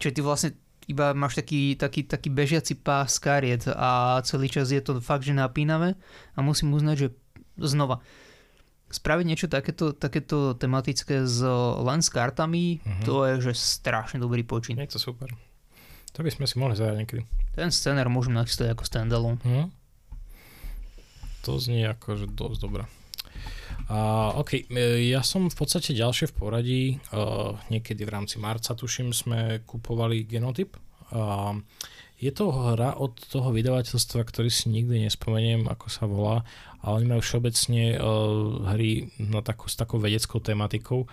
Čiže 0.00 0.14
ty 0.14 0.20
vlastne 0.24 0.50
iba 0.88 1.12
máš 1.12 1.36
taký, 1.36 1.76
taký, 1.76 2.08
taký 2.08 2.32
bežiaci 2.32 2.80
pás 2.80 3.20
kariet 3.20 3.68
a 3.68 4.18
celý 4.24 4.48
čas 4.48 4.72
je 4.72 4.80
to 4.80 5.04
fakt, 5.04 5.26
že 5.26 5.36
napínavé 5.36 6.00
a 6.32 6.38
musím 6.40 6.72
uznať, 6.72 6.96
že 6.96 7.08
znova, 7.60 8.00
spraviť 8.88 9.24
niečo 9.28 9.46
takéto, 9.52 9.92
takéto 9.92 10.56
tematické 10.56 11.28
s, 11.28 11.44
len 11.84 12.00
s 12.00 12.08
kartami, 12.08 12.80
uh-huh. 12.80 13.04
to 13.04 13.14
je 13.28 13.50
že 13.50 13.52
strašne 13.54 14.20
dobrý 14.20 14.42
počin. 14.44 14.80
Je 14.80 14.88
to 14.88 15.00
super. 15.00 15.28
To 16.16 16.24
by 16.24 16.30
sme 16.32 16.48
si 16.48 16.56
mohli 16.56 16.74
zahrať 16.74 16.96
niekedy. 17.04 17.22
Ten 17.52 17.68
scener 17.68 18.08
môžem 18.08 18.32
nachystať 18.32 18.72
ako 18.72 18.88
standalone. 18.88 19.38
Uh-huh. 19.44 19.68
To 21.46 21.60
znie 21.60 21.86
ako, 21.86 22.16
že 22.18 22.26
dosť 22.32 22.58
dobré. 22.58 22.84
Uh, 23.88 24.36
OK, 24.36 24.68
e, 24.68 25.08
ja 25.08 25.24
som 25.24 25.48
v 25.48 25.56
podstate 25.56 25.96
ďalšie 25.96 26.28
v 26.28 26.34
poradí. 26.36 26.82
Uh, 27.08 27.56
niekedy 27.72 28.04
v 28.04 28.12
rámci 28.12 28.36
marca, 28.36 28.76
tuším, 28.76 29.16
sme 29.16 29.64
kupovali 29.64 30.28
genotyp. 30.28 30.76
Uh, 31.08 31.56
je 32.18 32.34
to 32.34 32.50
hra 32.50 32.98
od 32.98 33.14
toho 33.30 33.54
vydavateľstva, 33.54 34.26
ktorý 34.26 34.50
si 34.50 34.74
nikdy 34.74 35.06
nespomeniem, 35.06 35.70
ako 35.70 35.86
sa 35.86 36.04
volá, 36.10 36.42
ale 36.82 37.02
oni 37.02 37.06
majú 37.14 37.22
všeobecne 37.22 37.94
uh, 37.94 38.02
hry 38.74 39.06
na 39.22 39.38
takú, 39.38 39.70
s 39.70 39.78
takou 39.78 40.02
vedeckou 40.02 40.42
tematikou. 40.42 41.06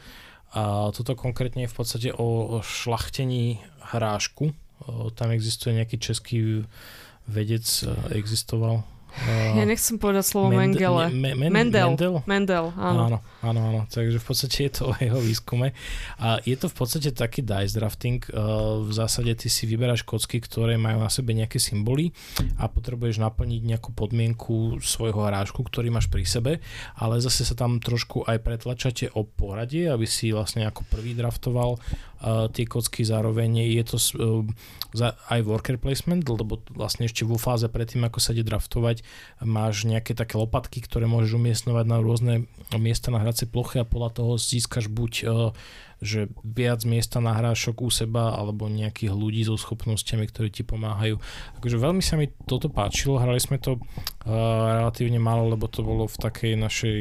A 0.57 0.89
toto 0.89 1.13
konkrétne 1.13 1.67
je 1.67 1.71
v 1.73 1.77
podstate 1.77 2.09
o, 2.15 2.57
šlachtení 2.63 3.61
hrášku. 3.93 4.49
Uh, 4.49 5.13
tam 5.13 5.29
existuje 5.29 5.77
nejaký 5.77 6.01
český 6.01 6.65
vedec, 7.29 7.65
uh, 9.15 9.55
ja 9.55 9.63
nechcem 9.63 9.95
povedať 9.95 10.25
slovo 10.27 10.51
Mendel, 10.51 10.91
Mengele. 10.91 11.05
Me, 11.15 11.31
men, 11.33 11.51
Mendel. 11.51 11.89
Mendel. 11.95 12.15
Mendel, 12.27 12.65
áno. 12.75 13.01
áno. 13.07 13.17
Áno, 13.45 13.59
áno. 13.61 13.81
Takže 13.87 14.17
v 14.19 14.25
podstate 14.25 14.57
je 14.67 14.71
to 14.81 14.83
o 14.89 14.93
jeho 14.97 15.19
výskume. 15.21 15.71
A 16.19 16.41
je 16.43 16.55
to 16.57 16.67
v 16.67 16.75
podstate 16.75 17.13
taký 17.13 17.45
dice 17.45 17.77
drafting. 17.77 18.19
V 18.85 18.91
zásade 18.91 19.31
ty 19.37 19.47
si 19.47 19.69
vyberáš 19.69 20.03
kocky, 20.03 20.41
ktoré 20.41 20.75
majú 20.81 21.01
na 21.01 21.11
sebe 21.13 21.31
nejaké 21.37 21.61
symboly 21.61 22.11
a 22.57 22.67
potrebuješ 22.67 23.21
naplniť 23.21 23.61
nejakú 23.63 23.93
podmienku 23.93 24.81
svojho 24.81 25.21
hráčku, 25.21 25.61
ktorý 25.61 25.93
máš 25.93 26.09
pri 26.09 26.25
sebe, 26.25 26.51
ale 26.97 27.21
zase 27.21 27.45
sa 27.45 27.53
tam 27.53 27.77
trošku 27.77 28.25
aj 28.25 28.41
pretlačate 28.41 29.13
o 29.13 29.23
poradie, 29.23 29.87
aby 29.87 30.09
si 30.09 30.33
vlastne 30.33 30.65
ako 30.65 30.83
prvý 30.89 31.13
draftoval 31.13 31.77
tie 32.25 32.65
kocky, 32.65 33.05
zároveň 33.05 33.69
je 33.77 33.83
to 33.85 33.97
za, 34.95 35.13
aj 35.29 35.39
worker 35.45 35.77
placement, 35.77 36.25
lebo 36.25 36.57
vlastne 36.73 37.05
ešte 37.05 37.21
vo 37.21 37.37
fáze 37.37 37.69
predtým, 37.69 38.01
ako 38.07 38.17
sa 38.17 38.33
ide 38.33 38.41
draftovať, 38.41 39.05
máš 39.45 39.85
nejaké 39.85 40.17
také 40.17 40.39
lopatky, 40.41 40.81
ktoré 40.81 41.05
môžeš 41.05 41.37
umiestňovať 41.37 41.85
na 41.85 41.97
rôzne 42.01 42.33
miesta 42.73 43.13
na 43.13 43.21
hracej 43.21 43.51
ploche 43.51 43.77
a 43.77 43.85
podľa 43.85 44.09
toho 44.17 44.31
získaš 44.41 44.89
buď 44.89 45.13
uh, 45.23 45.53
že 46.03 46.31
viac 46.43 46.83
miesta 46.83 47.23
na 47.23 47.35
hrášok 47.35 47.81
u 47.83 47.89
seba 47.89 48.35
alebo 48.35 48.67
nejakých 48.67 49.11
ľudí 49.15 49.41
so 49.47 49.55
schopnosťami, 49.55 50.27
ktorí 50.27 50.49
ti 50.51 50.63
pomáhajú. 50.67 51.19
Takže 51.59 51.77
veľmi 51.79 52.03
sa 52.03 52.19
mi 52.19 52.29
toto 52.45 52.67
páčilo, 52.67 53.19
hrali 53.19 53.39
sme 53.39 53.59
to 53.59 53.79
uh, 53.79 54.83
relatívne 54.83 55.17
málo, 55.17 55.49
lebo 55.51 55.65
to 55.71 55.81
bolo 55.81 56.05
v 56.05 56.17
takej 56.19 56.53
našej, 56.59 56.97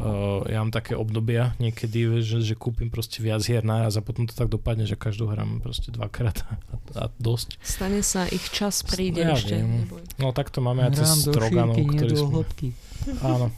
uh, 0.00 0.46
ja 0.46 0.58
mám 0.62 0.72
také 0.72 0.94
obdobia 0.94 1.58
niekedy, 1.58 2.22
že, 2.22 2.42
že 2.42 2.54
kúpim 2.54 2.88
proste 2.88 3.20
viac 3.20 3.42
hier 3.44 3.62
naraz 3.66 3.98
a 3.98 4.02
potom 4.02 4.26
to 4.26 4.34
tak 4.34 4.48
dopadne, 4.48 4.88
že 4.88 4.98
každú 4.98 5.28
hrám 5.28 5.60
proste 5.60 5.92
dvakrát 5.92 6.42
a, 6.48 6.52
a 6.94 7.02
dosť. 7.20 7.60
Stane 7.60 8.00
sa, 8.00 8.24
ich 8.30 8.48
čas 8.54 8.86
príde 8.86 9.22
ja 9.26 9.36
ešte. 9.36 9.60
Viem. 9.60 9.90
No 10.18 10.32
takto 10.32 10.64
máme 10.64 10.86
aj 10.88 11.02
cez 11.02 11.26
Stroganov, 11.28 11.76
ktorý 11.76 12.14
sme... 12.16 12.32
Áno. 13.22 13.48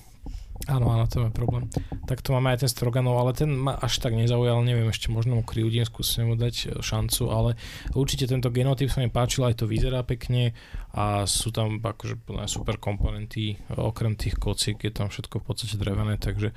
Áno, 0.68 0.92
áno, 0.92 1.08
to 1.08 1.24
je 1.24 1.32
problém. 1.32 1.72
Tak 2.04 2.20
to 2.20 2.36
máme 2.36 2.52
aj 2.52 2.66
ten 2.66 2.70
Stroganov, 2.70 3.16
ale 3.16 3.32
ten 3.32 3.48
ma 3.48 3.80
až 3.80 3.96
tak 3.96 4.12
nezaujal, 4.12 4.60
neviem, 4.60 4.92
ešte 4.92 5.08
možno 5.08 5.40
mu 5.40 5.44
kryjúdim, 5.46 5.88
skúsim 5.88 6.28
mu 6.28 6.36
dať 6.36 6.54
e, 6.54 6.66
šancu, 6.84 7.32
ale 7.32 7.56
určite 7.96 8.28
tento 8.28 8.52
genotyp 8.52 8.92
sa 8.92 9.00
mi 9.00 9.08
páčil, 9.08 9.48
aj 9.48 9.56
to 9.56 9.64
vyzerá 9.64 10.04
pekne 10.04 10.52
a 10.92 11.24
sú 11.24 11.48
tam 11.48 11.80
akože 11.80 12.20
super 12.44 12.76
komponenty, 12.76 13.56
okrem 13.72 14.20
tých 14.20 14.36
kocík 14.36 14.84
je 14.84 14.92
tam 14.92 15.08
všetko 15.08 15.40
v 15.40 15.44
podstate 15.48 15.80
drevené, 15.80 16.20
takže 16.20 16.52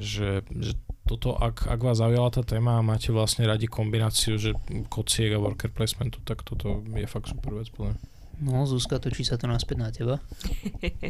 že, 0.00 0.48
že 0.48 0.72
toto, 1.04 1.36
ak, 1.36 1.68
ak 1.68 1.80
vás 1.82 2.00
zaujala 2.00 2.32
tá 2.32 2.40
téma 2.40 2.80
a 2.80 2.86
máte 2.86 3.12
vlastne 3.12 3.44
radi 3.44 3.68
kombináciu, 3.68 4.40
že 4.40 4.56
kociek 4.88 5.34
a 5.34 5.42
worker 5.42 5.68
placementu, 5.68 6.24
tak 6.24 6.40
toto 6.46 6.80
je 6.88 7.04
fakt 7.04 7.28
super 7.28 7.58
vec, 7.58 7.68
podľa 7.74 7.98
No, 8.42 8.66
Zuzka, 8.66 8.98
točí 8.98 9.22
sa 9.22 9.38
to 9.38 9.46
naspäť 9.46 9.76
na 9.78 9.88
teba. 9.94 10.18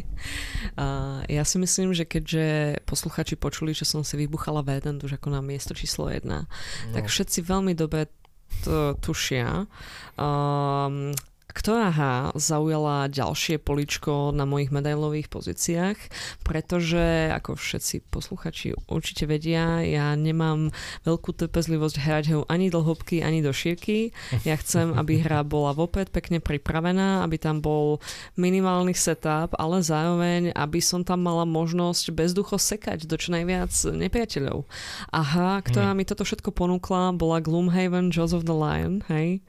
uh, 0.77 1.25
ja 1.25 1.41
si 1.41 1.57
myslím, 1.57 1.97
že 1.97 2.05
keďže 2.05 2.77
posluchači 2.85 3.33
počuli, 3.33 3.73
že 3.73 3.89
som 3.89 4.05
si 4.05 4.13
vybuchala 4.21 4.61
V1 4.61 5.01
už 5.01 5.17
ako 5.17 5.33
na 5.33 5.41
miesto 5.41 5.73
číslo 5.73 6.13
1, 6.13 6.21
no. 6.29 6.45
tak 6.93 7.09
všetci 7.09 7.41
veľmi 7.41 7.73
dobre 7.73 8.05
to 8.61 8.93
tušia. 9.01 9.65
Um, 10.13 11.17
ktorá 11.51 11.91
hra 11.93 12.15
zaujala 12.33 13.11
ďalšie 13.11 13.61
poličko 13.61 14.31
na 14.31 14.47
mojich 14.47 14.73
medailových 14.73 15.27
pozíciách, 15.29 15.97
pretože, 16.41 17.29
ako 17.29 17.59
všetci 17.59 18.09
posluchači 18.09 18.73
určite 18.89 19.29
vedia, 19.29 19.83
ja 19.85 20.15
nemám 20.17 20.73
veľkú 21.05 21.35
trpezlivosť 21.35 21.95
hrať 21.99 22.25
ho 22.33 22.39
ani 22.47 22.71
do 22.71 22.81
hĺbky, 22.81 23.21
ani 23.21 23.43
do 23.43 23.53
šírky. 23.53 24.15
Ja 24.47 24.57
chcem, 24.57 24.95
aby 24.97 25.21
hra 25.21 25.45
bola 25.45 25.75
vopred 25.75 26.09
pekne 26.09 26.41
pripravená, 26.41 27.21
aby 27.21 27.37
tam 27.37 27.61
bol 27.61 28.01
minimálny 28.39 28.97
setup, 28.97 29.53
ale 29.59 29.85
zároveň, 29.85 30.55
aby 30.57 30.79
som 30.81 31.05
tam 31.05 31.21
mala 31.21 31.45
možnosť 31.45 32.15
bezducho 32.15 32.57
sekať 32.57 33.05
do 33.05 33.15
čo 33.19 33.35
najviac 33.35 33.71
nepriateľov. 33.93 34.65
A 35.13 35.19
hra, 35.21 35.61
ktorá 35.61 35.93
mm. 35.93 35.97
mi 36.01 36.03
toto 36.07 36.25
všetko 36.25 36.49
ponúkla, 36.55 37.13
bola 37.13 37.43
Gloomhaven 37.43 38.09
Jaws 38.09 38.33
of 38.33 38.49
the 38.49 38.55
Lion, 38.55 39.05
hej, 39.11 39.43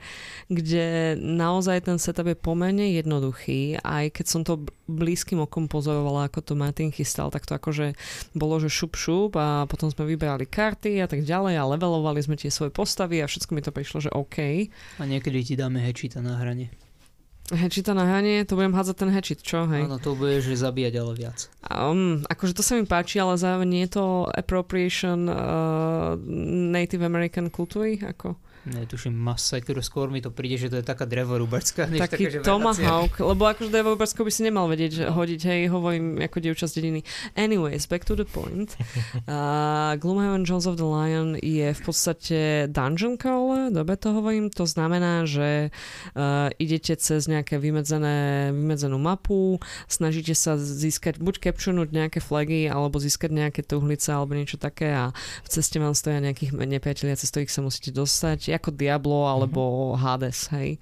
kde 0.52 1.16
naozaj 1.18 1.83
ten 1.84 2.00
setup 2.00 2.32
je 2.32 2.36
pomerne 2.36 2.96
jednoduchý, 2.96 3.78
aj 3.84 4.16
keď 4.16 4.26
som 4.26 4.40
to 4.42 4.64
blízkym 4.88 5.44
okom 5.44 5.68
pozorovala, 5.68 6.32
ako 6.32 6.40
to 6.40 6.52
Martin 6.56 6.88
chystal, 6.88 7.28
tak 7.28 7.44
to 7.44 7.54
akože 7.54 7.92
bolo, 8.32 8.56
že 8.58 8.72
šup 8.72 8.96
šup 8.96 9.36
a 9.36 9.68
potom 9.68 9.92
sme 9.92 10.08
vyberali 10.08 10.48
karty 10.48 11.04
a 11.04 11.06
tak 11.06 11.22
ďalej 11.22 11.60
a 11.60 11.68
levelovali 11.68 12.24
sme 12.24 12.40
tie 12.40 12.48
svoje 12.48 12.72
postavy 12.72 13.20
a 13.20 13.28
všetko 13.28 13.52
mi 13.52 13.60
to 13.60 13.70
prišlo, 13.70 14.08
že 14.08 14.10
OK. 14.10 14.72
A 14.98 15.04
niekedy 15.04 15.44
ti 15.44 15.54
dáme 15.54 15.84
hečita 15.84 16.24
na 16.24 16.40
hrane. 16.40 16.72
Hečita 17.52 17.92
na 17.92 18.08
hranie, 18.08 18.40
to 18.48 18.56
budem 18.56 18.72
hádzať 18.72 18.96
ten 18.96 19.12
hečit, 19.12 19.44
čo? 19.44 19.68
Hej. 19.68 19.84
Áno, 19.84 20.00
to 20.00 20.16
budeš 20.16 20.56
zabíjať, 20.56 20.96
ale 20.96 21.12
viac. 21.12 21.52
Um, 21.60 22.24
akože 22.24 22.56
to 22.56 22.64
sa 22.64 22.72
mi 22.72 22.88
páči, 22.88 23.20
ale 23.20 23.36
zároveň 23.36 23.68
nie 23.68 23.84
je 23.84 24.00
to 24.00 24.24
appropriation 24.32 25.28
uh, 25.28 26.16
Native 26.72 27.04
American 27.04 27.52
kultúry, 27.52 28.00
ako? 28.00 28.40
Netuším, 28.64 29.12
ktorú 29.36 29.80
skôr 29.84 30.08
mi 30.08 30.24
to 30.24 30.32
príde, 30.32 30.56
že 30.56 30.68
to 30.72 30.80
je 30.80 30.86
taká 30.86 31.04
drevorúbačská. 31.04 31.88
Než 31.88 32.00
Taký 32.08 32.40
taká, 32.40 32.48
tomahawk, 32.48 33.20
lebo 33.20 33.44
akože 33.44 33.68
drevorúbačko 33.68 34.24
by 34.24 34.32
si 34.32 34.40
nemal 34.44 34.66
vedieť, 34.66 34.90
že 34.96 35.04
hodiť, 35.12 35.40
hej, 35.44 35.60
hovorím 35.68 36.20
ako 36.24 36.38
dievča 36.40 36.66
z 36.68 36.80
dediny. 36.80 37.00
Anyways, 37.36 37.84
back 37.84 38.08
to 38.08 38.16
the 38.16 38.28
point. 38.28 38.72
Uh, 39.24 39.96
Gloomhaven 39.98 40.44
Jones 40.44 40.68
of 40.68 40.76
the 40.76 40.84
Lion 40.84 41.38
je 41.40 41.72
v 41.72 41.80
podstate 41.80 42.68
dungeon 42.68 43.16
crawler, 43.16 43.72
dobre 43.72 43.96
to 43.96 44.12
hovorím, 44.12 44.52
to 44.52 44.68
znamená, 44.68 45.24
že 45.24 45.72
uh, 46.14 46.52
idete 46.60 46.92
cez 46.98 47.24
nejaké 47.24 47.56
vymedzené, 47.56 48.50
vymedzenú 48.52 49.00
mapu, 49.00 49.58
snažíte 49.88 50.36
sa 50.36 50.60
získať, 50.60 51.22
buď 51.22 51.50
capturenúť 51.50 51.88
nejaké 51.94 52.18
flagy, 52.20 52.68
alebo 52.68 53.00
získať 53.00 53.32
nejaké 53.32 53.60
tuhlice, 53.64 54.12
alebo 54.12 54.36
niečo 54.36 54.60
také 54.60 54.92
a 54.92 55.10
v 55.16 55.48
ceste 55.48 55.80
vám 55.80 55.96
stoja 55.96 56.20
nejakých 56.20 56.52
nepriatelia, 56.54 57.16
cez 57.16 57.32
ktorých 57.32 57.52
sa 57.52 57.64
musíte 57.64 57.90
dostať 57.94 58.53
ako 58.56 58.70
Diablo 58.74 59.26
alebo 59.26 59.92
uh-huh. 59.92 60.00
Hades, 60.00 60.48
hej. 60.54 60.78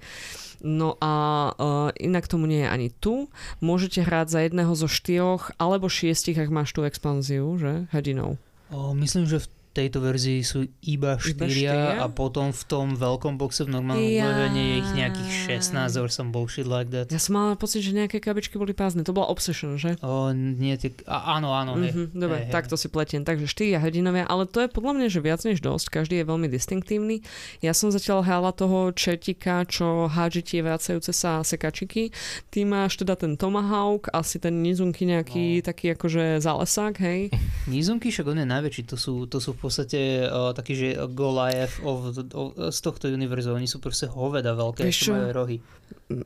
No 0.63 0.95
a 1.03 1.13
uh, 1.51 1.89
inak 1.99 2.31
tomu 2.31 2.47
nie 2.47 2.63
je 2.63 2.69
ani 2.71 2.89
tu. 3.03 3.27
Môžete 3.59 3.99
hrať 3.99 4.27
za 4.31 4.39
jedného 4.47 4.71
zo 4.79 4.87
štyroch 4.87 5.51
alebo 5.59 5.91
šiestich, 5.91 6.39
ak 6.39 6.47
máš 6.47 6.71
tú 6.71 6.87
expanziu, 6.87 7.59
že? 7.59 7.91
Hrdinov. 7.91 8.39
O, 8.71 8.95
myslím, 8.95 9.27
že 9.27 9.43
v 9.43 9.47
tejto 9.73 9.99
verzii 9.99 10.39
sú 10.39 10.59
iba 10.81 11.17
4 11.17 11.33
štyria? 11.49 11.97
a 11.97 12.07
potom 12.07 12.49
v 12.49 12.63
tom 12.63 12.93
veľkom 12.93 13.35
boxe 13.35 13.65
v 13.65 13.73
normálnom 13.73 14.05
Jaj. 14.05 14.53
je 14.53 14.73
ich 14.77 14.89
nejakých 14.93 15.31
16 15.65 15.97
or 15.97 16.07
some 16.07 16.29
bullshit 16.29 16.63
like 16.63 16.93
that. 16.93 17.09
Ja 17.09 17.17
som 17.17 17.33
mala 17.33 17.57
pocit, 17.57 17.81
že 17.81 17.91
nejaké 17.91 18.21
kabičky 18.21 18.55
boli 18.55 18.71
prázdne. 18.71 19.01
To 19.01 19.11
bola 19.11 19.27
Obsession, 19.27 19.75
že? 19.75 19.97
O, 19.99 20.29
nie, 20.31 20.77
tie, 20.77 20.93
a, 21.09 21.35
áno, 21.35 21.51
áno. 21.51 21.73
Mhm, 21.73 22.13
dobre, 22.13 22.45
hej. 22.45 22.53
tak 22.53 22.69
to 22.69 22.77
si 22.77 22.85
pletiem. 22.87 23.25
Takže 23.25 23.49
štyria 23.49 23.81
hrdinovia, 23.81 24.29
ale 24.29 24.45
to 24.45 24.61
je 24.61 24.69
podľa 24.69 24.93
mňa, 24.93 25.07
že 25.09 25.19
viac 25.19 25.41
než 25.41 25.57
dosť. 25.59 25.89
Každý 25.89 26.21
je 26.21 26.25
veľmi 26.25 26.47
distinktívny. 26.47 27.25
Ja 27.59 27.73
som 27.73 27.89
zatiaľ 27.89 28.21
hrala 28.21 28.53
toho 28.53 28.93
čertika, 28.93 29.65
čo 29.65 30.05
hádže 30.05 30.45
tie 30.45 30.61
vracajúce 30.61 31.09
sa 31.09 31.41
sekačiky. 31.41 32.13
Ty 32.53 32.59
máš 32.63 33.01
teda 33.01 33.17
ten 33.17 33.33
Tomahawk, 33.33 34.13
asi 34.13 34.37
ten 34.37 34.61
nizunky 34.61 35.09
nejaký 35.09 35.33
No. 35.33 35.65
taký 35.65 35.95
akože 35.95 36.37
zálesák, 36.39 36.93
hej? 36.99 37.33
Nizunky 37.71 38.11
však 38.11 38.27
on 38.27 38.43
je 38.43 38.47
najväčší, 38.47 38.83
to 38.85 38.99
sú, 38.99 39.25
to 39.25 39.39
sú 39.39 39.55
podstate 39.63 39.99
uh, 40.23 40.51
takí, 40.51 40.73
že 40.73 40.87
Goliath 41.09 41.79
of, 41.81 41.97
of, 42.29 42.45
z 42.69 42.79
tohto 42.79 43.07
univerzu, 43.07 43.49
oni 43.49 43.65
sú 43.65 43.77
proste 43.77 44.05
hoveda 44.05 44.51
veľké, 44.51 44.83
ešte 44.85 45.07
čo? 45.07 45.13
majú 45.13 45.29
rohy. 45.33 45.57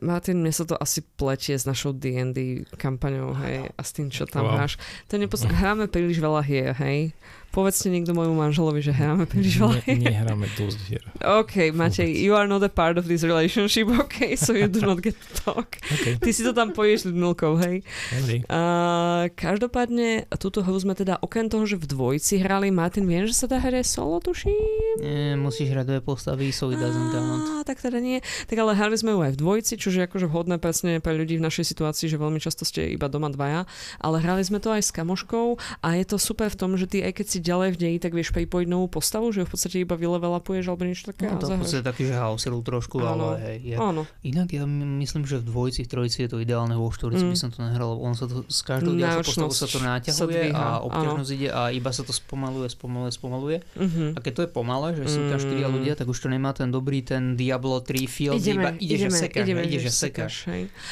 Martin, 0.00 0.38
mne 0.38 0.50
sa 0.50 0.64
to 0.64 0.74
asi 0.74 1.00
pletie 1.00 1.54
s 1.54 1.62
našou 1.62 1.92
D&D 1.92 2.38
kampaňou, 2.74 3.32
hej, 3.38 3.70
a 3.70 3.80
s 3.80 3.90
tým, 3.90 4.08
čo 4.08 4.24
tam 4.24 4.44
Wow. 4.44 4.54
hráš. 4.56 4.76
To 5.06 5.14
je 5.14 5.22
nepos- 5.22 5.46
hráme 5.62 5.86
príliš 5.86 6.18
veľa 6.18 6.42
hier, 6.42 6.74
hej. 6.74 7.14
Povedzte 7.48 7.88
niekto 7.88 8.12
môjmu 8.12 8.36
manželovi, 8.36 8.84
že 8.84 8.92
hráme 8.92 9.24
príliš 9.24 9.58
veľa 9.58 9.80
hier. 9.82 9.98
Ne, 9.98 10.12
nehráme 10.12 10.46
dosť 10.52 10.78
hier. 10.84 11.02
OK, 11.24 11.72
Matej, 11.72 12.12
you 12.20 12.36
are 12.36 12.44
not 12.44 12.60
a 12.60 12.68
part 12.68 13.00
of 13.00 13.08
this 13.08 13.24
relationship, 13.24 13.88
OK, 13.88 14.36
so 14.36 14.52
you 14.52 14.68
do 14.68 14.84
not 14.84 15.00
get 15.00 15.16
to 15.16 15.28
talk. 15.42 15.80
OK, 15.80 16.20
Ty 16.20 16.30
si 16.30 16.44
to 16.44 16.52
tam 16.52 16.76
poješ 16.76 17.08
s 17.08 17.12
Milkou, 17.12 17.56
hej. 17.56 17.80
dobrý. 18.14 18.44
A 18.52 18.60
každopádne, 19.32 20.28
túto 20.36 20.60
hru 20.60 20.76
sme 20.76 20.92
teda 20.92 21.16
okrem 21.24 21.48
toho, 21.48 21.64
že 21.64 21.80
v 21.80 21.88
dvojici 21.88 22.36
hrali, 22.38 22.68
Martin, 22.68 23.08
viem, 23.08 23.24
že 23.24 23.34
sa 23.34 23.48
dá 23.48 23.56
hrať 23.58 23.88
solo, 23.88 24.20
tuším? 24.20 25.00
Nie, 25.00 25.34
musíš 25.40 25.72
hrať 25.72 25.86
dve 25.88 26.00
postavy, 26.04 26.52
so 26.52 26.68
it 26.68 26.78
doesn't 26.78 27.10
count. 27.10 27.64
Tak 27.64 27.80
teda 27.80 27.98
nie. 27.98 28.20
Tak 28.44 28.56
ale 28.60 28.76
hrali 28.76 28.96
sme 28.96 29.16
ju 29.16 29.20
aj 29.24 29.32
v 29.34 29.40
dvojici, 29.40 29.80
čo 29.80 29.88
je 29.88 30.04
akože 30.04 30.28
vhodné 30.28 30.60
presne 30.60 31.00
pre 31.00 31.16
ľudí 31.16 31.40
v 31.40 31.44
našej 31.44 31.64
situácii, 31.74 32.12
že 32.12 32.20
veľmi 32.20 32.40
často 32.40 32.68
ste 32.68 32.92
iba 32.92 33.08
doma 33.08 33.32
dvaja. 33.32 33.64
Ale 34.00 34.20
hrali 34.20 34.44
sme 34.44 34.60
to 34.60 34.72
aj 34.72 34.84
s 34.84 34.90
kamoškou 34.92 35.56
a 35.84 35.88
je 35.96 36.04
to 36.04 36.16
super 36.20 36.48
v 36.52 36.56
tom, 36.60 36.76
že 36.76 36.88
ty 36.88 37.00
aj 37.04 37.12
keď 37.20 37.26
si 37.28 37.37
ďalej 37.40 37.68
v 37.72 37.76
deji, 37.78 37.96
tak 37.98 38.12
vieš 38.12 38.30
pripojiť 38.30 38.66
novú 38.66 38.86
postavu, 38.88 39.30
že 39.30 39.42
ju 39.42 39.46
v 39.46 39.52
podstate 39.52 39.76
iba 39.78 39.94
vylevelapuješ 39.94 40.64
alebo 40.66 40.82
niečo 40.82 41.10
také. 41.10 41.26
No, 41.26 41.38
to 41.38 41.48
v 41.48 41.62
podstate 41.62 41.82
taký, 41.82 42.02
že 42.04 42.14
house 42.14 42.44
rule 42.44 42.60
trošku, 42.60 42.98
Áno. 42.98 43.32
ale 43.32 43.40
hej. 43.40 43.56
Je. 43.64 43.76
Áno, 43.76 44.02
Inak 44.22 44.48
ja 44.50 44.62
my- 44.62 44.98
myslím, 44.98 45.22
že 45.22 45.38
v 45.38 45.46
dvojici, 45.46 45.84
v 45.84 45.88
trojici 45.88 46.18
je 46.22 46.30
to 46.30 46.38
ideálne, 46.38 46.74
vo 46.74 46.88
štvorici 46.88 47.22
Mm. 47.22 47.30
by 47.30 47.38
som 47.38 47.48
to 47.48 47.58
nehral, 47.60 47.92
lebo 47.92 48.02
on 48.02 48.14
sa 48.14 48.24
to, 48.24 48.42
s 48.44 48.60
každou 48.60 48.94
ďalšou 48.94 49.24
postavou 49.24 49.52
sa 49.52 49.66
to 49.66 49.78
sa 49.78 49.98
naťahuje 49.98 50.40
dvíha, 50.48 50.58
a 50.58 50.82
obťažnosť 50.82 51.30
ide 51.32 51.48
a 51.48 51.60
iba 51.70 51.90
sa 51.90 52.02
to 52.02 52.12
spomaluje, 52.12 52.68
spomaluje, 52.68 53.10
spomaluje. 53.10 53.56
Mhm. 53.74 54.04
A 54.14 54.18
keď 54.18 54.32
to 54.32 54.42
je 54.44 54.50
pomalé, 54.50 54.88
že 54.94 55.04
sú 55.06 55.20
tam 55.26 55.38
štyria 55.38 55.68
Mm. 55.68 55.74
ľudia, 55.74 55.92
tak 55.94 56.06
už 56.06 56.18
to 56.18 56.28
nemá 56.28 56.50
ten 56.52 56.68
dobrý 56.68 57.00
ten 57.00 57.34
Diablo 57.34 57.78
3 57.80 58.04
feel, 58.04 58.34
že 58.36 58.52
iba 58.52 58.74
ideš 58.74 59.00
a 59.06 59.10
sekáš, 59.10 59.42
ideme, 59.44 59.60
ideš 59.62 59.84
a 59.84 59.92
sekáš. 59.92 60.34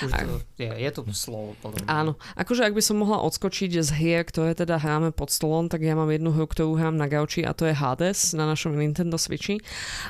Už 0.03 0.11
to, 0.13 0.35
je, 0.59 0.69
je 0.69 0.91
to 0.91 1.01
slovo 1.13 1.57
mňa. 1.59 1.89
Áno, 1.89 2.13
akože 2.35 2.63
ak 2.63 2.73
by 2.73 2.83
som 2.83 2.97
mohla 2.97 3.21
odskočiť 3.23 3.71
z 3.81 3.91
hier, 3.93 4.23
ktoré 4.23 4.53
teda 4.53 4.77
hráme 4.77 5.11
pod 5.11 5.29
stolom, 5.29 5.67
tak 5.67 5.81
ja 5.81 5.97
mám 5.97 6.09
jednu 6.09 6.31
hru, 6.37 6.45
ktorú 6.45 6.77
hrám 6.77 6.95
na 6.95 7.09
gauči 7.09 7.41
a 7.41 7.57
to 7.57 7.65
je 7.65 7.73
Hades 7.73 8.37
na 8.37 8.45
našom 8.45 8.77
Nintendo 8.77 9.17
Switchi. 9.17 9.59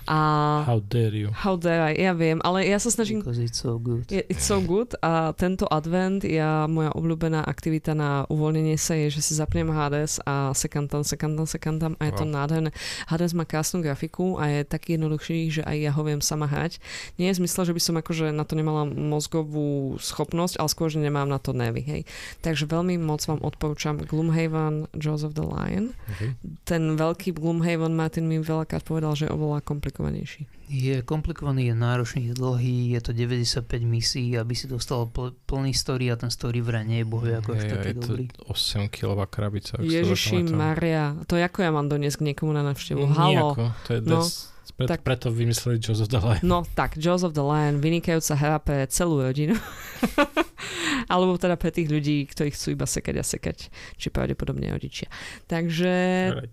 A 0.05 0.19
How 0.67 0.83
dare 0.83 1.15
you. 1.15 1.31
how 1.33 1.55
dare 1.55 1.95
I, 1.95 2.03
ja 2.03 2.13
viem, 2.13 2.43
ale 2.43 2.67
ja 2.67 2.77
sa 2.77 2.91
snažím 2.91 3.23
Because 3.23 3.39
it's 3.39 3.63
so 3.63 3.79
good. 3.79 4.11
It's 4.11 4.45
so 4.45 4.59
good 4.59 4.93
a 5.01 5.31
tento 5.33 5.65
advent, 5.71 6.27
ja, 6.27 6.67
moja 6.67 6.91
obľúbená 6.93 7.47
aktivita 7.47 7.95
na 7.95 8.27
uvoľnenie 8.27 8.75
sa 8.75 8.99
je, 8.99 9.15
že 9.15 9.23
si 9.23 9.33
zapnem 9.33 9.71
Hades 9.71 10.19
a 10.27 10.51
sekam 10.53 10.91
tam, 10.91 11.07
sekam 11.07 11.39
tam, 11.39 11.47
sekam 11.47 11.77
tam 11.79 11.93
a 11.97 12.11
je 12.11 12.15
to 12.15 12.25
Wow. 12.27 12.35
nádherné. 12.43 12.71
Hades 13.07 13.31
má 13.33 13.47
krásnu 13.47 13.79
grafiku 13.81 14.35
a 14.37 14.51
je 14.51 14.67
taký 14.67 14.99
jednoduchší, 14.99 15.39
že 15.51 15.63
aj 15.63 15.77
ja 15.79 15.91
ho 15.95 16.03
viem 16.03 16.19
sama 16.19 16.51
hrať. 16.51 16.83
Nie 17.17 17.31
je 17.31 17.39
zmysle, 17.39 17.71
že 17.71 17.75
by 17.77 17.81
som 17.81 17.95
akože 17.95 18.35
na 18.35 18.43
to 18.43 18.59
nemala 18.59 18.83
mozgovú 18.87 19.95
schopnosť, 20.01 20.59
ale 20.59 20.67
skôr, 20.67 20.89
že 20.91 20.99
nemám 20.99 21.29
na 21.29 21.39
to 21.39 21.55
nevy, 21.55 21.85
hej. 21.85 22.03
Takže 22.41 22.67
veľmi 22.67 22.99
moc 22.99 23.23
vám 23.25 23.39
odporúčam 23.43 24.01
Gloomhaven, 24.01 24.91
Jaws 24.97 25.23
of 25.23 25.37
the 25.37 25.45
Lion. 25.45 25.95
Okay. 26.17 26.33
Ten 26.65 26.97
veľký 26.97 27.31
Gloomhaven, 27.31 27.93
Martin 27.93 28.25
mi 28.25 28.39
veľakrát 28.39 28.81
povedal, 28.81 29.13
že 29.13 29.29
je 29.29 29.31
oveľa 29.31 29.61
komplikovanejší. 29.61 30.49
Je 30.67 30.99
komplikovaný, 31.01 31.69
je 31.69 31.77
náročný, 31.77 32.21
je 32.27 32.35
dlhý, 32.35 32.91
je 32.91 33.01
to 33.01 33.13
95 33.13 33.63
misií, 33.85 34.35
aby 34.35 34.51
si 34.51 34.65
dostal 34.65 35.07
pl- 35.07 35.37
plný 35.45 35.71
story 35.71 36.09
a 36.09 36.17
ten 36.17 36.27
story 36.27 36.59
vraj 36.59 36.83
nie 36.83 37.05
je 37.05 37.07
bohvie 37.07 37.37
ako 37.37 37.53
až 37.53 37.63
Hej, 37.63 37.71
taký 37.71 37.87
je 37.87 37.95
to 37.95 38.01
dobrý. 38.03 38.25
8 38.49 38.89
kilová 38.89 39.27
krabica. 39.27 39.77
to 39.77 39.85
Ježiši. 39.85 40.43
Maria, 40.49 41.15
to 41.25 41.37
ako 41.37 41.59
ja 41.61 41.71
mám 41.71 41.87
doniesť 41.87 42.19
k 42.19 42.27
niekomu 42.27 42.51
na 42.51 42.65
návštevu? 42.65 43.05
Halo. 43.05 43.53
Nijako, 43.53 43.65
to 43.85 43.91
je 43.93 44.01
No, 44.03 44.25
des, 44.25 44.56
preto, 44.71 44.89
tak- 44.89 45.03
preto 45.03 45.29
vymysleli 45.29 45.79
Jaws 45.79 46.01
of 46.01 46.09
the 46.09 46.19
Lion. 46.19 46.43
No 46.43 46.65
tak, 46.73 46.95
Jaws 46.95 47.23
of 47.23 47.33
the 47.33 47.43
Lion, 47.43 47.79
vynikajúca 47.79 48.35
hra 48.35 48.57
pre 48.59 48.87
celú 48.87 49.21
rodinu. 49.21 49.55
Alebo 51.07 51.37
teda 51.37 51.55
pre 51.55 51.71
tých 51.71 51.87
ľudí, 51.87 52.27
ktorí 52.27 52.51
chcú 52.51 52.73
iba 52.73 52.85
sekať 52.85 53.15
a 53.15 53.25
sekať, 53.25 53.57
či 53.95 54.07
pravdepodobne 54.09 54.67
rodičia. 54.69 55.07
Takže 55.45 55.95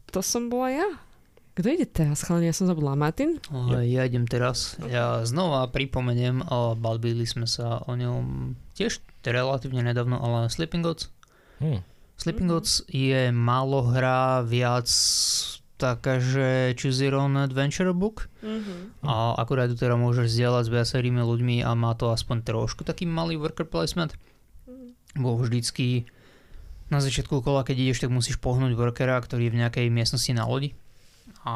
to 0.05 0.20
som 0.20 0.47
bola 0.47 0.70
ja. 0.70 0.88
Kto 1.53 1.70
ide 1.70 1.86
teraz, 1.86 2.22
chalani? 2.22 2.49
Ja 2.49 2.55
som 2.55 2.66
zabudla. 2.66 2.97
Martin? 2.97 3.38
Ja 3.86 4.01
idem 4.01 4.26
teraz. 4.26 4.74
Ja 4.84 5.22
znova 5.22 5.70
pripomeniem, 5.70 6.41
o, 6.43 6.74
bavili 6.74 7.24
sme 7.24 7.45
sa 7.45 7.78
o 7.80 7.93
ňom 7.93 8.53
tiež 8.74 8.97
relatívne 9.22 9.86
nedávno, 9.86 10.18
ale 10.18 10.49
Sleeping 10.49 10.82
Gods. 10.82 11.14
Hm. 11.61 11.86
Sleeping 12.14 12.45
Mhm. 12.45 12.53
Gods 12.53 12.72
je 12.88 13.30
málo 13.30 13.86
hra, 13.86 14.41
viac 14.41 14.89
taká, 15.78 16.21
že 16.21 16.78
choose 16.78 17.01
your 17.01 17.17
own 17.19 17.36
adventure 17.36 17.89
book. 17.91 18.30
Mm-hmm. 18.45 19.03
A 19.03 19.38
akurát 19.38 19.69
ju 19.69 19.78
teda 19.78 19.99
môžeš 19.99 20.32
zdieľať 20.32 20.63
s 20.69 20.74
viacerými 20.74 21.21
ľuďmi 21.21 21.55
a 21.65 21.74
má 21.74 21.97
to 21.97 22.13
aspoň 22.13 22.45
trošku 22.45 22.86
taký 22.88 23.09
malý 23.09 23.36
worker 23.36 23.65
placement. 23.67 24.13
Bo 25.13 25.38
vždycky 25.38 26.09
na 26.89 27.01
začiatku 27.01 27.41
kola, 27.41 27.65
keď 27.65 27.76
ideš, 27.89 28.05
tak 28.05 28.13
musíš 28.13 28.38
pohnúť 28.38 28.78
workera, 28.78 29.17
ktorý 29.17 29.49
je 29.49 29.53
v 29.53 29.59
nejakej 29.65 29.88
miestnosti 29.89 30.30
na 30.34 30.45
lodi 30.45 30.78
a 31.43 31.55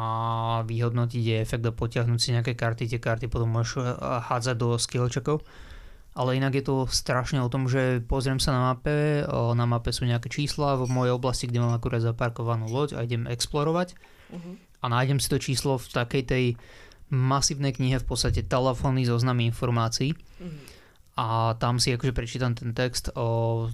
vyhodnotiť 0.68 1.22
je 1.24 1.36
efekt 1.40 1.64
a 1.64 1.72
potiahnuť 1.72 2.18
si 2.20 2.34
nejaké 2.36 2.52
karty. 2.52 2.88
Tie 2.88 3.00
karty 3.00 3.28
potom 3.28 3.48
môžeš 3.48 3.96
hádzať 4.00 4.56
do 4.56 4.76
skill 4.76 5.08
checkov. 5.08 5.44
Ale 6.18 6.34
inak 6.34 6.58
je 6.58 6.64
to 6.66 6.76
strašne 6.90 7.38
o 7.38 7.46
tom, 7.46 7.70
že 7.70 8.02
pozriem 8.02 8.42
sa 8.42 8.50
na 8.50 8.74
mape, 8.74 9.22
na 9.54 9.64
mape 9.70 9.94
sú 9.94 10.02
nejaké 10.02 10.26
čísla 10.26 10.74
v 10.74 10.90
mojej 10.90 11.14
oblasti, 11.14 11.46
kde 11.46 11.62
mám 11.62 11.78
akurát 11.78 12.02
zaparkovanú 12.02 12.66
loď 12.66 12.98
a 12.98 13.06
idem 13.06 13.30
explorovať. 13.30 13.94
A 14.82 14.86
nájdem 14.90 15.22
si 15.22 15.30
to 15.30 15.38
číslo 15.38 15.78
v 15.78 15.86
takej 15.86 16.22
tej 16.26 16.44
masívnej 17.08 17.70
knihe 17.70 18.02
v 18.02 18.06
podstate 18.06 18.42
telefónny 18.42 19.06
zoznamy 19.06 19.46
informácií. 19.46 20.18
A 21.14 21.54
tam 21.58 21.78
si 21.78 21.90
akože 21.90 22.10
prečítam 22.10 22.54
ten 22.54 22.74
text 22.74 23.10
o 23.14 23.66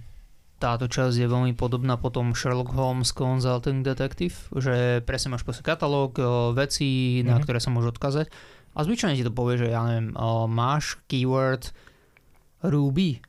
táto 0.54 0.88
časť 0.88 1.16
je 1.20 1.28
veľmi 1.28 1.52
podobná 1.52 2.00
potom 2.00 2.32
Sherlock 2.32 2.72
Holmes 2.72 3.12
Consulting 3.12 3.84
Detective, 3.84 4.32
že 4.54 5.04
presne 5.04 5.36
máš 5.36 5.44
proste 5.44 5.60
katalóg 5.60 6.16
vecí, 6.56 7.20
na 7.20 7.36
Mhm. 7.36 7.42
ktoré 7.44 7.58
sa 7.60 7.68
môžu 7.68 7.92
odkazať 7.92 8.32
a 8.72 8.78
zvyčajne 8.80 9.16
ti 9.16 9.26
to 9.26 9.34
povie, 9.34 9.60
že 9.60 9.68
ja 9.68 9.84
neviem, 9.84 10.16
máš 10.48 10.96
keyword 11.04 11.68
Ruby? 12.64 13.20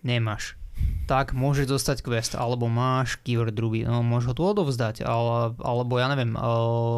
Nemáš. 0.00 0.60
Tak 1.06 1.32
môžeš 1.32 1.70
dostať 1.70 2.02
quest, 2.02 2.32
alebo 2.34 2.66
máš 2.66 3.16
keyword 3.22 3.54
Ruby, 3.54 3.84
no 3.84 4.02
môžeš 4.02 4.26
ho 4.26 4.34
tu 4.34 4.42
odovzdať, 4.44 5.00
ale, 5.00 5.54
alebo 5.56 5.96
ja 5.96 6.08
neviem, 6.08 6.34
o, 6.34 6.52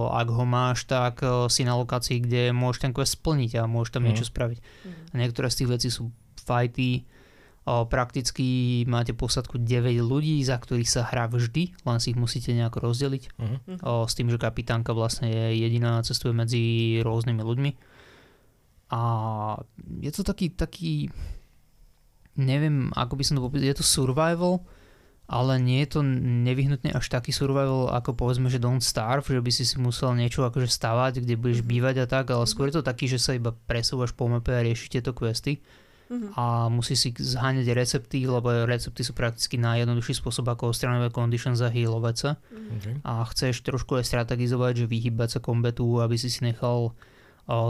ak 0.09 0.26
ho 0.26 0.43
máš, 0.43 0.87
tak 0.87 1.20
o, 1.20 1.47
si 1.47 1.62
na 1.62 1.76
lokácii, 1.76 2.18
kde 2.18 2.51
môžeš 2.51 2.78
ten 2.80 2.93
quest 2.93 3.14
splniť 3.14 3.59
a 3.59 3.68
môžeš 3.68 3.91
tam 3.93 4.03
Mhm. 4.03 4.09
niečo 4.09 4.24
spraviť. 4.24 4.59
A 5.11 5.14
niektoré 5.14 5.47
z 5.49 5.59
tých 5.61 5.70
vecí 5.70 5.89
sú 5.91 6.09
fighty, 6.41 7.05
o, 7.62 7.84
prakticky 7.84 8.47
máte 8.87 9.12
posadku 9.12 9.59
9 9.59 10.01
ľudí, 10.01 10.41
za 10.41 10.57
ktorých 10.57 10.89
sa 10.89 11.03
hrá 11.05 11.26
vždy, 11.26 11.76
len 11.84 11.99
si 11.99 12.14
ich 12.14 12.18
musíte 12.18 12.55
nejako 12.55 12.80
rozdeliť. 12.80 13.22
O, 13.82 14.07
s 14.07 14.14
tým, 14.14 14.30
že 14.30 14.39
kapitánka 14.41 14.95
vlastne 14.95 15.28
je 15.28 15.62
jediná, 15.62 16.01
cestuje 16.01 16.32
medzi 16.32 16.62
rôznymi 17.03 17.43
ľuďmi. 17.45 17.70
A 18.89 19.01
je 20.01 20.11
to 20.11 20.22
taký, 20.22 20.49
taký 20.49 21.11
neviem, 22.37 22.93
ako 22.93 23.16
by 23.16 23.22
som 23.24 23.34
to 23.37 23.45
popísal, 23.45 23.68
je 23.68 23.78
to 23.80 23.87
survival, 23.87 24.64
ale 25.26 25.59
nie 25.59 25.82
je 25.82 25.99
to 25.99 26.01
nevyhnutne 26.47 26.95
až 26.95 27.11
taký 27.11 27.34
survival, 27.34 27.91
ako 27.91 28.14
povedzme, 28.14 28.47
že 28.47 28.62
Don't 28.62 28.84
Starve, 28.84 29.26
že 29.26 29.43
by 29.43 29.51
si 29.51 29.66
si 29.66 29.76
musel 29.82 30.14
niečo 30.14 30.47
akože 30.47 30.70
stavať, 30.70 31.18
kde 31.18 31.34
budeš 31.34 31.61
bývať 31.66 32.05
a 32.05 32.07
tak, 32.07 32.30
ale 32.30 32.47
skôr 32.47 32.70
je 32.70 32.78
to 32.78 32.87
taký, 32.87 33.11
že 33.11 33.18
sa 33.18 33.34
iba 33.34 33.51
presúvaš 33.51 34.14
po 34.14 34.30
mape 34.30 34.55
a 34.55 34.62
riešiš 34.62 34.93
tieto 34.93 35.11
questy. 35.11 35.59
Mhm. 36.07 36.39
a 36.39 36.70
musí 36.70 36.95
si 36.95 37.11
zháňať 37.11 37.66
recepty, 37.74 38.30
lebo 38.30 38.47
recepty 38.62 39.03
sú 39.03 39.11
prakticky 39.11 39.59
najjednoduchší 39.59 40.22
spôsob, 40.22 40.47
ako 40.47 40.70
odstraňovať 40.70 41.11
conditions 41.11 41.59
a 41.59 41.66
healovať 41.66 42.14
sa. 42.14 42.30
Okay. 42.78 42.95
a 43.03 43.26
chceš 43.26 43.66
trošku 43.66 43.99
aj 43.99 44.07
strategizovať, 44.07 44.87
že 44.87 44.87
vyhybať 44.87 45.28
sa 45.34 45.41
kombetu, 45.43 45.99
aby 45.99 46.14
si 46.14 46.30
si 46.30 46.47
nechal 46.47 46.95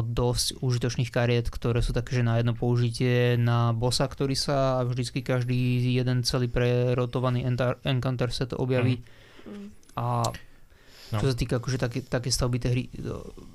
dosť 0.00 0.64
užitočných 0.64 1.12
kariet, 1.12 1.52
ktoré 1.52 1.84
sú 1.84 1.92
také, 1.92 2.16
že 2.16 2.24
na 2.24 2.40
jedno 2.40 2.56
použitie 2.56 3.36
na 3.36 3.76
bossa, 3.76 4.08
ktorý 4.08 4.32
sa 4.32 4.80
vždycky 4.88 5.20
každý 5.20 5.84
jeden 5.92 6.24
celý 6.24 6.48
prerotovaný 6.48 7.44
encounter 7.84 8.32
set 8.32 8.56
objaví. 8.56 9.04
Mhm. 9.44 9.66
A 9.96 10.32
No. 11.14 11.22
Čo 11.22 11.30
sa 11.30 11.36
týka 11.38 11.62
akože 11.62 11.78
také, 11.78 12.02
také 12.02 12.34
stavby 12.34 12.58
tej 12.58 12.70
hry, 12.74 12.84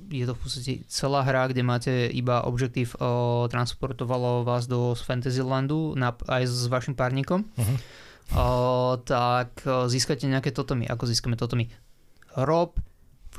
je 0.07 0.23
to 0.23 0.33
v 0.35 0.39
podstate 0.39 0.73
celá 0.87 1.19
hra, 1.27 1.51
kde 1.51 1.67
máte 1.67 2.07
iba 2.07 2.47
objektív, 2.47 2.95
o, 2.95 3.43
transportovalo 3.51 4.47
vás 4.47 4.71
do 4.71 4.95
Fantasylandu 4.95 5.91
na, 5.99 6.15
aj 6.31 6.47
s 6.47 6.71
vašim 6.71 6.95
párnikom. 6.95 7.43
Uh-huh. 7.43 7.77
O, 8.31 8.47
tak 9.03 9.67
o, 9.67 9.91
získate 9.91 10.31
nejaké 10.31 10.55
totomy. 10.55 10.87
Ako 10.87 11.03
získame 11.03 11.35
totomy? 11.35 11.67
Rob 12.39 12.79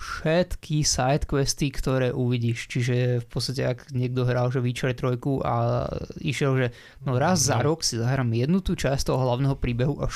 všetky 0.02 0.82
sidequesty, 0.82 1.70
ktoré 1.70 2.10
uvidíš. 2.10 2.66
Čiže 2.66 3.22
v 3.22 3.26
podstate, 3.30 3.62
ak 3.62 3.94
niekto 3.94 4.26
hral 4.26 4.50
že 4.50 4.58
Witcher 4.58 4.90
3 4.90 5.14
a 5.46 5.86
išiel, 6.18 6.52
že 6.58 6.66
no 7.06 7.14
raz 7.22 7.46
za 7.46 7.62
no. 7.62 7.70
rok 7.70 7.86
si 7.86 7.94
zahrám 7.94 8.34
jednu 8.34 8.58
tú 8.58 8.74
časť 8.74 9.14
toho 9.14 9.22
hlavného 9.22 9.54
príbehu 9.54 10.02
a 10.02 10.10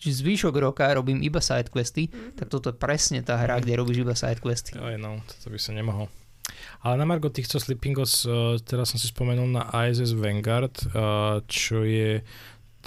zvyšok 0.00 0.54
roka 0.56 0.88
robím 0.92 1.20
iba 1.20 1.42
sidequesty, 1.42 2.08
mm-hmm. 2.08 2.36
tak 2.38 2.46
toto 2.48 2.72
je 2.72 2.76
presne 2.76 3.20
tá 3.20 3.36
hra, 3.36 3.60
kde 3.60 3.76
robíš 3.76 4.06
iba 4.06 4.14
sidequesty. 4.16 4.78
Oj, 4.78 4.96
no, 4.96 5.20
toto 5.26 5.52
by 5.52 5.58
sa 5.60 5.76
nemohol. 5.76 6.08
Ale 6.86 6.94
na 7.02 7.06
Margo 7.08 7.26
týchto 7.26 7.58
Sleepingos, 7.58 8.22
uh, 8.22 8.54
teraz 8.62 8.94
som 8.94 8.98
si 9.02 9.10
spomenul 9.10 9.50
na 9.50 9.66
ISS 9.90 10.14
Vanguard, 10.14 10.78
uh, 10.94 11.42
čo 11.50 11.82
je 11.82 12.22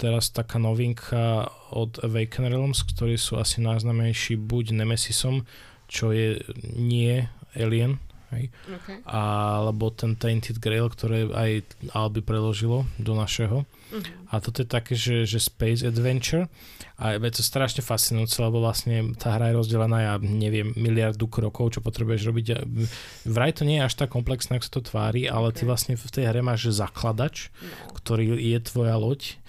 teraz 0.00 0.32
taká 0.32 0.56
novinka 0.56 1.52
od 1.76 2.00
Awaken 2.00 2.48
Realms, 2.48 2.80
ktorí 2.88 3.20
sú 3.20 3.36
asi 3.36 3.60
najznamejší 3.60 4.40
buď 4.40 4.80
Nemesisom, 4.80 5.44
čo 5.90 6.14
je 6.14 6.38
nie 6.78 7.26
Alien, 7.58 7.98
hej, 8.30 8.46
okay. 8.70 9.02
alebo 9.10 9.90
ten 9.90 10.14
Tainted 10.14 10.62
Grail, 10.62 10.86
ktoré 10.86 11.26
aj 11.26 11.50
Alby 11.90 12.22
preložilo 12.22 12.86
do 12.96 13.18
našeho. 13.18 13.66
Uh-huh. 13.66 14.02
A 14.30 14.38
toto 14.38 14.62
je 14.62 14.68
také, 14.70 14.94
že, 14.94 15.26
že 15.26 15.42
Space 15.42 15.82
Adventure 15.82 16.46
a 16.94 17.18
je 17.18 17.32
to 17.34 17.42
strašne 17.42 17.82
fascinujúce, 17.82 18.38
lebo 18.38 18.62
vlastne 18.62 19.18
tá 19.18 19.34
hra 19.34 19.50
je 19.50 19.58
rozdelená, 19.58 19.98
ja 20.04 20.14
neviem, 20.22 20.70
miliardu 20.78 21.26
krokov, 21.26 21.74
čo 21.74 21.80
potrebuješ 21.82 22.22
robiť. 22.30 22.46
Vraj 23.26 23.58
to 23.58 23.66
nie 23.66 23.82
je 23.82 23.86
až 23.90 23.94
tak 23.98 24.14
komplexné, 24.14 24.62
ako 24.62 24.66
sa 24.68 24.74
to 24.78 24.82
tvári, 24.86 25.22
ale 25.26 25.50
okay. 25.50 25.56
ty 25.58 25.62
vlastne 25.66 25.94
v 25.98 26.06
tej 26.06 26.30
hre 26.30 26.44
máš 26.44 26.70
zakladač, 26.70 27.50
no. 27.58 27.98
ktorý 27.98 28.38
je 28.38 28.58
tvoja 28.62 28.94
loď 28.94 29.40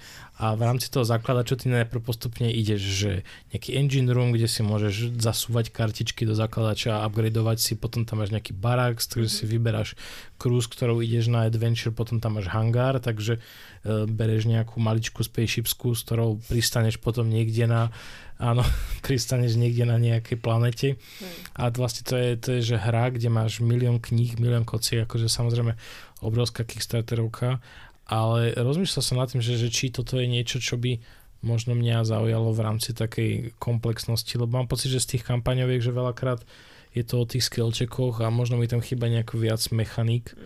a 0.42 0.58
v 0.58 0.66
rámci 0.66 0.90
toho 0.90 1.06
čo 1.06 1.54
ty 1.54 1.70
najprv 1.70 2.02
postupne 2.02 2.50
ideš, 2.50 2.82
že 2.82 3.12
nejaký 3.54 3.78
engine 3.78 4.10
room, 4.10 4.34
kde 4.34 4.50
si 4.50 4.66
môžeš 4.66 5.14
zasúvať 5.14 5.70
kartičky 5.70 6.26
do 6.26 6.34
zakladača 6.34 6.98
a 6.98 7.06
upgradovať 7.06 7.62
si, 7.62 7.72
potom 7.78 8.02
tam 8.02 8.18
máš 8.18 8.34
nejaký 8.34 8.50
barák, 8.50 8.98
z 8.98 9.06
ktorého 9.06 9.30
si 9.30 9.46
vyberáš 9.46 9.94
cruise, 10.42 10.66
ktorou 10.66 10.98
ideš 10.98 11.30
na 11.30 11.46
adventure, 11.46 11.94
potom 11.94 12.18
tam 12.18 12.42
máš 12.42 12.50
hangár, 12.50 12.98
takže 12.98 13.38
e, 13.38 14.10
bereš 14.10 14.50
nejakú 14.50 14.82
maličku 14.82 15.22
spaceshipsku, 15.22 15.94
s 15.94 16.02
ktorou 16.02 16.42
pristaneš 16.50 16.98
potom 16.98 17.30
niekde 17.30 17.70
na 17.70 17.94
áno, 18.42 18.66
pristaneš 19.06 19.54
niekde 19.54 19.86
na 19.86 19.94
nejakej 20.02 20.42
planete. 20.42 20.98
Hmm. 20.98 21.30
A 21.54 21.62
vlastne 21.70 22.02
to 22.02 22.18
je, 22.18 22.30
to 22.34 22.48
je, 22.58 22.74
že 22.74 22.82
hra, 22.82 23.14
kde 23.14 23.30
máš 23.30 23.62
milión 23.62 24.02
kníh, 24.02 24.34
milión 24.42 24.66
kociek, 24.66 25.06
akože 25.06 25.30
samozrejme 25.30 25.78
obrovská 26.22 26.62
Kickstarterovka 26.62 27.62
ale 28.06 28.56
rozmýšľal 28.58 29.02
som 29.02 29.16
nad 29.18 29.30
tým, 29.30 29.42
že, 29.42 29.58
že 29.58 29.68
či 29.70 29.94
toto 29.94 30.18
je 30.18 30.26
niečo, 30.26 30.58
čo 30.58 30.78
by 30.78 30.98
možno 31.42 31.74
mňa 31.74 32.06
zaujalo 32.06 32.54
v 32.54 32.60
rámci 32.62 32.94
takej 32.94 33.58
komplexnosti, 33.58 34.30
lebo 34.38 34.62
mám 34.62 34.70
pocit, 34.70 34.94
že 34.94 35.02
z 35.02 35.18
tých 35.18 35.26
kampaňoviek, 35.26 35.82
že 35.82 35.90
veľakrát 35.90 36.46
je 36.94 37.02
to 37.02 37.24
o 37.24 37.28
tých 37.28 37.48
skillčekoch 37.50 38.22
a 38.22 38.30
možno 38.30 38.60
mi 38.60 38.70
tam 38.70 38.84
chýba 38.84 39.10
nejako 39.10 39.42
viac 39.42 39.62
mechaník. 39.74 40.36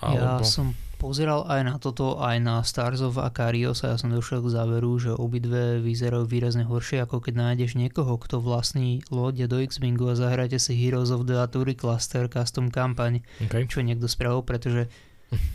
Alebo... 0.00 0.42
Ja 0.42 0.48
som 0.48 0.72
pozeral 1.00 1.48
aj 1.48 1.60
na 1.64 1.76
toto, 1.80 2.20
aj 2.20 2.36
na 2.40 2.60
Stars 2.60 3.00
of 3.00 3.16
Akarios 3.16 3.84
a 3.84 3.94
ja 3.94 3.96
som 3.96 4.12
došiel 4.12 4.44
k 4.44 4.52
záveru, 4.52 4.96
že 5.00 5.12
obidve 5.16 5.80
vyzerajú 5.80 6.28
výrazne 6.28 6.68
horšie, 6.68 7.04
ako 7.04 7.24
keď 7.24 7.34
nájdeš 7.40 7.76
niekoho, 7.76 8.20
kto 8.20 8.40
vlastní 8.40 9.00
lode 9.08 9.44
do 9.48 9.60
X-Wingu 9.60 10.12
a 10.12 10.14
zahráte 10.16 10.60
si 10.60 10.76
Heroes 10.76 11.08
of 11.08 11.24
the 11.24 11.40
Aturi 11.40 11.72
Cluster 11.72 12.28
custom 12.28 12.68
kampaň, 12.68 13.24
okay. 13.40 13.64
čo 13.64 13.80
niekto 13.80 14.08
spravil, 14.08 14.44
pretože 14.44 14.92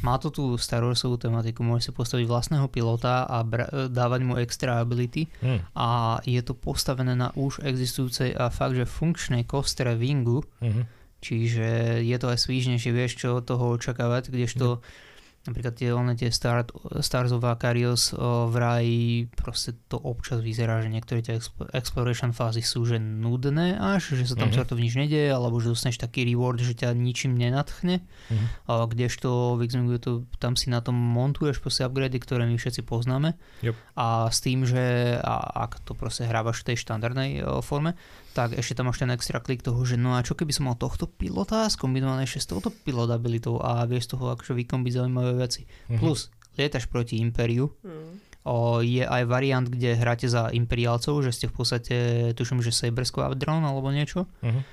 má 0.04 0.16
to 0.16 0.32
tú 0.32 0.56
Star 0.56 0.84
Warsovú 0.84 1.20
tematiku, 1.20 1.64
môže 1.64 1.90
si 1.90 1.92
postaviť 1.92 2.26
vlastného 2.26 2.68
pilota 2.72 3.28
a 3.28 3.44
bra- 3.44 3.92
dávať 3.92 4.22
mu 4.24 4.40
extra 4.40 4.80
ability 4.80 5.28
mm. 5.44 5.76
a 5.76 6.20
je 6.24 6.40
to 6.40 6.56
postavené 6.56 7.12
na 7.16 7.36
už 7.36 7.60
existujúcej 7.64 8.32
a 8.36 8.48
fakt, 8.48 8.80
že 8.80 8.88
funkčnej 8.88 9.44
kostre 9.44 10.00
Wingu, 10.00 10.48
mm-hmm. 10.64 10.84
čiže 11.20 12.00
je 12.04 12.18
to 12.20 12.28
aj 12.32 12.40
svížnejšie, 12.40 12.92
vieš 12.96 13.20
čo 13.20 13.40
od 13.40 13.44
toho 13.44 13.76
očakávať, 13.76 14.32
kdežto 14.32 14.80
mm 14.80 15.14
Napríklad 15.46 15.78
tie, 15.78 15.94
one, 15.94 16.18
tie 16.18 16.34
Star, 16.34 16.66
Stars 17.06 17.30
of 17.30 17.46
Akarios 17.46 18.18
v 18.18 18.56
ráji 18.58 19.30
proste 19.38 19.78
to 19.86 20.02
občas 20.02 20.42
vyzerá, 20.42 20.82
že 20.82 20.90
niektoré 20.90 21.22
tie 21.22 21.38
exploration 21.78 22.34
fázy 22.34 22.66
sú 22.66 22.82
že 22.90 22.98
nudné 22.98 23.78
až, 23.78 24.18
že 24.18 24.26
sa 24.26 24.34
tam 24.34 24.50
mm-hmm. 24.50 24.66
to 24.66 24.74
nič 24.74 24.94
nedieje, 24.98 25.30
alebo 25.30 25.62
že 25.62 25.70
dostaneš 25.70 26.02
taký 26.02 26.26
reward, 26.26 26.58
že 26.58 26.74
ťa 26.74 26.98
ničím 26.98 27.38
nenatchne. 27.38 28.02
Mm-hmm. 28.02 28.48
A 28.66 28.90
kdežto 28.90 29.54
v 29.62 29.70
x 29.70 29.78
to, 30.02 30.26
tam 30.42 30.58
si 30.58 30.74
na 30.74 30.82
tom 30.82 30.98
montuješ 30.98 31.62
proste 31.62 31.86
upgrady, 31.86 32.18
ktoré 32.18 32.50
my 32.50 32.58
všetci 32.58 32.82
poznáme. 32.82 33.38
Yep. 33.62 33.76
A 34.02 34.34
s 34.34 34.42
tým, 34.42 34.66
že 34.66 35.16
a, 35.22 35.70
ak 35.70 35.86
to 35.86 35.94
proste 35.94 36.26
hrávaš 36.26 36.66
v 36.66 36.74
tej 36.74 36.78
štandardnej 36.82 37.46
forme, 37.62 37.94
tak 38.36 38.52
ešte 38.60 38.76
tam 38.76 38.92
máš 38.92 39.00
ten 39.00 39.12
extra 39.16 39.40
klik 39.40 39.64
toho, 39.64 39.80
že 39.88 39.96
no 39.96 40.20
a 40.20 40.20
čo 40.20 40.36
keby 40.36 40.52
som 40.52 40.68
mal 40.68 40.76
tohto 40.76 41.08
pilota 41.08 41.72
skombinované 41.72 42.28
ešte 42.28 42.44
s 42.44 42.52
touto 42.52 42.68
pilot 42.68 43.08
abilitou 43.16 43.64
a 43.64 43.88
vieš 43.88 44.12
z 44.12 44.20
toho 44.20 44.36
akože 44.36 44.52
vykombiť 44.52 44.92
zaujímavé 44.92 45.40
veci. 45.40 45.64
Mm-hmm. 45.64 46.00
Plus, 46.04 46.28
lietaš 46.60 46.92
proti 46.92 47.24
Imperiu, 47.24 47.72
mm. 47.72 48.44
o, 48.44 48.84
je 48.84 49.08
aj 49.08 49.24
variant, 49.24 49.64
kde 49.64 49.96
hráte 49.96 50.28
za 50.28 50.52
Imperiálcov, 50.52 51.24
že 51.24 51.32
ste 51.32 51.48
v 51.48 51.56
podstate, 51.56 51.96
tuším, 52.36 52.60
že 52.60 52.76
Saber 52.76 53.08
Squadron 53.08 53.64
alebo 53.64 53.88
niečo. 53.96 54.28
Mm-hmm. 54.44 54.64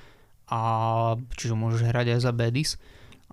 A 0.51 0.59
čiže 1.39 1.55
môžeš 1.55 1.87
hrať 1.87 2.19
aj 2.19 2.19
za 2.19 2.35
Badis. 2.35 2.75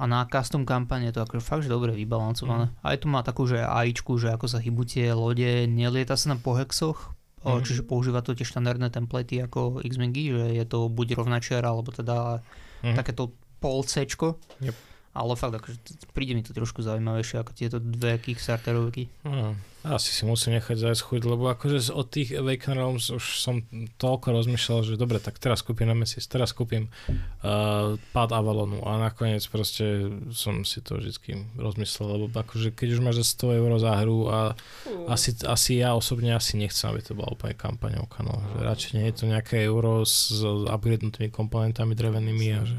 A 0.01 0.09
na 0.09 0.25
custom 0.25 0.65
kampane 0.65 1.11
je 1.11 1.21
to 1.21 1.27
akože 1.27 1.45
fakt, 1.45 1.63
že 1.67 1.75
dobre 1.75 1.93
vybalancované. 1.93 2.73
Mm. 2.73 2.75
Aj 2.87 2.97
tu 2.97 3.07
má 3.11 3.21
takú, 3.21 3.45
že 3.45 3.61
AIčku, 3.61 4.17
že 4.17 4.33
ako 4.33 4.47
sa 4.49 4.63
hýbu 4.63 4.89
tie 4.89 5.13
lode, 5.13 5.69
nelieta 5.69 6.17
sa 6.17 6.33
na 6.33 6.37
pohexoch, 6.41 7.13
Mm-hmm. 7.41 7.65
Čiže 7.65 7.83
používa 7.89 8.21
to 8.21 8.37
tie 8.37 8.45
štandardné 8.45 8.93
templatey 8.93 9.41
ako 9.41 9.81
Xmingy, 9.81 10.37
že 10.37 10.45
je 10.61 10.65
to 10.69 10.93
buď 10.93 11.17
rovnačiar, 11.17 11.65
alebo 11.65 11.89
teda 11.89 12.45
mm-hmm. 12.45 12.97
takéto 12.97 13.33
pol 13.61 13.81
C. 13.85 14.05
Yep. 14.05 14.77
Ale 15.11 15.33
fakt, 15.35 15.55
akože 15.59 15.77
príde 16.15 16.39
mi 16.39 16.45
to 16.45 16.55
trošku 16.55 16.85
zaujímavejšie 16.87 17.43
ako 17.43 17.53
tieto 17.57 17.77
dve 17.83 18.21
Kickstarterovky. 18.23 19.11
Mm. 19.27 19.59
Asi 19.81 20.13
si 20.13 20.29
musím 20.29 20.61
nechať 20.61 20.77
zajsť 20.77 21.03
chuť, 21.09 21.23
lebo 21.25 21.49
akože 21.49 21.97
od 21.97 22.05
tých 22.13 22.37
Awaken 22.37 22.77
Realms 22.77 23.09
už 23.09 23.41
som 23.41 23.65
toľko 23.97 24.37
rozmýšľal, 24.37 24.85
že 24.85 25.01
dobre, 25.01 25.17
tak 25.17 25.41
teraz 25.41 25.65
kúpim 25.65 25.89
na 25.89 25.97
mesiac, 25.97 26.21
teraz 26.29 26.53
kúpim 26.53 26.93
uh, 27.09 27.97
Pad 28.13 28.31
Avalonu 28.37 28.85
a 28.85 29.01
nakoniec 29.01 29.41
proste 29.49 30.13
som 30.37 30.69
si 30.69 30.85
to 30.85 31.01
vždy 31.01 31.57
rozmyslel, 31.57 32.21
lebo 32.21 32.29
akože 32.29 32.77
keď 32.77 32.89
už 32.93 33.01
máš 33.01 33.25
100 33.25 33.57
eur 33.57 33.71
za 33.81 33.93
hru 34.05 34.29
a 34.29 34.39
uh. 34.53 35.09
asi, 35.09 35.33
asi 35.49 35.81
ja 35.81 35.97
osobne 35.97 36.37
asi 36.37 36.61
nechcem, 36.61 36.93
aby 36.93 37.01
to 37.01 37.17
bola 37.17 37.33
úplne 37.33 37.57
kampaňovka, 37.57 38.21
no. 38.21 38.37
Že 38.37 38.61
radšej 38.61 38.93
nie 39.01 39.07
je 39.09 39.17
to 39.17 39.25
nejaké 39.33 39.57
euro 39.65 40.05
s 40.05 40.45
upgradenutými 40.45 41.33
komponentami 41.33 41.97
drevenými 41.97 42.47
a 42.53 42.61
že 42.69 42.77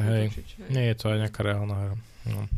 hej, 0.00 0.32
nie 0.72 0.84
je 0.88 0.96
to 0.96 1.12
aj 1.12 1.28
nejaká 1.28 1.40
reálna 1.44 1.76
hra. 1.76 1.94
No. 2.24 2.48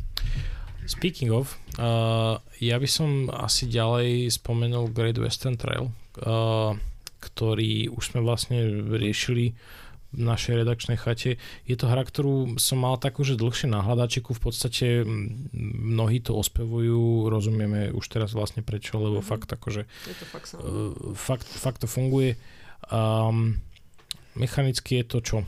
Speaking 0.82 1.30
of, 1.30 1.54
uh, 1.78 2.42
ja 2.58 2.76
by 2.78 2.88
som 2.90 3.30
asi 3.30 3.70
ďalej 3.70 4.34
spomenul 4.34 4.90
Great 4.90 5.14
Western 5.14 5.54
Trail, 5.54 5.94
uh, 6.18 6.74
ktorý 7.22 7.86
už 7.94 8.02
sme 8.12 8.20
vlastne 8.26 8.66
riešili 8.90 9.54
v 10.12 10.20
našej 10.20 10.60
redakčnej 10.60 11.00
chate. 11.00 11.40
Je 11.64 11.76
to 11.78 11.88
hra, 11.88 12.04
ktorú 12.04 12.60
som 12.60 12.84
mal 12.84 13.00
takú, 13.00 13.24
že 13.24 13.38
dlhšie 13.38 13.70
na 13.70 13.80
hľadačiku, 13.80 14.36
v 14.36 14.42
podstate 14.42 14.86
mnohí 15.56 16.20
to 16.20 16.36
ospevujú, 16.36 17.32
rozumieme 17.32 17.88
už 17.94 18.12
teraz 18.12 18.36
vlastne 18.36 18.60
prečo, 18.60 19.00
lebo 19.00 19.24
mm-hmm. 19.24 19.32
fakt 19.32 19.48
akože 19.48 19.88
je 19.88 20.16
to 20.18 20.26
fakt, 20.28 20.48
uh, 20.58 20.92
fakt, 21.16 21.48
fakt 21.48 21.80
to 21.80 21.88
funguje. 21.88 22.36
Um, 22.92 23.62
mechanicky 24.36 25.00
je 25.00 25.04
to 25.06 25.18
čo? 25.22 25.38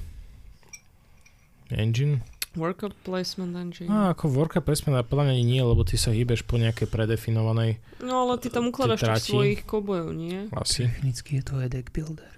Engine? 1.74 2.22
Worker 2.54 2.94
placement 3.02 3.54
engine. 3.58 3.90
No, 3.90 4.14
ako 4.14 4.30
worker 4.30 4.62
placement, 4.62 4.94
ale 4.94 5.06
podľa 5.06 5.30
mňa 5.30 5.34
nie, 5.42 5.58
lebo 5.58 5.82
ty 5.82 5.98
sa 5.98 6.14
hýbeš 6.14 6.46
po 6.46 6.54
nejakej 6.54 6.86
predefinovanej 6.86 7.82
No, 8.04 8.28
ale 8.28 8.38
ty 8.38 8.52
tam 8.52 8.68
ukladaš 8.70 9.02
tých 9.02 9.32
svojich 9.32 9.60
kobojov, 9.64 10.12
nie? 10.12 10.46
Asi. 10.54 10.86
Technicky 10.86 11.40
je 11.40 11.42
to 11.42 11.52
aj 11.58 11.68
deck 11.72 11.88
builder. 11.90 12.30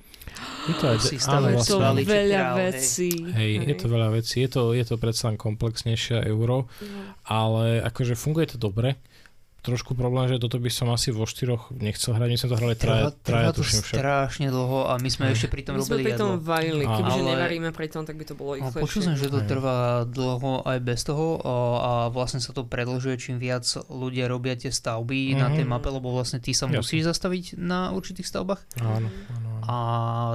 Je 0.69 0.75
to 0.77 0.85
aj, 0.93 0.99
de- 1.01 1.21
áno, 1.33 1.49
vlastne, 1.57 1.71
to 1.71 1.77
veľa 2.05 2.45
vecí. 2.61 3.11
Hej, 3.25 3.53
hej, 3.57 3.67
je 3.73 3.77
to 3.79 3.87
veľa 3.89 4.09
vecí. 4.13 4.37
Je 4.45 4.51
to, 4.53 4.63
je 4.77 4.85
to 4.85 4.95
predsa 5.01 5.33
len 5.33 5.39
komplexnejšie 5.41 6.29
euro, 6.29 6.69
no. 6.69 7.01
ale 7.25 7.81
akože 7.81 8.19
funguje 8.19 8.53
to 8.53 8.59
dobre 8.61 9.01
trošku 9.67 9.99
problém, 9.99 10.31
že 10.31 10.39
toto 10.39 10.63
by 10.63 10.71
som 10.71 10.87
asi 10.95 11.11
vo 11.11 11.27
štyroch 11.27 11.75
nechcel 11.75 12.15
hrať, 12.15 12.29
my 12.31 12.39
sme 12.39 12.49
to 12.55 12.57
hrali 12.63 12.75
traja, 12.79 13.11
traja 13.27 13.51
tuším 13.51 13.83
však. 13.83 13.99
strašne 13.99 14.49
dlho 14.55 14.87
a 14.87 14.95
my 15.03 15.09
sme 15.11 15.35
ešte 15.35 15.51
pri 15.51 15.67
tom 15.67 15.75
my 15.75 15.83
robili 15.83 15.91
My 15.91 15.99
sme 15.99 16.07
pri 16.07 16.15
tom 16.15 16.31
varili, 16.39 16.85
kebyže 16.87 17.21
ale... 17.21 17.31
nevaríme 17.35 17.71
pri 17.75 17.87
tom, 17.91 18.03
tak 18.07 18.15
by 18.15 18.25
to 18.25 18.35
bolo 18.39 18.55
rýchlejšie. 18.55 18.85
Počul 18.87 19.01
som, 19.03 19.15
že 19.19 19.27
to 19.27 19.43
trvá 19.43 20.07
dlho 20.07 20.63
aj 20.63 20.79
bez 20.87 21.03
toho 21.03 21.43
a 21.83 21.93
vlastne 22.15 22.39
sa 22.39 22.55
to 22.55 22.63
predlžuje, 22.63 23.19
čím 23.19 23.43
viac 23.43 23.67
ľudia 23.91 24.31
robia 24.31 24.55
tie 24.55 24.71
stavby 24.71 25.35
mm-hmm. 25.35 25.43
na 25.43 25.49
tej 25.51 25.65
mhm. 25.67 25.71
mape, 25.75 25.89
lebo 25.91 26.15
vlastne 26.15 26.39
ty 26.39 26.55
sa 26.55 26.71
Jasne. 26.71 26.79
musíš 26.79 27.03
zastaviť 27.11 27.59
na 27.59 27.91
určitých 27.91 28.31
stavbách. 28.31 28.63
Áno, 28.79 29.11
áno. 29.11 29.56
A 29.67 29.77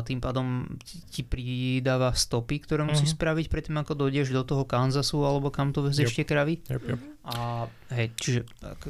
tým 0.03 0.19
pádom 0.19 0.67
ti 1.07 1.23
pridáva 1.23 2.11
stopy, 2.11 2.59
ktoré 2.59 2.84
musíš 2.84 3.11
Mhm. 3.11 3.17
spraviť 3.17 3.45
predtým, 3.47 3.77
ako 3.77 3.95
dojdeš 3.97 4.29
do 4.29 4.43
toho 4.43 4.63
Kansasu 4.63 5.21
alebo 5.21 5.47
kam 5.47 5.71
to 5.71 5.82
vezieš 5.82 6.11
Yep. 6.11 6.17
tie 6.17 6.25
kravy. 6.25 6.55
Yep, 6.67 6.84
yep. 6.86 6.99
A 7.21 7.69
hej, 7.93 8.09
čiže 8.17 8.39
ako, 8.59 8.89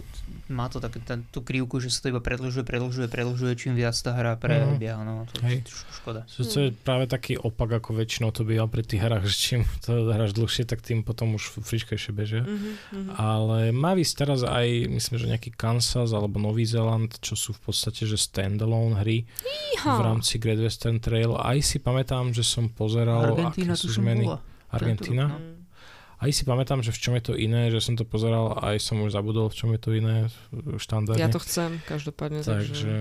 má 0.49 0.65
to 0.65 0.79
také, 0.79 1.03
ten, 1.03 1.27
tú 1.27 1.43
krivku, 1.43 1.83
že 1.83 1.91
sa 1.91 1.99
to 1.99 2.15
iba 2.15 2.23
predlžuje, 2.23 2.63
predlžuje, 2.63 3.11
predlžuje, 3.11 3.59
čím 3.59 3.75
viac 3.75 3.91
tá 3.93 4.15
hra 4.15 4.39
prebieha. 4.39 5.03
No, 5.03 5.27
to 5.27 5.43
je 5.43 5.59
Hej. 5.59 5.67
škoda. 5.91 6.23
So, 6.31 6.47
to 6.47 6.63
je 6.63 6.71
práve 6.71 7.05
taký 7.05 7.35
opak, 7.35 7.83
ako 7.83 7.91
väčšinou 7.91 8.31
to 8.31 8.47
býva 8.47 8.71
pri 8.71 8.87
tých 8.87 9.03
hrách, 9.03 9.27
že 9.29 9.35
čím 9.35 9.61
to 9.83 10.07
hráš 10.07 10.31
dlhšie, 10.31 10.63
tak 10.63 10.79
tým 10.79 11.03
potom 11.03 11.35
už 11.35 11.59
fričkejšie 11.59 12.11
bežia. 12.15 12.47
Mhm, 12.47 12.71
mhm. 12.95 13.11
Ale 13.13 13.75
má 13.75 13.91
vysť 13.91 14.13
teraz 14.17 14.47
aj, 14.47 14.67
myslím, 14.87 15.15
že 15.19 15.27
nejaký 15.27 15.51
Kansas 15.51 16.15
alebo 16.15 16.39
Nový 16.39 16.63
Zeland, 16.63 17.11
čo 17.19 17.35
sú 17.35 17.51
v 17.51 17.67
podstate, 17.67 18.07
že 18.07 18.15
standalone 18.15 18.95
hry 18.95 19.27
Iha. 19.75 19.91
v 19.91 20.01
rámci 20.07 20.30
Great 20.37 20.59
Western 20.59 20.99
Trail. 20.99 21.33
Aj 21.33 21.57
si 21.57 21.77
pamätám, 21.77 22.29
že 22.29 22.43
som 22.43 22.67
pozeral, 22.67 23.33
Argentína 23.33 23.73
aké 23.73 23.81
sú 23.81 23.87
tuším 23.89 24.03
zmeny. 24.03 24.23
bola. 24.23 24.39
Argentína? 24.69 25.25
No. 25.27 25.37
Aj 26.15 26.29
si 26.29 26.43
pamätám, 26.43 26.79
že 26.79 26.93
v 26.93 26.99
čom 27.01 27.13
je 27.17 27.23
to 27.23 27.33
iné, 27.33 27.67
že 27.67 27.81
som 27.81 27.97
to 27.97 28.05
pozeral, 28.05 28.53
aj 28.61 28.77
som 28.77 29.01
už 29.01 29.11
zabudol, 29.11 29.49
v 29.49 29.55
čom 29.57 29.73
je 29.73 29.79
to 29.79 29.89
iné 29.91 30.29
štandardne. 30.77 31.17
Ja 31.17 31.27
to 31.27 31.41
chcem, 31.41 31.81
každopádne, 31.83 32.45
takže, 32.45 32.71
Takže, 32.71 32.93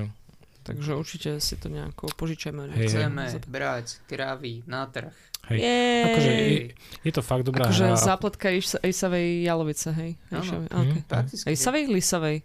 takže 0.64 0.90
určite 0.94 1.30
si 1.36 1.54
to 1.54 1.68
nejako 1.68 2.08
požičajme. 2.16 2.72
Hej, 2.72 2.80
hej. 2.80 2.88
Chceme 2.88 3.24
brať 3.44 3.86
kravy 4.08 4.64
na 4.64 4.88
trh. 4.88 5.12
hej. 5.52 5.58
Jej. 5.58 6.04
Akože 6.06 6.30
je, 6.32 6.58
je 7.04 7.12
to 7.12 7.20
fakt 7.20 7.44
dobrá 7.44 7.68
Akože 7.68 7.84
hra. 7.86 7.92
a- 7.92 8.00
zápletka 8.00 8.48
Ejsa- 8.48 8.80
Ejsavej 8.80 9.44
jalovice, 9.44 9.88
hej? 9.92 10.10
Áno. 10.30 10.64
Mhm. 10.64 11.04
okay. 11.04 11.88
Lisavej? 11.92 12.36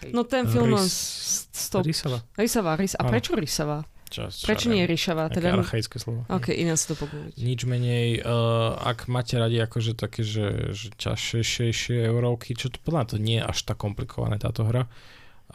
Hej. 0.00 0.10
No 0.10 0.24
ten 0.24 0.48
film... 0.48 0.72
Rys- 0.74 1.44
Stop. 1.52 1.84
Rysava. 1.84 2.24
Rysava, 2.34 2.72
rys. 2.74 2.96
A 2.96 3.04
prečo 3.04 3.36
rysava? 3.36 3.84
Čas, 4.12 4.44
Prečo 4.44 4.68
nie 4.68 4.84
ryšava? 4.84 5.32
Také 5.32 5.48
Teda... 5.48 5.56
archaické 5.56 5.96
slovo. 5.96 6.28
OK, 6.28 6.52
iná 6.52 6.76
si 6.76 6.84
to 6.84 7.00
pogúliť. 7.00 7.32
Nič 7.40 7.64
menej, 7.64 8.20
uh, 8.20 8.76
ak 8.76 9.08
máte 9.08 9.40
radi 9.40 9.56
akože 9.56 9.96
také, 9.96 10.20
že, 10.20 10.76
že 10.76 10.92
ťažšie 11.00 12.04
eurovky, 12.12 12.52
čo 12.52 12.68
to 12.68 12.76
podľa 12.84 13.16
to 13.16 13.16
nie 13.16 13.40
je 13.40 13.48
až 13.48 13.64
tak 13.64 13.80
komplikované 13.80 14.36
táto 14.36 14.68
hra. 14.68 14.84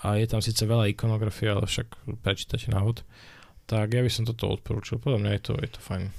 A 0.02 0.18
je 0.18 0.26
tam 0.26 0.42
síce 0.42 0.66
veľa 0.66 0.90
ikonografie, 0.90 1.54
ale 1.54 1.70
však 1.70 2.18
prečítate 2.26 2.74
návod. 2.74 3.06
Tak 3.70 3.94
ja 3.94 4.02
by 4.02 4.10
som 4.10 4.26
toto 4.26 4.50
odporúčil. 4.50 4.98
Podľa 4.98 5.22
mňa 5.22 5.32
je 5.38 5.42
to, 5.42 5.54
je 5.62 5.70
to 5.70 5.80
fajn. 5.82 6.10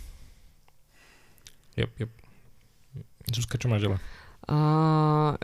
Jep, 1.75 1.91
jep. 1.99 2.11
Zuzka, 3.35 3.59
čo 3.59 3.67
máš 3.67 3.83
ďalej? 3.83 3.99
A 4.49 4.59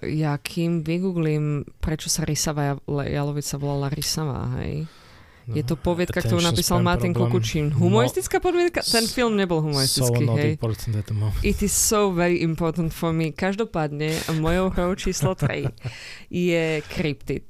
ja 0.09 0.39
kým 0.41 0.81
vygooglím, 0.81 1.69
prečo 1.83 2.09
sa 2.09 2.25
rysava 2.25 2.75
jal- 2.75 3.05
jalovica 3.05 3.55
volala 3.61 3.93
rysava, 3.93 4.49
hej? 4.63 4.89
Je 5.53 5.61
to 5.61 5.77
poviedka, 5.77 6.25
ktorú 6.25 6.41
napísal 6.41 6.81
Martin 6.81 7.13
problem. 7.13 7.37
Kukučín. 7.37 7.65
Humoristická 7.77 8.41
podmienka? 8.41 8.81
Ten 8.81 9.05
film 9.05 9.37
nebol 9.37 9.61
So 9.61 9.67
humoristický, 9.69 10.25
not 10.25 10.37
hej? 10.41 10.57
It 11.45 11.61
is 11.61 11.77
so 11.77 12.09
very 12.09 12.41
important 12.41 12.97
for 12.97 13.13
me. 13.13 13.29
Každopádne, 13.29 14.41
mojou 14.41 14.73
hrou 14.73 14.91
číslo 14.97 15.37
3 15.37 15.69
je 16.33 16.81
Cryptid. 16.89 17.45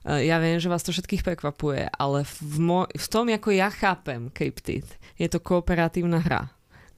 Uh, 0.00 0.16
Ja 0.24 0.40
viem, 0.40 0.56
že 0.56 0.72
vás 0.72 0.80
to 0.80 0.96
všetkých 0.96 1.20
prekvapuje, 1.20 1.92
ale 1.92 2.24
v, 2.24 2.56
mo- 2.56 2.88
v 2.88 3.06
tom, 3.12 3.28
ako 3.28 3.52
ja 3.52 3.68
chápem 3.68 4.32
Cryptid, 4.32 4.88
je 5.20 5.28
to 5.28 5.44
kooperatívna 5.44 6.24
hra 6.24 6.48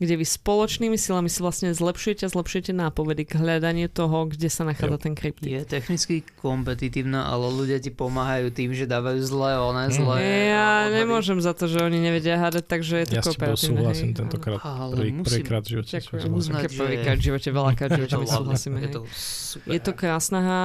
kde 0.03 0.15
vy 0.15 0.27
spoločnými 0.27 0.97
silami 0.97 1.27
si 1.27 1.39
vlastne 1.39 1.71
zlepšujete 1.71 2.23
a 2.23 2.29
zlepšujete 2.29 2.73
nápovedy 2.73 3.23
k 3.25 3.37
hľadaniu 3.37 3.87
toho, 3.87 4.27
kde 4.27 4.49
sa 4.49 4.63
nachádza 4.63 4.99
ten 5.01 5.13
kryptid. 5.13 5.47
Je 5.49 5.63
technicky 5.63 6.27
kompetitívna, 6.37 7.25
ale 7.25 7.47
ľudia 7.49 7.79
ti 7.79 7.89
pomáhajú 7.89 8.51
tým, 8.51 8.71
že 8.73 8.85
dávajú 8.85 9.23
zlé, 9.23 9.55
oné 9.57 9.85
zlé. 9.89 10.17
Ja 10.49 10.67
odhady. 10.85 10.95
nemôžem 10.97 11.39
za 11.39 11.53
to, 11.53 11.65
že 11.65 11.79
oni 11.79 11.97
nevedia 11.97 12.35
hádať, 12.37 12.65
takže 12.65 12.95
je 12.99 13.07
to 13.07 13.15
Ja 13.15 13.23
kooperatívne. 13.23 13.79
súhlasím 13.79 14.09
hej, 14.09 14.19
tentokrát. 14.19 14.59
Ale 14.61 14.93
Prvý, 14.93 15.11
musím- 15.13 15.25
prvýkrát 15.25 15.63
v 15.63 15.69
živote. 15.71 15.91
Ďakujem. 15.95 16.29
Uznať, 16.29 16.63
že- 16.65 16.77
prvýkrát 16.77 17.17
v 17.17 17.25
živote, 17.25 17.49
veľakrát 17.49 17.89
v 17.89 17.93
Je 17.95 18.03
živote 18.03 18.17
my 18.19 18.27
súhlasíme. 18.29 18.77
Je 18.77 18.91
to 18.91 19.01
super. 19.09 19.69
Je 19.69 19.81
to 19.81 19.93
krásna 19.93 20.39
hra, 20.39 20.63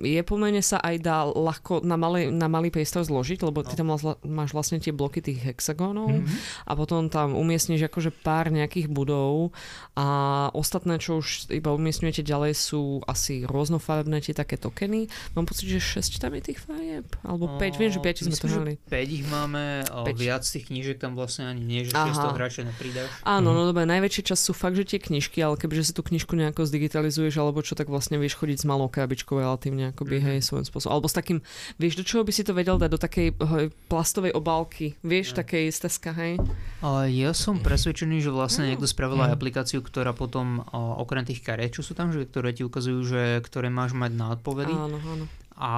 je 0.00 0.20
pomerne 0.22 0.60
sa 0.60 0.78
aj 0.78 0.96
dá 0.98 1.22
ľahko 1.24 1.80
na 1.82 1.94
malý, 1.94 2.28
na 2.28 2.46
malý 2.46 2.68
priestor 2.68 3.02
zložiť, 3.02 3.38
lebo 3.40 3.62
ty 3.62 3.76
No. 3.76 3.78
tam 3.78 3.86
máš- 4.26 4.50
vlastne 4.50 4.78
tie 4.78 4.90
bloky 4.90 5.20
tých 5.20 5.38
hexagónov 5.44 6.08
Mhm. 6.10 6.26
a 6.64 6.72
potom 6.72 7.06
tam 7.06 7.32
umiestniš 7.32 7.84
akože 7.84 8.10
pár 8.18 8.47
nejakých 8.52 8.88
budov 8.88 9.50
a 9.94 10.06
ostatné, 10.52 10.96
čo 10.96 11.18
už 11.18 11.50
iba 11.50 11.70
umiestňujete 11.70 12.22
ďalej 12.22 12.52
sú 12.52 12.82
asi 13.04 13.42
rôznofarebné 13.42 14.20
tie 14.20 14.32
také 14.32 14.54
tokeny. 14.54 15.06
Mám 15.34 15.44
pocit, 15.44 15.66
že 15.66 15.80
6 15.80 16.18
tam 16.18 16.34
je 16.34 16.42
tých 16.44 16.60
farieb, 16.60 17.04
alebo 17.20 17.50
5, 17.56 17.76
viem, 17.76 17.90
že 17.90 17.98
5 17.98 18.24
sme 18.24 18.36
to 18.36 18.46
hrali. 18.46 18.74
5 18.86 18.94
ich 19.10 19.24
máme, 19.26 19.62
o, 19.90 20.04
Päť. 20.04 20.16
viac 20.16 20.42
tých 20.42 20.64
knížek 20.66 20.98
tam 20.98 21.12
vlastne 21.12 21.46
ani 21.46 21.60
nie, 21.60 21.82
že 21.82 21.92
Aha. 21.92 22.08
6 22.08 22.34
hráča 22.34 22.62
nepridáš. 22.62 23.10
Áno, 23.22 23.50
Mhm. 23.50 23.56
no 23.56 23.62
dobre, 23.66 23.84
najväčší 23.84 24.22
čas 24.24 24.38
sú 24.38 24.52
fakt, 24.52 24.74
že 24.74 24.86
tie 24.86 25.00
knižky, 25.00 25.40
ale 25.40 25.56
kebyže 25.56 25.84
si 25.84 25.92
tú 25.92 26.02
knižku 26.02 26.32
nejako 26.32 26.64
zdigitalizuješ, 26.64 27.34
alebo 27.36 27.60
čo, 27.60 27.74
tak 27.74 27.86
vlastne 27.86 28.16
vieš 28.16 28.36
chodiť 28.36 28.62
s 28.62 28.64
malou 28.64 28.86
krabičkou 28.86 29.34
relatívne, 29.34 29.90
akoby, 29.90 30.18
Mhm. 30.18 30.24
hej, 30.24 30.38
svojím 30.40 30.64
spôsobom. 30.64 30.92
Alebo 30.94 31.06
s 31.06 31.14
takým, 31.14 31.38
vieš, 31.76 31.96
do 31.96 32.04
čoho 32.04 32.22
by 32.22 32.30
si 32.30 32.42
to 32.42 32.52
vedel 32.52 32.76
dať? 32.76 32.88
Do 32.88 32.98
takej 32.98 33.26
hej, 33.34 33.66
plastovej 33.88 34.32
obálky, 34.32 34.94
vieš, 35.02 35.32
Mhm. 35.32 35.36
takej 35.36 35.64
z 35.68 35.78
teska, 35.80 36.10
hej? 36.12 36.38
Ale 36.78 37.10
ja 37.10 37.32
som 37.32 37.58
presvedčený, 37.58 38.20
že 38.20 38.30
vlastne 38.38 38.64
No. 38.64 38.68
niekto 38.70 38.86
spravil 38.86 39.18
aj 39.18 39.34
Mhm. 39.34 39.36
aplikáciu, 39.36 39.80
ktorá 39.82 40.14
potom, 40.14 40.62
o, 40.64 40.80
okrem 40.98 41.26
tých 41.26 41.42
kariet, 41.42 41.74
čo 41.74 41.82
sú 41.82 41.92
tam, 41.92 42.08
že, 42.08 42.22
ktoré 42.22 42.54
ti 42.54 42.62
ukazujú, 42.62 43.00
že 43.02 43.22
ktoré 43.42 43.66
máš 43.68 43.92
mať 43.92 44.14
na 44.14 44.26
odpovedy 44.32 44.70
Áno, 44.70 44.94
áno. 44.96 45.24
a 45.58 45.70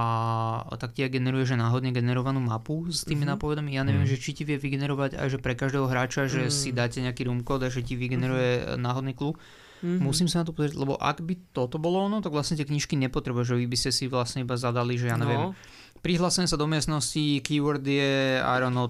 tak 0.77 0.93
ti 0.93 1.03
generuje, 1.03 1.43
že 1.43 1.57
náhodne 1.57 1.89
generovanú 1.91 2.37
mapu 2.39 2.85
s 2.87 3.03
tými 3.03 3.25
Mhm. 3.25 3.31
nápovedami. 3.35 3.73
Ja 3.73 3.83
neviem, 3.83 4.05
Mhm. 4.05 4.13
že 4.13 4.21
či 4.21 4.31
ti 4.33 4.45
vie 4.45 4.57
vygenerovať 4.57 5.17
aj, 5.17 5.29
že 5.31 5.39
pre 5.39 5.55
každého 5.55 5.89
hráča, 5.89 6.29
že 6.29 6.47
Mhm. 6.47 6.53
si 6.53 6.69
dáte 6.71 7.01
nejaký 7.01 7.25
room 7.25 7.41
code 7.41 7.65
a 7.65 7.73
že 7.73 7.81
ti 7.81 7.97
vygeneruje 7.97 8.77
náhodný 8.77 9.13
clue. 9.13 9.35
Mhm. 9.81 9.99
Musím 9.99 10.29
sa 10.29 10.41
na 10.41 10.45
to 10.45 10.53
pozrieť, 10.53 10.77
lebo 10.77 10.93
ak 10.95 11.25
by 11.25 11.57
toto 11.57 11.81
bolo 11.81 12.05
ono, 12.05 12.21
tak 12.21 12.31
vlastne 12.31 12.53
tie 12.55 12.69
knižky 12.69 13.01
nepotrebuješ, 13.01 13.49
že 13.49 13.57
vy 13.57 13.67
by 13.67 13.77
ste 13.79 13.91
si 13.91 14.05
vlastne 14.07 14.45
iba 14.45 14.53
zadali, 14.55 14.95
že 14.95 15.09
ja 15.09 15.17
neviem, 15.17 15.41
No, 15.41 15.57
Prihlásim 16.01 16.45
sa 16.45 16.57
do 16.57 16.65
miestnosti, 16.65 17.21
keyword 17.41 17.85
je, 17.85 18.13
I 18.39 18.57
don't 18.57 18.73
know, 18.73 18.89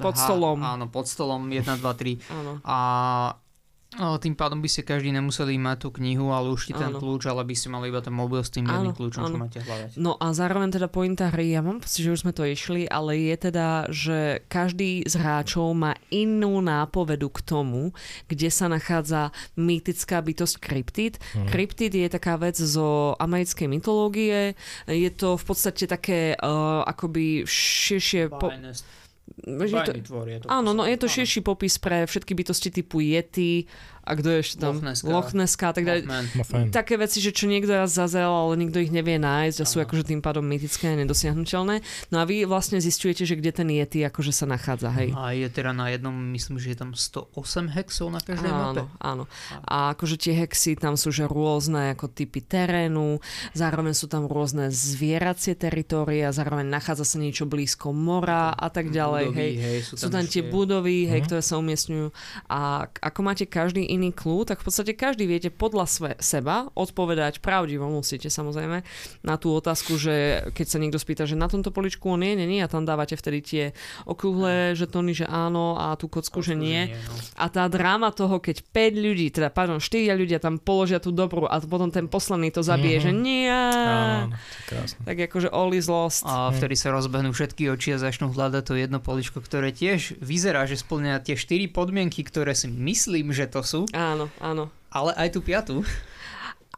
Pod 0.00 0.18
stolom. 0.18 0.58
Áno, 0.58 0.90
pod 0.90 1.06
stolom 1.06 1.46
1, 1.46 1.62
2, 1.64 1.80
3. 1.80 2.18
áno. 2.34 2.52
A 2.66 2.78
a 3.94 4.18
tým 4.18 4.34
pádom 4.34 4.58
by 4.58 4.66
ste 4.66 4.82
každý 4.82 5.14
nemuseli 5.14 5.54
mať 5.54 5.86
tú 5.86 5.88
knihu, 6.02 6.34
ale 6.34 6.50
už 6.50 6.66
ti 6.66 6.74
ten 6.74 6.90
Áno. 6.90 6.98
kľúč, 6.98 7.30
ale 7.30 7.46
by 7.46 7.54
ste 7.54 7.70
mali 7.70 7.94
iba 7.94 8.02
ten 8.02 8.10
mobil 8.10 8.42
s 8.42 8.50
tým 8.50 8.66
jedným 8.66 8.90
kľúčom, 8.90 9.22
čo 9.22 9.30
áno. 9.30 9.38
máte 9.46 9.62
hľadať. 9.62 9.90
No 10.02 10.18
a 10.18 10.34
zároveň 10.34 10.74
teda 10.74 10.90
pointa 10.90 11.30
hry, 11.30 11.54
ja 11.54 11.62
mám 11.62 11.78
pocit, 11.78 12.02
že 12.02 12.10
už 12.10 12.26
sme 12.26 12.34
to 12.34 12.42
išli, 12.42 12.90
ale 12.90 13.14
je 13.14 13.34
teda, 13.38 13.68
že 13.94 14.18
každý 14.50 15.06
z 15.06 15.14
hráčov 15.14 15.70
má 15.78 15.94
inú 16.10 16.58
nápovedu 16.58 17.30
k 17.30 17.38
tomu, 17.46 17.94
kde 18.26 18.50
sa 18.50 18.66
nachádza 18.66 19.30
mýtická 19.54 20.18
bytosť 20.18 20.54
kryptid. 20.58 21.14
Mhm. 21.38 21.54
Kryptid 21.54 21.92
je 21.94 22.08
taká 22.10 22.34
vec 22.34 22.58
zo 22.58 23.14
americkej 23.22 23.70
mytológie, 23.70 24.58
je 24.90 25.10
to 25.14 25.38
v 25.38 25.44
podstate 25.46 25.86
také 25.86 26.34
uh, 26.34 26.82
akoby 26.82 27.46
širšie... 27.46 28.26
Po, 28.26 28.50
Je 29.44 29.82
to, 29.84 29.92
tvor 30.04 30.28
je 30.28 30.38
to. 30.40 30.46
Áno, 30.52 30.76
no 30.76 30.84
je 30.84 30.96
to 30.96 31.08
širší 31.08 31.40
popis 31.40 31.80
pre 31.80 32.04
všetky 32.04 32.32
bytosti 32.36 32.70
typu 32.70 33.00
Yeti 33.00 33.64
a 34.04 34.12
kto 34.12 34.28
je 34.28 34.38
ešte 34.38 34.56
tam? 34.58 34.76
Lochnesska. 34.76 35.08
Lochnesska 35.08 35.64
a 35.66 35.74
tak 35.74 35.84
ďalej. 35.84 36.02
Také 36.70 36.94
veci, 36.94 37.18
že 37.18 37.30
čo 37.30 37.44
niekto 37.44 37.72
raz 37.72 37.90
zazel, 37.90 38.28
ale 38.28 38.54
nikto 38.54 38.76
ich 38.76 38.88
nevie 38.88 39.16
nájsť 39.16 39.58
a 39.58 39.66
sú 39.66 39.80
Áno. 39.80 39.84
akože 39.84 40.04
tým 40.06 40.20
pádom 40.20 40.44
mytické 40.44 40.92
a 40.92 40.96
nedosiahnutelné. 40.96 41.80
No 42.08 42.16
a 42.18 42.24
vy 42.24 42.44
vlastne 42.44 42.76
zistujete, 42.78 43.24
že 43.24 43.34
kde 43.34 43.50
ten 43.50 43.66
Yeti 43.66 44.00
akože 44.00 44.30
sa 44.30 44.44
nachádza, 44.44 44.92
hej. 44.92 45.10
A 45.14 45.32
je 45.32 45.48
teda 45.48 45.72
na 45.72 45.88
jednom, 45.88 46.12
myslím, 46.30 46.56
že 46.56 46.70
je 46.70 46.78
tam 46.78 46.92
108 46.92 47.32
hexov 47.70 48.08
na 48.08 48.20
každej 48.20 48.46
mape. 48.46 48.84
Áno, 48.84 48.84
áno. 49.00 49.24
A 49.62 49.92
akože 49.92 50.20
tie 50.20 50.36
hexy 50.36 50.76
tam 50.76 50.94
sú 50.94 51.08
že 51.08 51.24
rôzne 51.24 51.94
ako 51.94 52.06
typy 52.06 52.38
terénu, 52.38 53.24
zároveň 53.52 53.94
sú 53.94 54.04
tam 54.04 54.26
rôzne 54.26 54.68
zvieracie 54.68 55.54
teritória, 55.54 56.28
zároveň 56.28 56.66
nachádza 56.66 57.06
sa 57.06 57.16
niečo 57.16 57.46
blízko 57.46 57.90
mora 57.90 58.50
a 58.50 58.68
tak 58.68 58.90
ďalej, 58.90 59.24
Budovy, 59.30 59.38
hej. 59.40 59.52
hej, 59.56 59.78
Sú 59.86 60.10
tam 60.10 60.26
tie 60.26 60.42
ešte- 60.42 60.50
budovy, 60.50 61.06
hej, 61.06 61.20
Mhm. 61.22 61.26
ktoré 61.26 61.40
sa 61.40 61.54
umiestňujú. 61.56 62.06
A 62.50 62.58
ako 62.90 63.20
máte 63.22 63.44
každý 63.46 63.93
iný 63.94 64.10
kľú, 64.10 64.42
tak 64.42 64.60
v 64.60 64.66
podstate 64.66 64.92
každý 64.92 65.24
viete 65.24 65.48
podľa 65.48 65.86
sve, 65.86 66.10
seba 66.18 66.66
odpovedať 66.74 67.38
pravdivo, 67.38 67.86
musíte 67.86 68.26
samozrejme, 68.26 68.82
na 69.22 69.34
tú 69.36 69.54
otázku, 69.54 69.94
že 69.94 70.14
keď 70.50 70.66
sa 70.66 70.78
niekto 70.78 70.98
spýta, 70.98 71.24
že 71.24 71.34
na 71.34 71.46
tomto 71.46 71.70
poličku 71.70 72.10
on 72.10 72.20
je, 72.20 72.34
nie, 72.34 72.48
nie, 72.48 72.60
a 72.60 72.68
tam 72.68 72.82
dávate 72.82 73.14
vtedy 73.14 73.38
tie 73.40 73.64
okrúhle 74.04 74.74
žetóny, 74.74 75.14
že 75.14 75.26
áno, 75.26 75.74
a 75.74 75.94
tú 75.94 76.06
kocku, 76.06 76.42
že 76.42 76.54
nie. 76.54 76.90
no. 76.90 77.14
A 77.36 77.46
tá 77.48 77.64
dráma 77.66 78.10
toho, 78.10 78.38
keď 78.38 78.60
5 78.66 78.74
ľudí, 78.96 79.30
teda 79.30 79.48
pardon, 79.48 79.78
4 79.78 80.12
ľudia 80.12 80.38
tam 80.38 80.58
položia 80.58 80.98
tú 80.98 81.10
dobrú 81.10 81.46
a 81.46 81.60
potom 81.60 81.88
ten 81.88 82.06
posledný 82.06 82.50
to 82.50 82.60
zabije, 82.60 82.98
Mhm. 82.98 83.02
že 83.02 83.10
nie. 83.12 83.48
Áno. 83.48 84.34
Tak 85.04 85.16
akože 85.30 85.48
all 85.48 85.70
is 85.72 85.86
lost. 85.86 86.24
A 86.24 86.50
vtedy 86.50 86.74
sa 86.74 86.90
rozbehnú 86.90 87.30
všetky 87.30 87.68
oči 87.68 87.94
a 87.94 87.98
začnú 88.00 88.30
hľadať 88.30 88.62
to 88.64 88.74
jedno 88.74 88.98
poličko, 88.98 89.38
ktoré 89.38 89.70
tiež 89.70 90.18
vyzerá, 90.18 90.64
že 90.64 90.74
splňa 90.74 91.20
tie 91.20 91.36
štyri 91.36 91.68
podmienky, 91.68 92.24
ktoré 92.24 92.52
si 92.52 92.66
myslím, 92.66 93.30
že 93.30 93.46
to 93.46 93.60
sú, 93.60 93.83
Áno, 93.92 94.30
áno. 94.40 94.70
ale 94.88 95.10
aj 95.18 95.28
tú 95.34 95.40
piatu. 95.42 95.82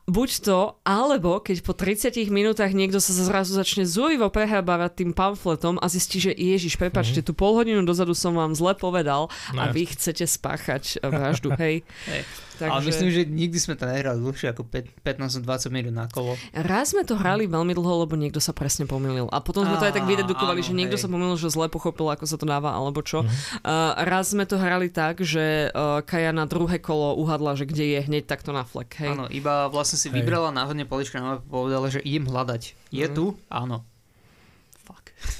buď 0.07 0.31
to, 0.39 0.79
alebo 0.87 1.43
keď 1.43 1.67
po 1.67 1.75
30 1.75 2.31
minútach 2.31 2.71
niekto 2.71 3.03
sa 3.03 3.11
zrazu 3.11 3.59
začne 3.59 3.83
zúrivo 3.83 4.31
prehábavať 4.31 5.03
tým 5.03 5.11
pamfletom 5.11 5.83
a 5.83 5.87
zistí, 5.91 6.23
že 6.23 6.31
Ježiš, 6.31 6.79
prepačte, 6.79 7.21
mm-hmm. 7.21 7.35
tu 7.35 7.39
pol 7.39 7.59
hodinu 7.59 7.83
dozadu 7.83 8.15
som 8.15 8.39
vám 8.39 8.55
zle 8.55 8.79
povedal 8.79 9.27
no, 9.51 9.59
a 9.59 9.75
vy 9.75 9.91
chcete 9.91 10.23
spáchať 10.23 11.03
vraždu, 11.03 11.51
hej. 11.59 11.83
Hey. 12.07 12.23
Takže... 12.57 12.73
Ale 12.73 12.83
myslím, 12.89 13.09
že 13.13 13.23
nikdy 13.29 13.59
sme 13.61 13.75
to 13.77 13.85
nehrali 13.85 14.19
dlhšie 14.19 14.57
ako 14.57 14.65
15-20 15.05 15.77
minút 15.77 15.95
na 15.95 16.07
kolo. 16.09 16.41
Raz 16.57 16.97
sme 16.97 17.05
to 17.05 17.21
hrali 17.21 17.45
veľmi 17.45 17.77
dlho, 17.77 18.09
lebo 18.09 18.17
niekto 18.17 18.41
sa 18.41 18.57
presne 18.57 18.89
pomýlil. 18.89 19.29
A 19.29 19.45
potom 19.45 19.69
sme 19.69 19.77
to 19.77 19.85
aj 19.85 19.95
tak 19.95 20.09
vydedukovali, 20.09 20.65
že 20.65 20.73
niekto 20.73 20.97
hej. 20.97 21.05
sa 21.05 21.09
pomýlil, 21.13 21.37
že 21.37 21.53
zle 21.53 21.69
pochopil, 21.69 22.09
ako 22.09 22.25
sa 22.25 22.41
to 22.41 22.49
dáva, 22.49 22.73
alebo 22.73 23.05
čo. 23.05 23.23
Mm-hmm. 23.23 23.61
Uh, 23.61 23.93
raz 24.09 24.33
sme 24.33 24.49
to 24.49 24.57
hrali 24.57 24.89
tak, 24.89 25.21
že 25.21 25.69
uh, 25.71 26.01
Kaja 26.01 26.33
na 26.33 26.49
druhé 26.49 26.81
kolo 26.81 27.15
uhadla, 27.21 27.59
že 27.61 27.69
kde 27.69 27.85
je 27.97 28.01
hneď 28.09 28.25
takto 28.25 28.57
na 28.57 28.65
flek. 28.65 28.97
Hej. 28.97 29.13
Áno, 29.13 29.25
iba 29.29 29.69
vlastne 29.69 30.01
si 30.01 30.09
hej. 30.09 30.21
vybrala 30.21 30.49
náhodne 30.49 30.89
polička 30.89 31.21
na 31.21 31.39
povedala, 31.45 31.93
že 31.93 32.01
idem 32.01 32.25
hľadať. 32.25 32.73
Je 32.89 33.05
mm-hmm. 33.05 33.17
tu? 33.17 33.37
Áno. 33.53 33.85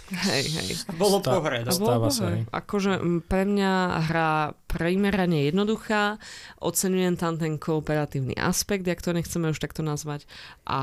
Hej, 0.07 0.45
hej. 0.55 0.69
Bolo 0.95 1.19
po 1.19 1.43
hre. 1.43 1.67
Stáva 1.67 2.15
sa. 2.15 2.31
Akože 2.55 3.03
pre 3.27 3.43
mňa 3.43 3.73
hra 4.07 4.55
primerane 4.71 5.51
jednoduchá, 5.51 6.23
oceňujem 6.63 7.19
tam 7.19 7.41
ten 7.41 7.59
kooperatívny 7.59 8.39
aspekt, 8.39 8.87
jak 8.87 9.03
to 9.03 9.11
nechceme 9.11 9.51
už 9.51 9.59
takto 9.59 9.83
nazvať 9.83 10.29
a 10.69 10.81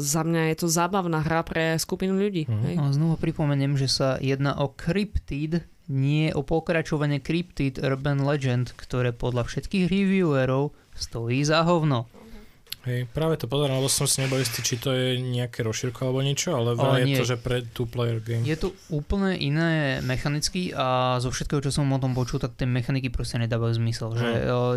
za 0.00 0.22
mňa 0.24 0.54
je 0.54 0.56
to 0.64 0.66
zábavná 0.70 1.20
hra 1.20 1.44
pre 1.44 1.76
skupinu 1.76 2.16
ľudí. 2.16 2.48
Mm. 2.48 2.62
Hej. 2.64 2.74
A 2.80 2.82
znova 2.94 3.16
pripomeniem, 3.20 3.76
že 3.76 3.88
sa 3.90 4.16
jedná 4.22 4.56
o 4.56 4.72
Cryptid, 4.72 5.68
nie 5.88 6.32
o 6.32 6.44
pokračovanie 6.44 7.20
Cryptid 7.20 7.80
Urban 7.80 8.24
Legend, 8.24 8.76
ktoré 8.76 9.12
podľa 9.12 9.48
všetkých 9.48 9.88
reviewerov 9.88 10.76
stojí 10.96 11.40
za 11.44 11.64
hovno. 11.64 12.08
Hej, 12.88 13.04
práve 13.12 13.36
to 13.36 13.44
pozerám, 13.44 13.84
lebo 13.84 13.92
som 13.92 14.08
si 14.08 14.24
nebol 14.24 14.40
istý, 14.40 14.64
či 14.64 14.80
to 14.80 14.96
je 14.96 15.20
nejaké 15.20 15.60
rozšírko 15.60 16.08
alebo 16.08 16.24
niečo, 16.24 16.56
ale 16.56 16.72
o, 16.72 16.96
je 16.96 17.04
nie. 17.04 17.20
to, 17.20 17.28
že 17.28 17.36
pre 17.36 17.60
two-player 17.60 18.24
game. 18.24 18.48
Je 18.48 18.56
to 18.56 18.72
úplne 18.88 19.36
iné 19.36 20.00
mechanicky 20.00 20.72
a 20.72 21.20
zo 21.20 21.28
všetkého, 21.28 21.60
čo 21.60 21.68
som 21.68 21.84
o 21.92 22.00
tom 22.00 22.16
počul, 22.16 22.40
tak 22.40 22.56
tie 22.56 22.64
mechaniky 22.64 23.12
proste 23.12 23.36
nedávajú 23.44 23.76
zmysel. 23.76 24.16
Že 24.16 24.30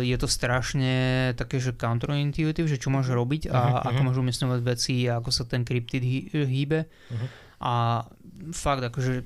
je 0.04 0.16
to 0.20 0.28
strašne 0.28 0.92
také, 1.40 1.56
že 1.56 1.72
counterintuitive, 1.72 2.68
že 2.68 2.76
čo 2.76 2.92
máš 2.92 3.08
robiť 3.08 3.48
a 3.48 3.80
uh-huh, 3.80 3.88
ako 3.88 4.00
máš 4.04 4.16
umiestňovať 4.20 4.60
veci 4.60 5.08
a 5.08 5.16
ako 5.16 5.30
sa 5.32 5.48
ten 5.48 5.64
kryptid 5.64 6.04
hýbe. 6.36 6.84
Uh-huh. 6.84 7.28
A 7.64 8.04
fakt, 8.52 8.84
akože 8.84 9.24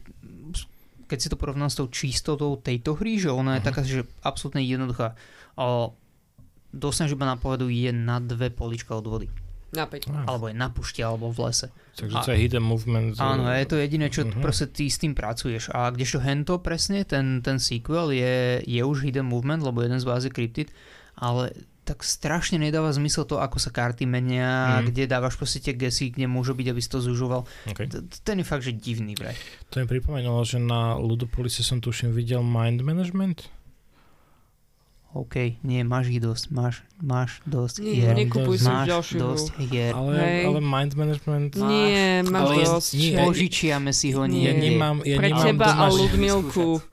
keď 1.11 1.19
si 1.19 1.27
to 1.27 1.35
porovnám 1.35 1.75
s 1.75 1.79
tou 1.83 1.91
čistotou 1.91 2.55
tejto 2.63 2.95
hry, 2.95 3.19
že 3.19 3.35
ona 3.35 3.59
je 3.59 3.67
uh-huh. 3.67 3.67
taká, 3.67 3.81
že 3.83 4.07
absolútne 4.23 4.63
jednoduchá. 4.63 5.19
O, 5.59 5.91
dostaneš 6.77 7.17
iba 7.17 7.25
na 7.25 7.41
pohľadu 7.41 7.73
je 7.73 7.91
na 7.91 8.21
dve 8.21 8.53
polička 8.53 8.95
od 8.95 9.07
vody. 9.09 9.29
Na 9.75 9.85
5. 9.85 10.31
Alebo 10.31 10.47
je 10.47 10.55
na 10.55 10.71
pušti, 10.71 11.03
alebo 11.03 11.35
v 11.35 11.51
lese. 11.51 11.69
Takže 11.99 12.17
to 12.23 12.31
je 12.33 12.39
hidden 12.39 12.63
movement. 12.63 13.19
Áno, 13.19 13.51
je 13.51 13.67
to 13.67 13.77
jediné, 13.77 14.07
čo 14.13 14.23
uh-huh. 14.23 14.39
proste 14.39 14.71
ty 14.71 14.87
s 14.87 15.03
tým 15.03 15.13
pracuješ. 15.13 15.75
A 15.75 15.91
kdežto 15.91 16.23
Hento 16.23 16.63
presne, 16.63 17.03
ten, 17.03 17.43
ten 17.43 17.59
sequel 17.59 18.15
je, 18.15 18.63
je 18.63 18.81
už 18.85 19.03
hidden 19.03 19.27
movement, 19.27 19.67
lebo 19.67 19.83
jeden 19.83 19.99
z 19.99 20.07
vás 20.07 20.23
je 20.23 20.31
cryptid, 20.31 20.71
ale 21.19 21.51
tak 21.87 22.03
strašne 22.03 22.59
nedáva 22.59 22.91
zmysel 22.91 23.23
to, 23.31 23.39
ako 23.39 23.63
sa 23.63 23.71
karty 23.71 24.11
menia, 24.11 24.83
mm. 24.83 24.91
kde 24.91 25.07
dávaš 25.07 25.39
proste 25.39 25.63
tie 25.63 25.71
gesy, 25.71 26.11
kde 26.11 26.27
môžu 26.27 26.59
byť, 26.59 26.67
aby 26.75 26.81
si 26.83 26.91
to 26.91 26.99
zužoval. 26.99 27.47
Okay. 27.71 27.87
Ten 28.27 28.43
je 28.43 28.47
fakt, 28.47 28.67
že 28.67 28.75
divný 28.75 29.15
vraj. 29.15 29.39
To 29.71 29.79
mi 29.79 29.87
pripomenulo, 29.87 30.43
že 30.43 30.59
na 30.59 30.99
Ludopolise 30.99 31.63
som 31.63 31.79
tuším 31.79 32.11
videl 32.11 32.43
mind 32.43 32.83
management. 32.83 33.47
OK, 35.17 35.65
nie, 35.65 35.81
máš 35.81 36.13
ich 36.13 36.21
dosť, 36.21 36.53
máš, 36.53 36.85
máš 37.01 37.41
dosť 37.49 37.81
nie, 37.81 38.05
hier. 38.05 38.13
Nekupuj 38.13 38.61
si 38.61 38.69
máš 38.69 38.87
ďalšiu 38.93 39.17
dosť 39.17 39.47
hier. 39.65 39.93
Ale, 39.97 40.13
hey. 40.21 40.45
ale 40.45 40.61
mind 40.61 40.93
management... 40.93 41.51
Nie, 41.57 42.21
máš 42.21 42.45
ale 42.45 42.55
dosť. 42.69 42.91
Nie, 43.01 43.17
požičiame 43.25 43.91
si 43.97 44.13
ho 44.13 44.29
nie. 44.29 44.45
Ja 44.45 44.53
nemám, 44.53 45.01
ja 45.09 45.17
Pre 45.17 45.29
nemám 45.33 45.47
teba 45.49 45.69
a 45.73 45.85
Ludmilku 45.89 46.85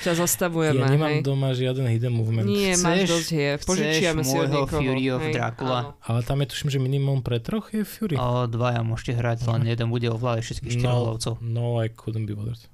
ťa 0.00 0.12
zastavujeme. 0.16 0.80
Ja 0.80 0.88
nemám 0.88 1.12
hej. 1.12 1.22
doma 1.22 1.52
žiaden 1.52 1.84
hidden 1.86 2.16
movement. 2.16 2.48
Nie, 2.48 2.72
chceš, 2.74 2.84
máš 2.84 3.00
dosť 3.08 3.28
hier. 3.30 3.54
Požičiame 3.60 4.22
si 4.24 4.36
od 4.40 4.48
niekoho. 4.48 4.80
Fury 4.80 5.04
of 5.12 5.20
hej, 5.22 5.34
Dracula. 5.36 5.80
Áno. 5.92 6.08
Ale 6.08 6.20
tam 6.24 6.36
je 6.40 6.46
tuším, 6.50 6.68
že 6.72 6.78
minimum 6.80 7.20
pre 7.20 7.38
troch 7.38 7.68
je 7.70 7.84
Fury. 7.84 8.16
O, 8.16 8.48
dvaja 8.48 8.80
môžete 8.80 9.12
hrať, 9.20 9.44
len 9.46 9.68
jeden 9.68 9.92
bude 9.92 10.08
ovládať 10.08 10.42
všetkých 10.48 10.72
štyroch 10.80 10.98
no, 10.98 11.08
lovcov. 11.14 11.32
No, 11.44 11.78
I 11.78 11.92
couldn't 11.92 12.24
be 12.24 12.34
bothered. 12.34 12.64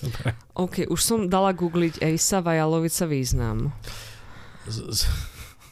Dobre. 0.00 0.32
OK, 0.56 0.88
už 0.88 1.00
som 1.00 1.28
dala 1.28 1.52
googliť 1.52 2.00
Ejsa 2.00 2.40
Vajalovica 2.40 3.04
význam. 3.04 3.72
Z, 4.64 4.76
z... 4.92 5.00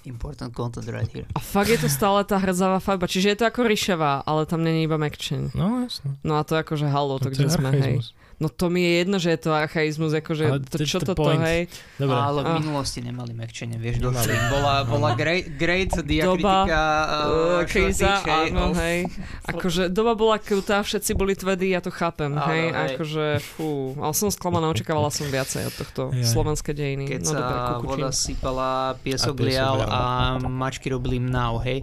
Important 0.08 0.56
content 0.56 0.88
right 0.88 1.10
here. 1.12 1.28
A 1.36 1.40
fakt 1.40 1.68
je 1.68 1.76
to 1.76 1.88
stále 1.92 2.24
tá 2.24 2.40
hrdzavá 2.40 2.80
farba, 2.80 3.04
čiže 3.04 3.34
je 3.34 3.38
to 3.40 3.44
ako 3.44 3.68
ríšavá, 3.68 4.24
ale 4.24 4.48
tam 4.48 4.64
není 4.64 4.88
iba 4.88 4.96
mekčen. 4.96 5.52
No 5.52 5.84
jasne. 5.84 6.16
No 6.24 6.40
a 6.40 6.48
to 6.48 6.56
je 6.56 6.64
akože 6.64 6.86
halo, 6.88 7.20
to, 7.20 7.28
to 7.28 7.36
kde 7.36 7.46
sme, 7.52 7.70
hej. 7.76 8.00
No 8.38 8.46
to 8.46 8.70
mi 8.70 8.86
je 8.86 8.92
jedno, 9.02 9.18
že 9.18 9.34
je 9.34 9.40
to 9.42 9.50
archaizmus, 9.50 10.14
akože 10.14 10.62
to, 10.70 10.86
čo 10.86 11.02
toto, 11.02 11.26
hej. 11.26 11.66
Dobre. 11.98 12.14
Ale 12.14 12.40
v 12.46 12.50
minulosti 12.62 13.02
nemali 13.02 13.34
mekčenie, 13.34 13.82
vieš, 13.82 13.98
došli. 13.98 14.30
Bola, 14.46 14.86
bola 14.86 15.18
great, 15.18 15.58
great 15.58 15.90
diakritika. 15.90 16.70
Doba, 16.70 17.58
uh, 17.58 17.66
kríza, 17.66 18.22
áno, 18.22 18.78
hej. 18.78 19.10
Akože 19.50 19.90
doba 19.90 20.14
bola 20.14 20.38
krutá, 20.38 20.86
všetci 20.86 21.18
boli 21.18 21.34
tvrdí, 21.34 21.74
ja 21.74 21.82
to 21.82 21.90
chápem, 21.90 22.30
áno, 22.30 22.46
hej. 22.46 22.64
hej. 22.70 22.94
Akože, 22.94 23.26
fú, 23.42 23.98
ale 23.98 24.14
som 24.14 24.30
sklamaná, 24.30 24.70
očakávala 24.70 25.10
som 25.10 25.26
viacej 25.26 25.66
od 25.66 25.74
tohto 25.74 26.02
je. 26.14 26.22
slovenské 26.22 26.70
dejiny. 26.70 27.10
Keď 27.10 27.20
no, 27.26 27.30
sa 27.34 27.38
dobre, 27.82 27.90
voda 27.90 28.10
sypala, 28.14 28.94
piesok 29.02 29.34
lial 29.42 29.82
a 29.82 30.38
mačky 30.46 30.94
robili 30.94 31.18
mnau, 31.18 31.58
hej. 31.58 31.82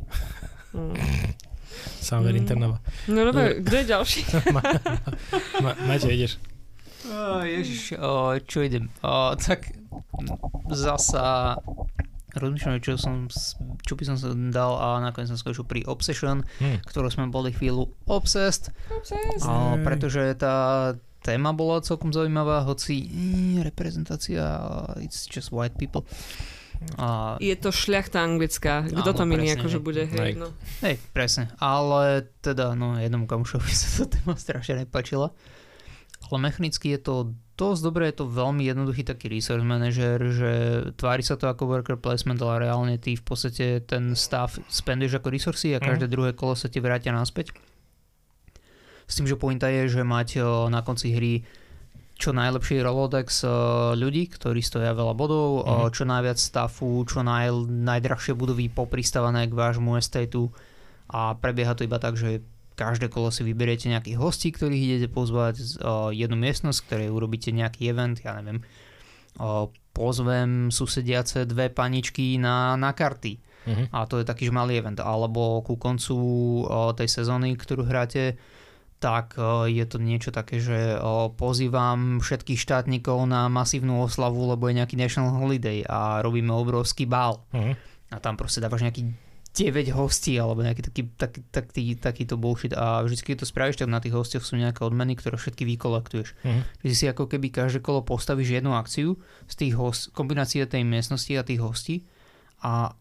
Mm. 0.71 0.95
Samer 1.99 2.33
mm. 2.35 2.41
Internova. 2.41 2.77
No 3.11 3.25
dobre, 3.27 3.61
kto 3.61 3.75
je 3.81 3.85
ďalší? 3.85 4.21
ma, 4.55 4.61
ma, 5.61 5.71
Maťo, 5.85 6.09
ideš. 6.09 6.39
Oh, 7.05 7.45
ježiš, 7.45 8.01
oh, 8.01 8.33
čo 8.41 8.65
idem? 8.65 8.89
Oh, 9.05 9.37
tak 9.37 9.69
zasa 10.73 11.57
rozmýšľam, 12.35 12.83
čo, 12.83 12.99
som, 12.99 13.31
čo 13.87 13.93
by 13.95 14.03
som 14.03 14.15
sa 14.19 14.33
dal 14.33 14.75
a 14.75 14.87
nakoniec 14.99 15.31
som 15.31 15.39
skončil 15.39 15.63
pri 15.63 15.87
Obsession, 15.87 16.43
hmm. 16.59 16.83
ktorú 16.83 17.07
sme 17.07 17.31
boli 17.31 17.55
chvíľu 17.55 17.87
obsessed. 18.11 18.75
Obsessed. 18.91 19.47
Oh, 19.47 19.79
pretože 19.79 20.35
tá 20.35 20.91
téma 21.23 21.55
bola 21.55 21.81
celkom 21.81 22.13
zaujímavá, 22.13 22.61
hoci 22.67 23.09
mm, 23.09 23.65
reprezentácia, 23.65 24.45
it's 25.01 25.25
just 25.25 25.49
white 25.49 25.73
people. 25.79 26.05
A... 26.97 27.35
Je 27.41 27.55
to 27.57 27.73
šľachta 27.73 28.21
anglická. 28.21 28.85
Kto 28.87 29.11
tam 29.11 29.33
iný 29.35 29.55
akože 29.55 29.79
bude? 29.83 30.07
Hej, 30.07 30.39
no. 30.39 30.53
hej, 30.85 31.01
presne. 31.11 31.51
Ale 31.59 32.29
teda, 32.39 32.77
no, 32.77 32.95
jednomu 32.99 33.27
kamušovi 33.27 33.71
sa 33.81 34.03
to 34.03 34.15
téma 34.15 34.35
strašne 34.37 34.85
nepačila. 34.85 35.33
Ale 36.25 36.37
mechanicky 36.41 36.95
je 36.95 36.99
to 37.01 37.15
dosť 37.55 37.81
dobré, 37.85 38.11
je 38.11 38.19
to 38.19 38.27
veľmi 38.27 38.67
jednoduchý 38.67 39.07
taký 39.07 39.31
resource 39.31 39.63
manager, 39.63 40.19
že 40.33 40.51
tvári 40.99 41.23
sa 41.23 41.39
to 41.39 41.47
ako 41.47 41.69
worker 41.69 41.95
placement, 41.95 42.41
ale 42.43 42.67
reálne 42.67 42.99
ty 42.99 43.15
v 43.15 43.23
podstate 43.23 43.85
ten 43.85 44.17
stav 44.17 44.51
spenduješ 44.67 45.21
ako 45.21 45.27
resursy 45.31 45.71
a 45.71 45.79
každé 45.79 46.09
mm. 46.09 46.11
druhé 46.11 46.31
kolo 46.35 46.57
sa 46.57 46.67
ti 46.67 46.83
vrátia 46.83 47.15
naspäť. 47.15 47.55
S 49.05 49.21
tým, 49.21 49.29
že 49.29 49.37
pointa 49.37 49.69
je, 49.69 49.85
že 49.85 50.01
mať 50.01 50.41
na 50.67 50.81
konci 50.81 51.13
hry 51.13 51.45
čo 52.15 52.31
najlepší 52.31 52.79
Rolodex 52.79 53.43
uh, 53.43 53.91
ľudí, 53.91 54.31
ktorí 54.31 54.63
stoja 54.63 54.95
veľa 54.95 55.13
bodov, 55.13 55.63
mm. 55.63 55.67
uh, 55.67 55.87
čo 55.91 56.07
najviac 56.07 56.39
stafu, 56.39 57.03
čo 57.03 57.21
naj, 57.21 57.67
najdrahšie 57.67 58.31
budovy 58.31 58.71
popristavané 58.71 59.51
k 59.51 59.53
vášmu 59.53 59.99
estateu 59.99 60.47
a 61.11 61.35
prebieha 61.35 61.75
to 61.75 61.83
iba 61.83 61.99
tak, 61.99 62.15
že 62.15 62.39
každé 62.79 63.11
kolo 63.11 63.31
si 63.31 63.43
vyberiete 63.43 63.91
nejakých 63.91 64.19
hostí, 64.19 64.51
ktorých 64.51 64.83
idete 64.83 65.07
pozvať, 65.11 65.59
uh, 65.83 66.11
jednu 66.15 66.39
miestnosť, 66.39 66.79
ktorej 66.87 67.11
urobíte 67.11 67.51
nejaký 67.51 67.91
event, 67.91 68.19
ja 68.23 68.35
neviem, 68.39 68.63
pozvem 69.91 70.71
susediace 70.71 71.43
dve 71.43 71.67
paničky 71.67 72.39
na, 72.39 72.79
na 72.79 72.95
karty. 72.95 73.35
Mm-hmm. 73.65 73.87
A 73.91 74.07
to 74.07 74.23
je 74.23 74.25
taký 74.27 74.47
malý 74.47 74.79
event. 74.79 75.03
Alebo 75.03 75.59
ku 75.59 75.75
koncu 75.75 76.15
tej 76.95 77.09
sezóny, 77.11 77.59
ktorú 77.59 77.83
hráte, 77.83 78.39
tak 79.05 79.37
e, 79.37 79.69
je 79.69 79.85
to 79.85 80.01
niečo 80.01 80.33
také, 80.33 80.57
že 80.57 80.97
e, 80.97 80.99
pozývam 81.37 82.17
všetkých 82.17 82.57
štátnikov 82.57 83.29
na 83.29 83.45
masívnu 83.53 84.01
oslavu, 84.01 84.49
lebo 84.49 84.65
je 84.65 84.81
nejaký 84.81 84.97
national 84.97 85.37
holiday 85.37 85.85
a 85.85 86.25
robíme 86.25 86.49
obrovský 86.49 87.05
bál. 87.05 87.45
Uh-huh. 87.53 87.77
A 88.09 88.17
tam 88.17 88.33
proste 88.33 88.65
dávaš 88.65 88.81
nejaký 88.81 89.05
9 89.53 89.93
hostí 89.93 90.41
alebo 90.41 90.65
nejaký 90.65 90.89
taký, 90.89 91.01
taký, 91.15 91.39
taký, 91.53 91.83
takýto 92.01 92.35
bullshit 92.35 92.73
a 92.73 93.05
vždy, 93.05 93.21
keď 93.21 93.45
to 93.45 93.47
spravíš, 93.47 93.77
tak 93.77 93.93
na 93.93 94.01
tých 94.01 94.17
hostiach 94.17 94.41
sú 94.41 94.57
nejaké 94.57 94.81
odmeny, 94.81 95.13
ktoré 95.13 95.37
všetky 95.37 95.69
vykolektuješ. 95.77 96.33
Uh-huh. 96.41 96.65
Že 96.81 96.93
si 96.97 97.05
ako 97.05 97.29
keby 97.29 97.53
každé 97.53 97.85
kolo 97.85 98.01
postavíš 98.01 98.57
jednu 98.57 98.73
akciu 98.73 99.21
z 99.45 99.53
tých 99.53 99.73
host, 99.77 100.09
kombinácie 100.17 100.65
tej 100.65 100.81
miestnosti 100.81 101.29
a 101.37 101.45
tých 101.45 101.61
hostí 101.61 102.09
a 102.65 102.97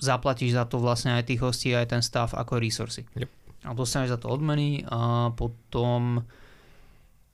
zaplatíš 0.00 0.56
za 0.56 0.64
to 0.64 0.80
vlastne 0.80 1.12
aj 1.12 1.28
tých 1.28 1.44
hostí 1.44 1.76
aj 1.76 1.92
ten 1.92 2.00
stav 2.00 2.32
ako 2.32 2.56
resursy. 2.56 3.04
Yep 3.12 3.45
a 3.66 3.74
dostaneš 3.74 4.14
za 4.14 4.18
to 4.18 4.30
odmeny 4.30 4.86
a 4.86 5.34
potom 5.34 6.22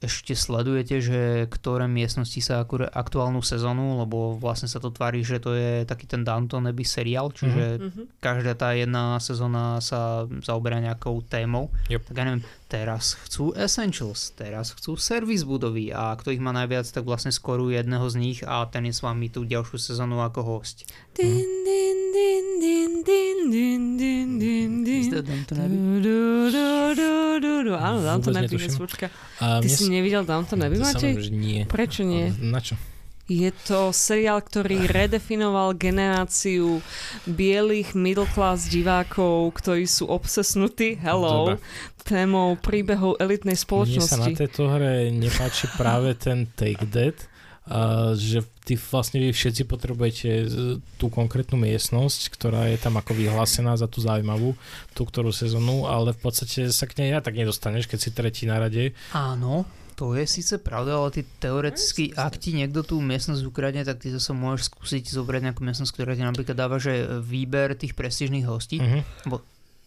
ešte 0.02 0.34
sledujete, 0.34 0.98
že 0.98 1.20
ktoré 1.46 1.86
miestnosti 1.86 2.42
sa 2.42 2.58
akurát 2.58 2.90
aktuálnu 2.90 3.38
sezónu, 3.38 4.02
lebo 4.02 4.34
vlastne 4.34 4.66
sa 4.66 4.82
to 4.82 4.90
tvári, 4.90 5.22
že 5.22 5.38
to 5.38 5.54
je 5.54 5.86
taký 5.86 6.10
ten 6.10 6.26
Downton 6.26 6.66
Abbey 6.66 6.82
seriál, 6.82 7.30
čiže 7.30 7.78
Mhm. 7.78 8.02
každá 8.18 8.58
tá 8.58 8.74
jedna 8.74 9.22
sezóna 9.22 9.78
sa 9.78 10.26
zaoberá 10.42 10.82
nejakou 10.82 11.22
témou. 11.22 11.70
Yep. 11.86 12.02
Tak 12.10 12.14
ja 12.18 12.24
neviem, 12.26 12.42
teraz 12.72 13.20
chcú 13.28 13.52
Essentials, 13.52 14.32
teraz 14.32 14.72
chcú 14.72 14.96
servis 14.96 15.44
budovy 15.44 15.92
a 15.92 16.16
kto 16.16 16.32
ich 16.32 16.40
má 16.40 16.56
najviac, 16.56 16.88
tak 16.88 17.04
vlastne 17.04 17.28
skoruje 17.28 17.76
jedného 17.76 18.08
z 18.08 18.16
nich 18.16 18.38
a 18.48 18.64
ten 18.64 18.88
je 18.88 18.96
s 18.96 19.04
vami 19.04 19.28
tú 19.28 19.44
ďalšiu 19.44 19.76
sezónu 19.76 20.24
ako 20.24 20.40
host. 20.40 20.88
Din, 21.12 21.44
din, 21.68 21.98
din, 22.16 22.46
din, 22.56 22.90
din, 23.04 23.40
din, 23.52 23.82
din, 24.00 24.28
din, 24.40 24.70
din. 24.88 25.02
Áno, 27.76 27.98
Downton 28.00 28.40
Abbey, 28.40 28.56
počka. 28.80 29.12
A 29.44 29.60
Ty 29.60 29.68
si 29.68 29.92
nevidel 29.92 30.24
Downton 30.24 30.64
Abbey, 30.64 30.80
to 30.80 30.88
Matej? 30.88 31.28
nie. 31.28 31.68
Prečo 31.68 32.08
nie? 32.08 32.32
Na 32.40 32.64
čo? 32.64 32.80
Je 33.24 33.48
to 33.64 33.94
seriál, 33.94 34.42
ktorý 34.42 34.84
redefinoval 34.84 35.78
generáciu 35.78 36.82
bielých 37.24 37.94
middle 37.94 38.26
class 38.26 38.66
divákov, 38.66 39.54
ktorí 39.56 39.86
sú 39.86 40.10
obsesnutí, 40.10 40.98
hello, 40.98 41.54
Dobre. 41.54 41.62
témou 42.02 42.58
príbehov 42.58 43.16
elitnej 43.16 43.54
Mne 43.54 43.62
sa 44.02 44.18
na 44.18 44.26
spoločnosti. 44.26 44.32
tejto 44.34 44.62
hre 44.68 45.08
nepáči 45.08 45.70
práve 45.76 46.12
ten 46.14 46.50
Take 46.50 46.84
That, 46.90 47.30
a 47.62 48.10
že 48.18 48.42
ty 48.66 48.74
vlastne 48.74 49.22
vy 49.22 49.30
všetci 49.30 49.70
potrebujete 49.70 50.28
z- 50.44 50.58
tú 50.98 51.06
konkrétnu 51.06 51.54
miestnosť, 51.54 52.34
ktorá 52.34 52.66
je 52.66 52.76
tam 52.76 52.98
ako 52.98 53.14
vyhlásená 53.14 53.78
za 53.78 53.86
tú 53.86 54.02
zaujímavú, 54.02 54.58
tú 54.90 55.06
ktorú 55.06 55.30
sezónu, 55.30 55.86
ale 55.86 56.10
v 56.10 56.20
podstate 56.20 56.66
sa 56.68 56.90
k 56.90 56.98
nej 56.98 57.14
ja 57.14 57.22
tak 57.22 57.38
nedostaneš, 57.38 57.86
keď 57.86 57.98
si 57.98 58.10
tretí 58.10 58.50
na 58.50 58.58
rade. 58.58 58.98
Áno, 59.14 59.62
to 60.02 60.18
je 60.18 60.26
síce 60.26 60.58
pravda, 60.58 60.98
ale 60.98 61.14
ty 61.14 61.22
teoreticky, 61.38 62.10
ak 62.10 62.34
ti 62.34 62.58
niekto 62.58 62.82
tú 62.82 62.98
miestnosť 62.98 63.46
ukradne, 63.46 63.86
tak 63.86 64.02
ty 64.02 64.10
zase 64.10 64.34
môžeš 64.34 64.66
skúsiť 64.66 65.14
zobrať 65.14 65.46
nejakú 65.46 65.62
miestnosť, 65.62 65.94
ktorá 65.94 66.18
ti 66.18 66.26
napríklad 66.26 66.58
dáva, 66.58 66.82
že 66.82 67.06
výber 67.22 67.78
tých 67.78 67.94
prestížnych 67.94 68.42
hostí. 68.42 68.82
Uh-huh. 68.82 69.38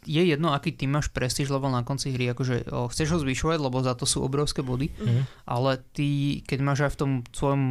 Je 0.05 0.21
jedno, 0.23 0.53
aký 0.53 0.71
ty 0.71 0.85
máš 0.87 1.09
prestíž 1.11 1.49
level 1.49 1.67
na 1.67 1.81
konci 1.81 2.13
hry, 2.13 2.31
akože 2.31 2.69
o, 2.69 2.85
chceš 2.87 3.11
ho 3.11 3.19
zvyšovať, 3.19 3.57
lebo 3.57 3.81
za 3.81 3.91
to 3.97 4.05
sú 4.07 4.23
obrovské 4.23 4.63
body, 4.63 4.87
Uh-huh. 4.93 5.25
ale 5.43 5.83
ty, 5.91 6.39
keď 6.47 6.59
máš 6.63 6.79
aj 6.87 6.91
v 6.93 6.99
tom 7.01 7.11
svojom 7.33 7.61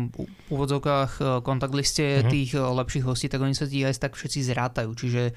úvodzovkách 0.51 1.13
e, 1.17 1.23
kontakt 1.41 1.73
liste 1.73 2.21
Mhm. 2.21 2.29
tých 2.29 2.51
e, 2.53 2.61
lepších 2.61 3.07
hostí, 3.07 3.31
tak 3.31 3.41
oni 3.41 3.55
sa 3.57 3.65
ti 3.65 3.81
aj 3.81 3.97
tak 3.97 4.19
všetci 4.19 4.51
zrátajú, 4.51 4.91
čiže 4.93 5.33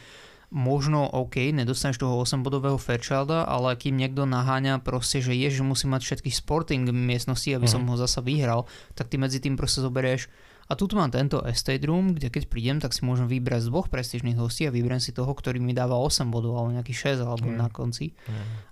možno 0.50 1.04
OK, 1.04 1.52
nedostaneš 1.52 2.00
toho 2.00 2.24
8-bodového 2.24 2.80
Fairchilda, 2.80 3.44
ale 3.44 3.76
kým 3.76 4.00
niekto 4.00 4.24
naháňa 4.24 4.80
proste, 4.80 5.20
že 5.20 5.36
je, 5.36 5.52
že 5.52 5.64
musí 5.64 5.86
mať 5.86 6.02
všetky 6.04 6.32
sporting 6.32 6.88
miestnosti, 6.88 7.52
aby 7.52 7.68
som 7.68 7.84
Mhm. 7.84 7.90
ho 7.92 7.96
zasa 8.00 8.24
vyhral, 8.24 8.64
tak 8.96 9.12
ty 9.12 9.20
medzi 9.20 9.44
tým 9.44 9.60
proste 9.60 9.84
zoberieš 9.84 10.32
a 10.68 10.76
tu 10.76 10.84
mám 10.92 11.08
tento 11.08 11.40
estate 11.48 11.84
room, 11.84 12.12
kde 12.12 12.28
keď 12.28 12.44
prídem, 12.48 12.78
tak 12.80 12.92
si 12.92 13.04
môžem 13.04 13.24
vybrať 13.24 13.68
z 13.68 13.72
dvoch 13.72 13.88
prestížnych 13.88 14.36
hostí 14.36 14.68
a 14.68 14.72
vyberiem 14.72 15.00
si 15.00 15.16
toho, 15.16 15.32
ktorý 15.32 15.64
mi 15.64 15.72
dáva 15.72 15.96
8 15.96 16.28
bodov, 16.28 16.60
alebo 16.60 16.76
nejaký 16.76 16.92
6 16.92 17.24
alebo 17.24 17.48
Mhm. 17.48 17.56
na 17.56 17.68
konci. 17.72 18.12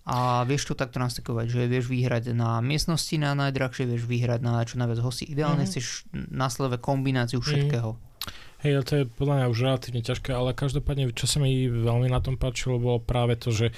A 0.06 0.44
vieš 0.44 0.68
to 0.68 0.76
takto 0.76 1.00
nastikovať, 1.00 1.48
že 1.48 1.62
vieš 1.68 1.88
vyhrať 1.88 2.36
na 2.36 2.60
miestnosti 2.60 3.16
na 3.16 3.32
najdrahšie, 3.34 3.88
vieš 3.88 4.04
vyhrať 4.06 4.40
na 4.44 4.60
čo 4.64 4.76
najviac 4.76 5.00
hostí. 5.00 5.24
Ideálne 5.26 5.64
Mhm. 5.64 5.70
chceš 5.72 6.04
na 6.32 6.48
sleve 6.52 6.78
kombináciu 6.78 7.40
všetkého. 7.40 7.96
Hej, 8.66 8.82
to 8.82 8.94
je 8.98 9.04
podľa 9.06 9.36
mňa 9.38 9.52
už 9.54 9.60
relatívne 9.62 10.02
ťažké, 10.02 10.34
ale 10.34 10.58
každopádne, 10.58 11.14
čo 11.14 11.30
sa 11.30 11.38
mi 11.38 11.70
veľmi 11.70 12.10
na 12.10 12.18
tom 12.18 12.34
páčilo, 12.34 12.82
bolo 12.82 12.98
práve 12.98 13.38
to, 13.38 13.54
že 13.54 13.70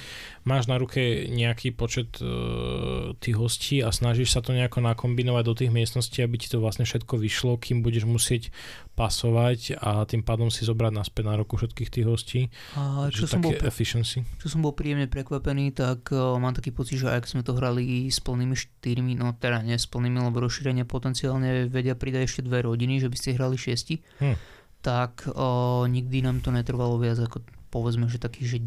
máš 0.47 0.71
na 0.71 0.79
ruke 0.79 1.27
nejaký 1.27 1.75
počet 1.75 2.15
e, 2.23 3.11
tých 3.19 3.35
hostí 3.35 3.83
a 3.83 3.91
snažíš 3.91 4.31
sa 4.31 4.39
to 4.39 4.55
nejako 4.55 4.79
nakombinovať 4.79 5.43
do 5.43 5.53
tých 5.59 5.75
miestností, 5.75 6.23
aby 6.23 6.39
ti 6.39 6.47
to 6.47 6.63
vlastne 6.63 6.87
všetko 6.87 7.19
vyšlo, 7.19 7.59
kým 7.59 7.83
budeš 7.83 8.07
musieť 8.07 8.47
pasovať 8.95 9.75
a 9.75 10.07
tým 10.07 10.23
pádom 10.23 10.47
si 10.47 10.63
zobrať 10.63 10.95
naspäť 10.95 11.23
na 11.27 11.35
ruku 11.35 11.59
všetkých 11.59 11.91
tých 11.91 12.05
hostí. 12.07 12.41
A 12.79 13.11
čo 13.11 13.27
Že 13.27 13.37
som, 13.37 13.41
bol, 13.43 13.53
efficiency. 13.59 14.23
čo 14.39 14.47
som 14.47 14.63
bol 14.63 14.71
príjemne 14.71 15.11
prekvapený, 15.11 15.75
tak 15.75 16.15
uh, 16.15 16.39
mám 16.39 16.55
taký 16.55 16.71
pocit, 16.71 17.03
že 17.03 17.11
ak 17.11 17.27
sme 17.27 17.43
to 17.43 17.53
hrali 17.53 18.07
s 18.07 18.23
plnými 18.23 18.55
štyrmi, 18.55 19.19
no 19.19 19.35
teda 19.35 19.61
nie 19.67 19.75
s 19.75 19.85
plnými, 19.85 20.17
lebo 20.31 20.41
rozšírenie 20.41 20.87
potenciálne 20.87 21.67
vedia 21.67 21.93
pridať 21.93 22.25
ešte 22.25 22.41
dve 22.47 22.65
rodiny, 22.65 23.03
že 23.03 23.11
by 23.11 23.17
ste 23.19 23.35
hrali 23.35 23.59
šiesti, 23.59 23.99
Hm. 24.17 24.56
Tak 24.87 25.27
uh, 25.27 25.83
nikdy 25.83 26.23
nám 26.23 26.39
to 26.39 26.55
netrvalo 26.55 26.95
viac 26.95 27.19
ako 27.19 27.43
povedzme, 27.67 28.07
že 28.07 28.23
takých, 28.23 28.47
že 28.47 28.57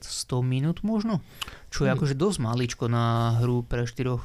minút 0.40 0.80
možno. 0.80 1.20
Čo 1.68 1.84
je 1.84 1.92
Hm. 1.92 1.96
akože 2.00 2.14
dosť 2.16 2.38
maličko 2.40 2.84
na 2.88 3.36
hru 3.44 3.60
pre 3.60 3.84
štyroch 3.84 4.24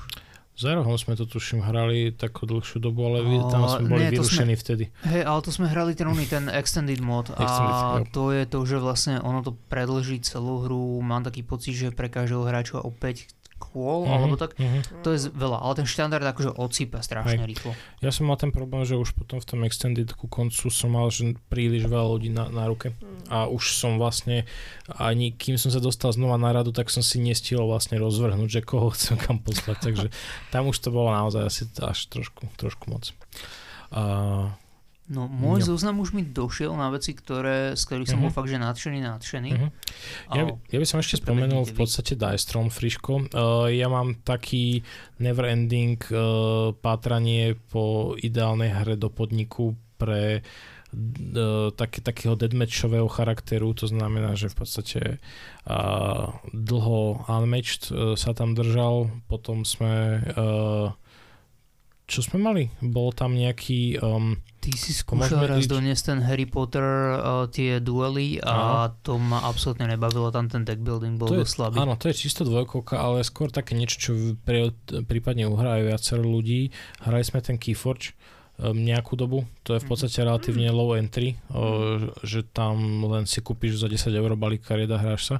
Za 0.60 0.76
rohom 0.76 0.96
sme 1.00 1.16
to 1.16 1.24
tuším 1.24 1.64
hrali 1.64 2.12
takú 2.12 2.44
dlhšiu 2.44 2.84
dobu, 2.84 3.08
ale 3.08 3.24
vy, 3.24 3.36
tam 3.48 3.64
O, 3.64 3.72
sme 3.72 3.96
boli 3.96 4.04
nie, 4.08 4.12
vyrušení 4.12 4.56
vtedy. 4.60 4.92
Hej, 5.08 5.24
ale 5.24 5.40
to 5.40 5.56
sme 5.56 5.72
hrali 5.72 5.96
ten 5.96 6.04
oný, 6.04 6.28
ten 6.28 6.52
extended 6.52 7.00
mod 7.00 7.32
a 7.32 7.40
Extended, 7.40 8.12
to 8.12 8.36
je 8.36 8.44
to, 8.44 8.60
že 8.68 8.76
vlastne 8.84 9.24
ono 9.24 9.40
to 9.40 9.56
predlží 9.72 10.20
celú 10.20 10.68
hru, 10.68 11.00
mám 11.00 11.24
taký 11.24 11.48
pocit, 11.48 11.80
že 11.80 11.96
pre 11.96 12.12
každého 12.12 12.44
hráča 12.44 12.84
o 12.84 12.92
5 12.92 13.39
kôl, 13.70 14.06
Mhm, 14.06 14.14
alebo 14.14 14.36
tak, 14.36 14.58
mhm. 14.58 15.06
to 15.06 15.14
je 15.14 15.30
veľa, 15.30 15.62
ale 15.62 15.74
ten 15.80 15.88
štandard 15.88 16.26
akože 16.26 16.58
odsýpa 16.58 17.00
strašne 17.06 17.46
rýchlo. 17.46 17.78
Ja 18.02 18.10
som 18.10 18.26
mal 18.26 18.36
ten 18.36 18.50
problém, 18.50 18.84
že 18.84 18.98
už 18.98 19.14
potom 19.14 19.38
v 19.38 19.46
tom 19.46 19.62
extended 19.64 20.10
ku 20.18 20.26
koncu 20.26 20.68
som 20.74 20.94
mal 20.94 21.08
že 21.14 21.38
príliš 21.48 21.86
veľa 21.86 22.08
ľudí 22.10 22.30
na, 22.34 22.50
na 22.50 22.66
ruke 22.66 22.98
a 23.30 23.46
už 23.46 23.78
som 23.78 24.02
vlastne 24.02 24.50
ani 24.98 25.32
kým 25.32 25.62
som 25.62 25.70
sa 25.70 25.78
dostal 25.78 26.10
znova 26.10 26.42
na 26.42 26.50
radu, 26.50 26.74
tak 26.74 26.90
som 26.90 27.06
si 27.06 27.22
nestihol 27.22 27.70
vlastne 27.70 28.02
rozvrhnúť, 28.02 28.50
že 28.50 28.62
koho 28.66 28.90
chcem 28.94 29.16
kam 29.16 29.38
poslať, 29.40 29.78
takže 29.80 30.08
tam 30.50 30.70
už 30.70 30.78
to 30.82 30.90
bolo 30.90 31.14
naozaj 31.14 31.46
asi 31.46 31.64
až 31.80 32.10
trošku, 32.10 32.50
trošku 32.58 32.90
moc. 32.90 33.14
A, 33.94 34.54
No 35.10 35.26
môj 35.26 35.66
Jo. 35.66 35.74
zoznam 35.74 35.98
už 36.00 36.14
mi 36.14 36.22
došiel 36.22 36.70
na 36.72 36.88
veci, 36.88 37.12
ktoré, 37.12 37.74
z 37.74 37.82
ktorých 37.82 38.08
som 38.08 38.22
bol 38.22 38.30
Mhm. 38.30 38.38
fakt, 38.38 38.46
že 38.48 38.58
nadšený, 38.58 39.00
nadšený. 39.02 39.50
mhm. 39.52 39.68
ja, 40.32 40.44
by- 40.46 40.58
ja 40.70 40.78
by 40.78 40.86
som 40.86 41.00
ešte 41.00 41.18
spomenul 41.18 41.66
v 41.66 41.74
podstate 41.74 42.14
Dice 42.14 42.46
Friško. 42.70 43.14
Uh, 43.28 43.68
ja 43.68 43.90
mám 43.90 44.22
taký 44.22 44.86
never 45.18 45.46
ending 45.46 45.98
uh, 46.08 46.72
pátranie 46.76 47.58
po 47.68 48.14
ideálnej 48.16 48.70
hre 48.70 48.96
do 48.96 49.10
podniku 49.10 49.74
pre 49.98 50.46
uh, 50.94 51.70
takého 51.74 52.34
deadmatchového 52.34 53.10
charakteru, 53.10 53.74
to 53.74 53.86
znamená, 53.86 54.34
že 54.34 54.50
v 54.50 54.56
podstate 54.56 55.02
uh, 55.66 56.30
dlho 56.50 57.26
unmatched 57.28 57.90
uh, 57.90 58.14
sa 58.14 58.34
tam 58.34 58.54
držal, 58.54 59.10
potom 59.26 59.66
sme 59.66 60.22
uh, 60.38 60.94
čo 62.10 62.26
sme 62.26 62.42
mali? 62.42 62.74
Bol 62.82 63.14
tam 63.14 63.38
nejaký 63.38 64.02
um, 64.02 64.34
Ty 64.60 64.76
si 64.76 64.92
skúšal 64.92 65.48
raz 65.48 65.64
ísť- 65.64 65.72
doniesť 65.72 66.04
ten 66.12 66.20
Harry 66.26 66.44
Potter, 66.44 66.84
uh, 67.16 67.48
tie 67.48 67.80
duely 67.80 68.44
a 68.44 68.92
to 69.06 69.16
ma 69.16 69.48
absolútne 69.48 69.88
nebavilo, 69.88 70.34
tam 70.36 70.52
ten 70.52 70.68
deck 70.68 70.84
building 70.84 71.16
bol 71.16 71.32
To 71.32 71.40
dosť 71.40 71.54
slabý. 71.56 71.80
Áno, 71.80 71.96
to 71.96 72.12
je 72.12 72.28
čisto 72.28 72.44
dvojkovka, 72.44 73.00
ale 73.00 73.24
skôr 73.24 73.48
také 73.48 73.72
niečo, 73.78 73.96
čo 73.96 74.12
pri, 74.44 74.76
prípadne 75.08 75.48
uhrajú 75.48 75.88
viacero 75.88 76.26
ľudí. 76.26 76.76
Hrali 77.08 77.24
sme 77.24 77.40
ten 77.40 77.56
Keyforge 77.56 78.12
um, 78.60 78.76
nejakú 78.76 79.16
dobu, 79.16 79.48
to 79.64 79.80
je 79.80 79.80
v 79.80 79.88
podstate 79.88 80.20
relatívne 80.20 80.68
low 80.76 80.92
entry, 81.00 81.40
o, 81.56 82.12
že 82.28 82.44
tam 82.44 83.06
len 83.08 83.24
si 83.24 83.40
kúpiš 83.40 83.80
za 83.80 83.88
10 83.88 84.12
eur 84.12 84.36
balík 84.36 84.68
kariet 84.68 84.92
a 84.92 85.00
hráš 85.00 85.24
sa. 85.24 85.38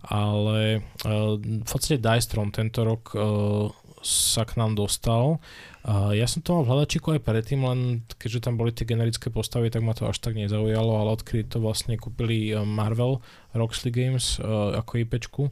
Ale 0.00 0.80
uh, 1.04 1.36
v 1.36 1.66
podstate 1.68 2.00
Dice 2.00 2.32
tento 2.32 2.80
rok 2.88 3.12
uh, 3.12 3.68
sa 4.06 4.46
k 4.46 4.54
nám 4.56 4.78
dostal. 4.78 5.42
Ja 5.86 6.26
som 6.26 6.42
to 6.42 6.58
mal 6.58 6.62
v 6.66 6.70
hľadačiku 6.74 7.14
aj 7.14 7.26
predtým, 7.26 7.62
len 7.62 8.02
keďže 8.18 8.46
tam 8.46 8.58
boli 8.58 8.74
tie 8.74 8.86
generické 8.86 9.30
postavy, 9.30 9.70
tak 9.70 9.86
ma 9.86 9.94
to 9.94 10.06
až 10.10 10.18
tak 10.18 10.34
nezaujalo, 10.34 10.98
ale 10.98 11.14
odkedy 11.14 11.46
to 11.46 11.62
vlastne 11.62 11.94
kúpili 11.94 12.50
uh, 12.50 12.66
Marvel, 12.66 13.22
Roxley 13.54 13.94
Games 13.94 14.42
uh, 14.42 14.74
ako 14.82 15.06
IPčku, 15.06 15.44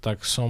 tak 0.00 0.24
som 0.24 0.48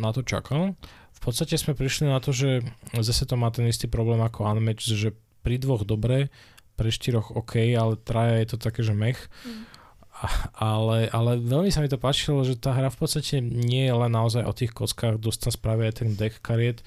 na 0.00 0.12
to 0.12 0.20
čakal. 0.20 0.76
V 1.16 1.20
podstate 1.20 1.56
sme 1.56 1.72
prišli 1.72 2.12
na 2.12 2.20
to, 2.20 2.36
že 2.36 2.60
zase 3.00 3.24
to 3.24 3.40
má 3.40 3.48
ten 3.48 3.64
istý 3.64 3.88
problém 3.88 4.20
ako 4.20 4.44
Unmatched, 4.44 4.92
že 4.92 5.16
pri 5.40 5.56
dvoch 5.56 5.88
dobre, 5.88 6.28
pre 6.76 6.92
štyroch 6.92 7.32
OK, 7.32 7.72
ale 7.72 7.96
traja 7.96 8.44
je 8.44 8.48
to 8.52 8.56
také, 8.60 8.84
že 8.84 8.92
mech. 8.92 9.16
A, 9.16 9.64
ale, 10.58 11.08
ale 11.10 11.40
veľmi 11.40 11.70
sa 11.70 11.80
mi 11.80 11.88
to 11.88 12.00
páčilo, 12.00 12.44
že 12.44 12.58
tá 12.58 12.72
hra 12.72 12.92
v 12.92 12.98
podstate 13.00 13.40
nie 13.40 13.88
je 13.88 13.94
len 13.94 14.12
naozaj 14.12 14.44
o 14.44 14.52
tých 14.54 14.70
kockách, 14.70 15.18
dosť 15.18 15.38
tam 15.48 15.52
spravia 15.52 15.90
aj 15.90 16.04
ten 16.04 16.10
deck 16.14 16.38
kariet, 16.38 16.80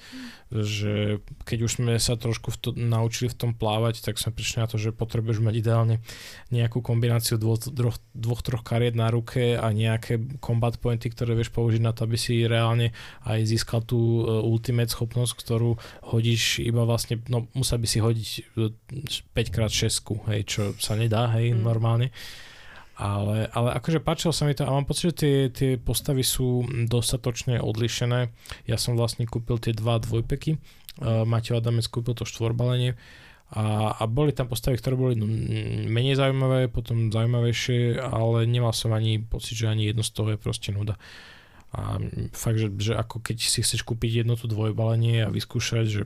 že 0.48 1.20
keď 1.44 1.58
už 1.68 1.70
sme 1.76 1.92
sa 2.00 2.16
trošku 2.16 2.48
v 2.48 2.56
to, 2.56 2.68
naučili 2.72 3.28
v 3.28 3.36
tom 3.36 3.52
plávať, 3.52 4.00
tak 4.00 4.16
sme 4.16 4.32
prišli 4.32 4.64
na 4.64 4.68
to, 4.70 4.80
že 4.80 4.96
potrebuješ 4.96 5.44
mať 5.44 5.54
ideálne 5.60 6.00
nejakú 6.48 6.80
kombináciu 6.80 7.36
dvoch, 7.36 7.60
dvoch, 7.68 8.00
dvoch 8.16 8.40
troch 8.40 8.64
kariet 8.64 8.96
na 8.96 9.12
ruke 9.12 9.60
a 9.60 9.68
nejaké 9.68 10.40
combat 10.40 10.72
pointy, 10.80 11.12
ktoré 11.12 11.36
vieš 11.36 11.52
použiť 11.52 11.84
na 11.84 11.92
to, 11.92 12.08
aby 12.08 12.16
si 12.16 12.48
reálne 12.48 12.96
aj 13.28 13.44
získal 13.44 13.84
tú 13.84 14.24
uh, 14.24 14.40
ultimate 14.40 14.88
schopnosť, 14.88 15.36
ktorú 15.36 15.76
hodíš 16.16 16.64
iba 16.64 16.80
vlastne, 16.88 17.20
no 17.28 17.44
musel 17.52 17.76
by 17.76 17.88
si 17.90 18.00
hodiť 18.00 18.30
uh, 18.56 18.72
5x6, 19.36 20.32
hej, 20.32 20.40
čo 20.48 20.62
sa 20.80 20.96
nedá, 20.96 21.28
hej, 21.36 21.52
Mm. 21.52 21.64
normálne. 21.64 22.08
Ale, 22.98 23.46
ale 23.54 23.68
akože 23.78 24.02
páčilo 24.02 24.34
sa 24.34 24.42
mi 24.42 24.58
to 24.58 24.66
a 24.66 24.74
mám 24.74 24.82
pocit, 24.82 25.14
že 25.14 25.18
tie, 25.22 25.36
tie 25.54 25.70
postavy 25.78 26.26
sú 26.26 26.66
dostatočne 26.90 27.62
odlišené. 27.62 28.34
Ja 28.66 28.74
som 28.74 28.98
vlastne 28.98 29.22
kúpil 29.22 29.62
tie 29.62 29.70
dva 29.70 30.02
dvojpeky 30.02 30.58
Uh, 30.98 31.22
Maťo 31.22 31.54
Adamec 31.54 31.86
kúpil 31.86 32.10
to 32.18 32.26
štvorbalenie 32.26 32.98
a, 33.54 33.94
a 33.94 34.10
boli 34.10 34.34
tam 34.34 34.50
postavy, 34.50 34.82
ktoré 34.82 34.98
boli 34.98 35.14
no, 35.14 35.30
menej 35.86 36.18
zaujímavé, 36.18 36.66
potom 36.66 37.14
zaujímavejšie, 37.14 38.02
ale 38.02 38.50
nemal 38.50 38.74
som 38.74 38.90
ani 38.90 39.22
pocit, 39.22 39.54
že 39.54 39.70
ani 39.70 39.94
jedno 39.94 40.02
z 40.02 40.10
toho 40.10 40.34
je 40.34 40.42
proste 40.42 40.74
nuda. 40.74 40.98
A 41.70 42.02
fakt, 42.34 42.58
že, 42.58 42.68
že 42.82 42.92
ako 42.98 43.22
keď 43.22 43.36
si 43.38 43.62
chceš 43.62 43.86
kúpiť 43.86 44.26
jedno 44.26 44.34
to 44.34 44.50
dvojbalenie 44.50 45.22
a 45.22 45.30
vyskúšať, 45.30 45.86
že 45.86 46.02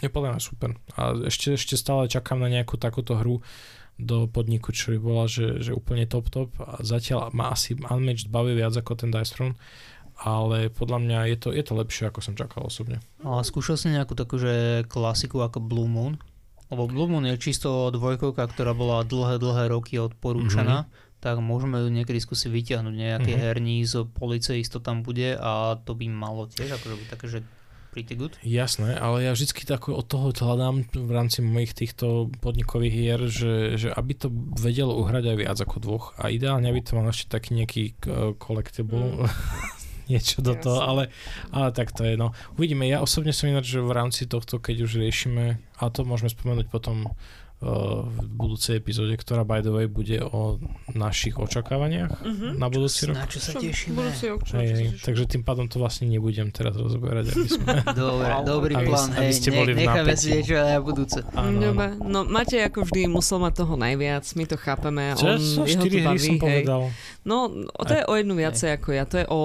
je 0.00 0.08
podľa 0.08 0.34
mňa 0.34 0.42
super. 0.42 0.80
A 0.96 1.12
ešte, 1.28 1.54
ešte 1.54 1.76
stále 1.76 2.08
čakám 2.08 2.40
na 2.40 2.48
nejakú 2.48 2.80
takúto 2.80 3.20
hru 3.20 3.44
do 4.00 4.26
podniku, 4.26 4.72
čo 4.72 4.96
by 4.96 4.98
bola, 4.98 5.24
že, 5.28 5.60
že 5.62 5.76
úplne 5.76 6.08
top 6.08 6.32
top. 6.32 6.50
A 6.58 6.80
zatiaľ 6.82 7.30
ma 7.36 7.52
asi 7.52 7.76
Unmatched 7.76 8.32
baví 8.32 8.56
viac 8.56 8.74
ako 8.74 8.98
ten 8.98 9.10
Dice 9.12 9.32
Throne 9.36 9.56
ale 10.22 10.70
podľa 10.70 10.98
mňa 11.02 11.18
je 11.34 11.36
to, 11.36 11.48
je 11.50 11.64
to 11.66 11.74
lepšie, 11.74 12.06
ako 12.06 12.22
som 12.22 12.38
čakal 12.38 12.62
osobne. 12.62 13.02
A 13.26 13.42
skúšal 13.42 13.74
si 13.74 13.90
nejakú 13.90 14.14
takú, 14.14 14.38
že 14.38 14.86
klasiku 14.86 15.42
ako 15.42 15.58
Blue 15.58 15.90
Moon? 15.90 16.14
Lebo 16.70 16.86
Blue 16.86 17.10
Moon 17.10 17.26
je 17.26 17.36
čisto 17.36 17.90
dvojkovka, 17.90 18.46
ktorá 18.54 18.72
bola 18.72 19.02
dlhé, 19.02 19.42
dlhé 19.42 19.64
roky 19.74 19.98
odporúčaná. 19.98 20.86
Mm-hmm. 20.86 21.20
Tak 21.22 21.38
môžeme 21.38 21.78
ju 21.82 21.88
niekedy 21.90 22.18
skúsiť 22.18 22.50
vyťahnuť 22.50 22.94
nejaké 22.94 23.32
mm-hmm. 23.34 23.44
herní 23.46 23.76
z 23.86 24.06
police, 24.10 24.54
isto 24.58 24.82
tam 24.82 25.06
bude 25.06 25.38
a 25.38 25.78
to 25.82 25.94
by 25.94 26.06
malo 26.10 26.50
tiež 26.50 26.70
akože 26.78 26.94
byť 26.98 27.08
také, 27.10 27.26
že 27.30 27.38
pretty 27.92 28.16
good. 28.16 28.32
Jasné, 28.40 28.96
ale 28.96 29.28
ja 29.28 29.36
vždycky 29.36 29.68
tak 29.68 29.92
od 29.92 30.08
toho 30.08 30.32
hľadám 30.32 30.88
v 30.96 31.10
rámci 31.12 31.44
mojich 31.44 31.76
týchto 31.76 32.32
podnikových 32.40 32.94
hier, 32.96 33.20
že, 33.28 33.76
že 33.76 33.88
aby 33.92 34.16
to 34.16 34.32
vedelo 34.56 34.96
uhrať 35.04 35.28
aj 35.28 35.36
viac 35.36 35.58
ako 35.60 35.76
dvoch 35.76 36.06
a 36.16 36.32
ideálne 36.32 36.64
aby 36.72 36.80
to 36.80 36.96
mal 36.96 37.04
ešte 37.12 37.28
taký 37.28 37.52
nejaký 37.52 38.00
collectible 38.40 39.20
mm. 39.20 39.28
niečo 40.10 40.40
do 40.40 40.56
toho, 40.56 40.80
ale, 40.82 41.12
ale 41.52 41.68
tak 41.76 41.92
to 41.92 42.08
je 42.08 42.16
no. 42.16 42.32
Uvidíme, 42.56 42.88
ja 42.88 43.04
osobne 43.04 43.36
som 43.36 43.52
ináč, 43.52 43.76
že 43.76 43.84
v 43.84 43.92
rámci 43.92 44.24
tohto, 44.24 44.56
keď 44.58 44.88
už 44.88 44.98
riešime, 44.98 45.60
a 45.78 45.84
to 45.92 46.08
môžeme 46.08 46.32
spomenúť 46.32 46.72
potom 46.72 47.12
v 47.62 48.18
budúcej 48.26 48.82
epizóde, 48.82 49.14
ktorá 49.14 49.46
by 49.46 49.62
the 49.62 49.70
way 49.70 49.86
bude 49.86 50.18
o 50.18 50.58
našich 50.98 51.38
očakávaniach 51.38 52.10
uh-huh. 52.10 52.58
na 52.58 52.66
budúci 52.66 53.06
rok. 53.06 53.22
Na 53.22 53.30
čo 53.30 53.38
sa 53.38 53.54
tešíme. 53.54 54.02
hej, 54.58 54.68
hej, 54.74 54.86
takže 54.98 55.30
tým 55.30 55.46
pádom 55.46 55.70
to 55.70 55.78
vlastne 55.78 56.10
nebudem 56.10 56.50
teraz 56.50 56.74
rozoberať, 56.74 57.30
aby 57.30 57.46
sme... 57.46 57.66
Dobre, 58.02 58.30
dobrý 58.42 58.74
aby, 58.74 58.86
plán, 58.90 59.14
aby, 59.14 59.30
hej, 59.30 59.38
ste 59.38 59.50
boli 59.54 59.78
ne, 59.78 59.86
necháme 59.86 60.14
si 60.18 60.28
niečo 60.34 60.58
aj 60.58 60.82
budúce. 60.82 61.22
Dobre, 61.30 61.86
no 62.02 62.26
máte 62.26 62.58
ako 62.58 62.82
vždy 62.82 63.06
musel 63.06 63.38
mať 63.38 63.62
toho 63.62 63.74
najviac, 63.78 64.26
my 64.34 64.44
to 64.50 64.56
chápeme. 64.58 65.02
Čo, 65.14 65.26
on, 65.30 65.38
so, 65.38 65.62
jeho 65.62 65.82
to 65.86 65.98
baví, 66.02 66.18
som 66.18 66.34
hej. 66.34 66.42
povedal. 66.42 66.80
No, 67.22 67.46
to 67.78 67.92
je 67.94 68.02
o 68.02 68.14
jednu 68.18 68.34
viacej 68.34 68.74
ako 68.74 68.88
ja, 68.90 69.06
to 69.06 69.22
je 69.22 69.26
o 69.30 69.40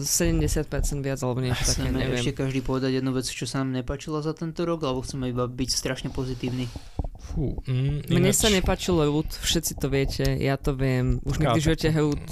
70% 0.00 1.04
viac 1.04 1.20
alebo 1.20 1.44
niečo 1.44 1.68
také, 1.68 1.92
neviem. 1.92 2.16
ešte 2.16 2.32
každý 2.32 2.64
povedať 2.64 2.96
jednu 2.96 3.12
vec, 3.12 3.28
čo 3.28 3.44
sa 3.44 3.60
nám 3.60 3.76
nepačilo 3.76 4.24
za 4.24 4.32
tento 4.32 4.64
rok, 4.64 4.88
alebo 4.88 5.04
chceme 5.04 5.28
iba 5.28 5.44
byť 5.44 5.68
strašne 5.68 6.08
pozitívni. 6.08 6.72
Fú, 7.18 7.57
mm, 7.66 8.12
Mne 8.12 8.32
sa 8.36 8.52
nepáčilo 8.52 9.02
ľud, 9.08 9.30
všetci 9.32 9.72
to 9.80 9.86
viete, 9.88 10.26
ja 10.38 10.54
to 10.60 10.76
viem. 10.76 11.18
Už 11.24 11.40
nikdy 11.42 11.58
živote 11.58 11.88
ľud 11.90 12.24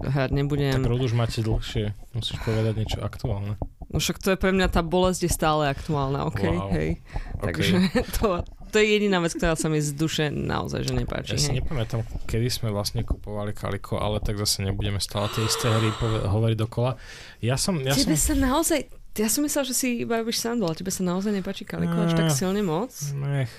hrať 0.00 0.30
nebudem. 0.32 0.80
Tak 0.80 0.88
ľud 0.88 1.04
už 1.04 1.14
máte 1.16 1.44
dlhšie, 1.44 1.92
musíš 2.16 2.38
povedať 2.46 2.74
niečo 2.80 2.98
aktuálne. 3.04 3.60
No 3.92 4.00
však 4.00 4.24
to 4.24 4.32
je 4.32 4.38
pre 4.40 4.56
mňa, 4.56 4.72
tá 4.72 4.80
bolesť 4.80 5.28
je 5.28 5.30
stále 5.32 5.68
aktuálna, 5.68 6.24
ok? 6.24 6.42
Wow. 6.48 6.72
Hej. 6.72 6.88
Okay. 6.96 7.44
Takže 7.44 7.74
to, 8.16 8.26
to 8.72 8.76
je 8.80 8.86
jediná 8.88 9.20
vec, 9.20 9.36
ktorá 9.36 9.52
sa 9.52 9.68
mi 9.68 9.84
z 9.84 9.92
duše 9.92 10.32
naozaj 10.32 10.88
že 10.88 10.92
nepáči. 10.96 11.36
Ja 11.36 11.40
si 11.40 11.52
nepamätám, 11.60 12.00
kedy 12.24 12.48
sme 12.48 12.72
vlastne 12.72 13.04
kupovali 13.04 13.52
Kaliko, 13.52 14.00
ale 14.00 14.24
tak 14.24 14.40
zase 14.40 14.64
nebudeme 14.64 14.96
stále 14.96 15.28
tie 15.36 15.44
isté 15.44 15.68
hry 15.68 15.92
hovoriť 16.24 16.56
dokola. 16.56 16.96
Ja 17.44 17.60
som, 17.60 17.76
ja 17.84 17.92
Tebe 17.92 18.16
som... 18.16 18.32
sa 18.32 18.34
naozaj, 18.40 18.88
ja 19.12 19.28
som 19.28 19.44
myslel, 19.44 19.68
že 19.68 19.74
si 19.76 19.86
iba 20.08 20.16
robíš 20.16 20.40
srandu, 20.40 20.64
ale 20.64 20.72
tebe 20.72 20.88
sa 20.88 21.04
naozaj 21.04 21.36
nepáči 21.36 21.68
Kaliko 21.68 22.08
až 22.08 22.16
tak 22.16 22.32
silne 22.32 22.64
moc? 22.64 22.88
Nech. 23.12 23.52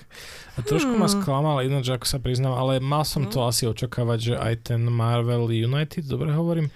A 0.57 0.65
trošku 0.65 0.89
hmm. 0.89 1.01
ma 1.01 1.05
sklamal 1.05 1.61
ináč, 1.61 1.93
ako 1.93 2.09
sa 2.09 2.17
priznám, 2.17 2.57
ale 2.57 2.81
mal 2.81 3.05
som 3.05 3.25
no. 3.25 3.29
to 3.29 3.45
asi 3.45 3.69
očakávať, 3.69 4.19
že 4.19 4.33
aj 4.33 4.53
ten 4.73 4.81
Marvel 4.89 5.45
United, 5.53 6.09
dobre 6.09 6.33
hovorím? 6.33 6.73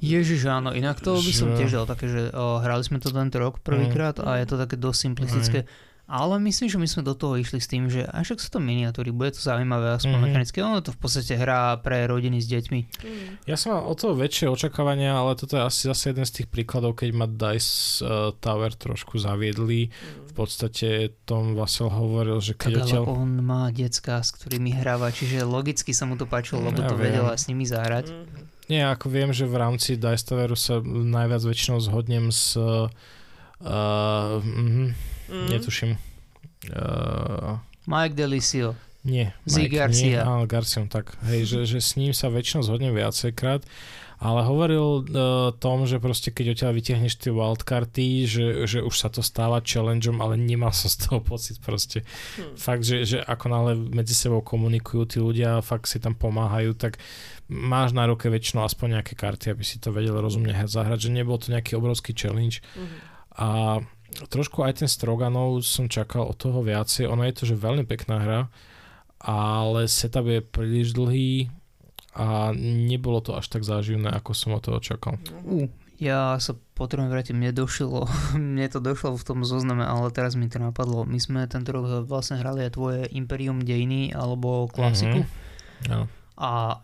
Ježiš, 0.00 0.48
áno, 0.48 0.72
inak 0.72 1.02
to 1.04 1.12
by 1.12 1.32
som 1.34 1.52
tiež 1.52 1.76
dal 1.76 1.84
také, 1.84 2.08
že 2.08 2.32
o, 2.32 2.56
hrali 2.64 2.80
sme 2.80 3.02
to 3.02 3.12
tento 3.12 3.36
rok 3.36 3.60
prvýkrát 3.60 4.16
mm. 4.16 4.24
a 4.24 4.30
je 4.40 4.46
to 4.48 4.56
také 4.56 4.80
dosť 4.80 4.98
simplistické. 5.12 5.58
Mm. 5.66 5.89
Ale 6.10 6.42
myslím, 6.42 6.66
že 6.66 6.74
my 6.74 6.90
sme 6.90 7.06
do 7.06 7.14
toho 7.14 7.38
išli 7.38 7.62
s 7.62 7.70
tým, 7.70 7.86
že 7.86 8.02
až 8.02 8.34
ak 8.34 8.42
sú 8.42 8.50
to 8.50 8.58
miniatúry, 8.58 9.14
bude 9.14 9.30
to 9.30 9.38
zaujímavé 9.38 9.94
aspoň 9.94 10.10
mm-hmm. 10.10 10.26
mechanicky. 10.26 10.58
Ono 10.58 10.82
to 10.82 10.90
v 10.90 10.98
podstate 10.98 11.38
hrá 11.38 11.78
pre 11.78 12.02
rodiny 12.10 12.42
s 12.42 12.50
deťmi. 12.50 12.80
Mm. 12.82 13.46
Ja 13.46 13.54
som 13.54 13.78
mal 13.78 13.86
o 13.86 13.94
toho 13.94 14.18
väčšie 14.18 14.50
očakávania, 14.50 15.14
ale 15.14 15.38
toto 15.38 15.54
je 15.54 15.62
asi 15.62 15.86
zase 15.86 16.10
jeden 16.10 16.26
z 16.26 16.42
tých 16.42 16.48
príkladov, 16.50 16.98
keď 16.98 17.08
ma 17.14 17.30
Dice 17.30 18.02
uh, 18.02 18.34
Tower 18.42 18.74
trošku 18.74 19.22
zaviedli. 19.22 19.86
Mm. 19.86 20.26
V 20.26 20.32
podstate 20.34 21.14
Tom 21.22 21.54
Vasel 21.54 21.86
hovoril, 21.86 22.42
že 22.42 22.58
keď 22.58 22.82
odtiaľ... 22.82 23.06
on 23.06 23.30
má 23.46 23.70
decka, 23.70 24.18
s 24.18 24.34
ktorými 24.34 24.74
hráva, 24.74 25.14
čiže 25.14 25.46
logicky 25.46 25.94
sa 25.94 26.10
mu 26.10 26.18
to 26.18 26.26
páčilo, 26.26 26.58
lebo 26.66 26.82
ja 26.82 26.90
to 26.90 26.98
viem. 26.98 27.06
vedela 27.14 27.38
s 27.38 27.46
nimi 27.46 27.62
zahrať. 27.70 28.10
Mm. 28.10 28.26
Nie, 28.66 28.90
ako 28.90 29.06
viem, 29.14 29.30
že 29.30 29.46
v 29.46 29.62
rámci 29.62 29.94
Dice 29.94 30.26
Toweru 30.26 30.58
sa 30.58 30.82
najviac 30.82 31.46
väčšinou 31.46 31.78
zhodnem 31.78 32.34
s... 32.34 32.58
Uh, 32.58 34.42
mm, 34.42 34.94
Mm. 35.30 35.48
Netuším. 35.50 35.90
Uh, 36.68 37.56
Mike 37.86 38.14
Delicio. 38.14 38.74
Nie. 39.00 39.32
Mike, 39.48 39.80
Garcia. 39.80 40.20
Nie, 40.20 40.20
áno, 40.20 40.44
Garcia, 40.44 40.84
tak. 40.84 41.16
Hej, 41.24 41.48
že, 41.48 41.60
že 41.64 41.78
s 41.80 41.96
ním 41.96 42.12
sa 42.12 42.28
väčšinou 42.28 42.60
zhodnem 42.60 42.92
viacejkrát. 42.92 43.64
Ale 44.20 44.44
hovoril 44.44 45.00
uh, 45.00 45.48
tom, 45.56 45.88
že 45.88 45.96
proste 45.96 46.28
keď 46.28 46.52
odtiaľ 46.52 46.76
vytiahneš 46.76 47.16
tie 47.16 47.32
wildcarty, 47.32 48.28
že, 48.28 48.68
že 48.68 48.84
už 48.84 48.92
sa 48.92 49.08
to 49.08 49.24
stáva 49.24 49.64
challengeom, 49.64 50.20
ale 50.20 50.36
nemal 50.36 50.76
som 50.76 50.92
z 50.92 51.08
toho 51.08 51.24
pocit 51.24 51.56
proste. 51.64 52.04
Hmm. 52.36 52.52
Fakt, 52.52 52.84
že, 52.84 53.08
že 53.08 53.24
ako 53.24 53.46
náhle 53.48 53.72
medzi 53.80 54.12
sebou 54.12 54.44
komunikujú 54.44 55.02
tí 55.08 55.18
ľudia, 55.24 55.64
fakt 55.64 55.88
si 55.88 55.96
tam 55.96 56.12
pomáhajú, 56.12 56.76
tak 56.76 57.00
máš 57.48 57.96
na 57.96 58.04
ruke 58.04 58.28
väčšinou 58.28 58.68
aspoň 58.68 59.00
nejaké 59.00 59.16
karty, 59.16 59.56
aby 59.56 59.64
si 59.64 59.80
to 59.80 59.88
vedel 59.88 60.20
rozumne 60.20 60.52
zahrať, 60.52 61.08
že 61.08 61.16
nebol 61.16 61.40
to 61.40 61.56
nejaký 61.56 61.80
obrovský 61.80 62.12
challenge. 62.12 62.60
Hmm. 62.76 63.00
A 63.40 63.48
trošku 64.30 64.62
aj 64.66 64.82
ten 64.82 64.88
Stroganov 64.90 65.62
som 65.62 65.86
čakal 65.86 66.26
od 66.26 66.36
toho 66.36 66.60
viacej. 66.60 67.06
Ono 67.08 67.22
je 67.26 67.34
to, 67.34 67.44
že 67.46 67.58
veľmi 67.58 67.86
pekná 67.86 68.16
hra, 68.20 68.40
ale 69.22 69.86
setup 69.86 70.26
je 70.26 70.40
príliš 70.40 70.92
dlhý 70.96 71.52
a 72.16 72.50
nebolo 72.58 73.22
to 73.22 73.38
až 73.38 73.46
tak 73.46 73.62
záživné, 73.62 74.10
ako 74.10 74.34
som 74.34 74.56
od 74.56 74.62
toho 74.66 74.82
čakal. 74.82 75.14
Uh, 75.46 75.70
ja 76.00 76.40
sa 76.40 76.56
potrebujem 76.74 77.12
vrátiť, 77.12 77.34
mne 77.36 77.52
došlo, 77.52 78.08
mne 78.34 78.66
to 78.72 78.80
došlo 78.82 79.14
v 79.14 79.26
tom 79.26 79.44
zozname, 79.46 79.84
ale 79.84 80.10
teraz 80.10 80.34
mi 80.34 80.50
to 80.50 80.58
napadlo. 80.58 81.06
My 81.06 81.20
sme 81.20 81.46
tento 81.46 81.70
rok 81.70 82.08
vlastne 82.08 82.40
hrali 82.40 82.66
aj 82.66 82.74
tvoje 82.74 83.00
Imperium 83.14 83.62
dejiny 83.62 84.16
alebo 84.16 84.66
klasiku. 84.72 85.22
Mm-hmm. 85.22 85.88
No. 85.92 86.08
A 86.40 86.80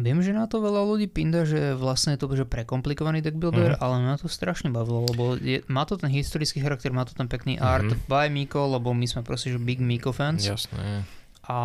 Viem, 0.00 0.24
že 0.24 0.32
na 0.32 0.48
to 0.48 0.64
veľa 0.64 0.82
ľudí 0.82 1.06
pinda, 1.06 1.44
že 1.44 1.76
vlastne 1.76 2.16
je 2.16 2.20
to 2.24 2.26
že 2.32 2.48
prekomplikovaný 2.48 3.20
deck 3.20 3.36
builder, 3.36 3.76
uh-huh. 3.76 3.84
ale 3.84 4.00
mňa 4.00 4.24
to 4.24 4.28
strašne 4.32 4.72
bavilo, 4.72 5.04
lebo 5.06 5.36
je, 5.36 5.60
má 5.68 5.84
to 5.84 6.00
ten 6.00 6.08
historický 6.08 6.64
charakter, 6.64 6.90
má 6.90 7.04
to 7.04 7.12
ten 7.12 7.28
pekný 7.28 7.60
uh-huh. 7.60 7.84
art 7.84 7.90
by 8.08 8.32
Miko, 8.32 8.64
lebo 8.64 8.96
my 8.96 9.04
sme 9.04 9.20
proste 9.22 9.52
že 9.52 9.60
big 9.60 9.78
Miko 9.78 10.10
fans. 10.10 10.42
Jasné. 10.42 11.04
A 11.44 11.56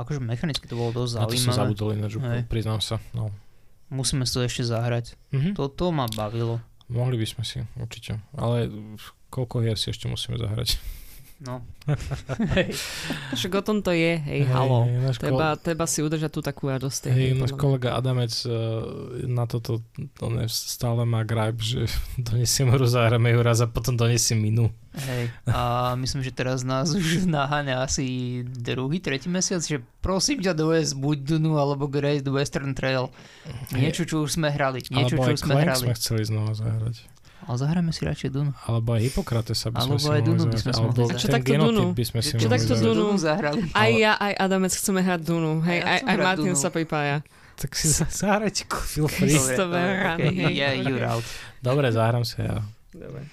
akože 0.00 0.24
mechanicky 0.24 0.64
to 0.64 0.74
bolo 0.78 0.92
dosť 1.04 1.22
zaujímavé. 1.22 1.36
Na 1.36 1.38
to 1.38 1.46
som 1.46 1.54
zabudol 1.54 1.88
ináč, 1.92 2.12
priznám 2.48 2.80
sa. 2.80 2.96
No. 3.12 3.28
Musíme 3.92 4.24
si 4.24 4.32
to 4.32 4.40
ešte 4.40 4.64
zahrať. 4.64 5.18
Uh-huh. 5.30 5.52
To, 5.58 5.68
to 5.68 5.92
ma 5.92 6.08
bavilo. 6.08 6.64
Mohli 6.88 7.20
by 7.20 7.26
sme 7.28 7.42
si, 7.44 7.58
určite. 7.76 8.20
Ale 8.36 8.68
koľko 9.32 9.64
hier 9.64 9.76
si 9.80 9.92
ešte 9.92 10.08
musíme 10.08 10.36
zahrať? 10.40 10.76
No. 11.42 11.58
Však 13.34 13.52
o 13.58 13.62
tom 13.66 13.82
to 13.82 13.90
je, 13.90 14.14
hej, 14.14 14.46
hej 14.46 14.54
halo. 14.54 14.86
Hej, 14.86 15.18
treba, 15.18 15.58
kol... 15.58 15.66
treba 15.66 15.84
si 15.90 15.98
udržať 15.98 16.30
tú 16.30 16.38
takú 16.38 16.70
radosť. 16.70 17.10
Hej, 17.10 17.34
náš 17.34 17.58
kolega 17.58 17.98
Adamec 17.98 18.30
uh, 18.46 19.26
na 19.26 19.50
toto 19.50 19.82
to 20.14 20.26
ne, 20.30 20.46
stále 20.46 21.02
má 21.02 21.26
gripe, 21.26 21.58
že 21.58 21.90
donesiem 22.30 22.70
hru, 22.70 22.86
zahráme 22.86 23.34
ju 23.34 23.40
raz 23.42 23.58
a 23.58 23.66
potom 23.66 23.98
donesiem 23.98 24.38
minú. 24.38 24.70
Hej, 24.94 25.34
a 25.50 25.92
myslím, 25.98 26.22
že 26.22 26.30
teraz 26.30 26.62
nás 26.62 26.94
už 26.94 27.26
naháňa 27.26 27.82
asi 27.82 28.40
druhý, 28.46 29.02
tretí 29.02 29.26
mesiac, 29.26 29.64
že 29.64 29.82
prosím 29.98 30.44
ťa 30.46 30.54
doves 30.54 30.94
buď 30.94 31.26
Dunu 31.26 31.58
alebo 31.58 31.90
Great 31.90 32.22
Western 32.22 32.76
Trail. 32.76 33.10
Niečo, 33.74 34.06
čo 34.06 34.22
už 34.22 34.38
sme 34.38 34.52
hrali. 34.52 34.84
Niečo, 34.84 35.18
alebo 35.18 35.26
čo 35.26 35.34
už 35.34 35.42
sme 35.42 35.54
hrali. 35.58 35.84
sme 35.90 35.96
chceli 35.98 36.22
znova 36.22 36.54
zahrať. 36.54 37.11
Ale 37.42 37.56
zahrajme 37.58 37.90
si 37.90 38.02
radšej 38.06 38.30
Dunu. 38.30 38.54
Alebo 38.70 38.94
aj 38.94 39.00
Hippokratesa 39.02 39.74
by 39.74 39.82
sme 39.82 39.96
si 39.98 40.06
aj 40.06 40.22
Dunu 40.22 40.42
by 40.46 40.58
sme 40.62 40.72
zahrať. 40.72 41.18
Čo 41.18 41.26
takto 41.26 41.52
Dunu? 41.58 41.84
By 41.90 42.04
sme 42.06 42.20
si 42.22 42.30
Čo 42.38 42.46
takto 42.46 42.74
Dunu? 42.78 43.04
zahrali. 43.18 43.66
Aj 43.74 43.90
ja, 43.90 44.14
aj 44.14 44.32
Adamec 44.38 44.70
chceme 44.70 45.02
hrať 45.02 45.20
Dunu. 45.26 45.58
Hej, 45.66 45.82
aj, 45.82 45.98
aj 46.06 46.16
Martin 46.22 46.54
sa 46.54 46.70
pripája. 46.70 47.26
Tak 47.58 47.74
si 47.76 47.90
zahrajte, 47.92 48.64
feel 48.88 49.10
free. 49.10 49.34
Dobre, 49.34 49.82
okay, 50.16 50.54
yeah, 50.54 50.72
you're 50.72 51.04
out. 51.04 51.22
Dobre, 51.60 51.90
zahrám 51.90 52.24
sa 52.24 52.38
ja. 52.42 52.56
Dobre. 52.94 53.26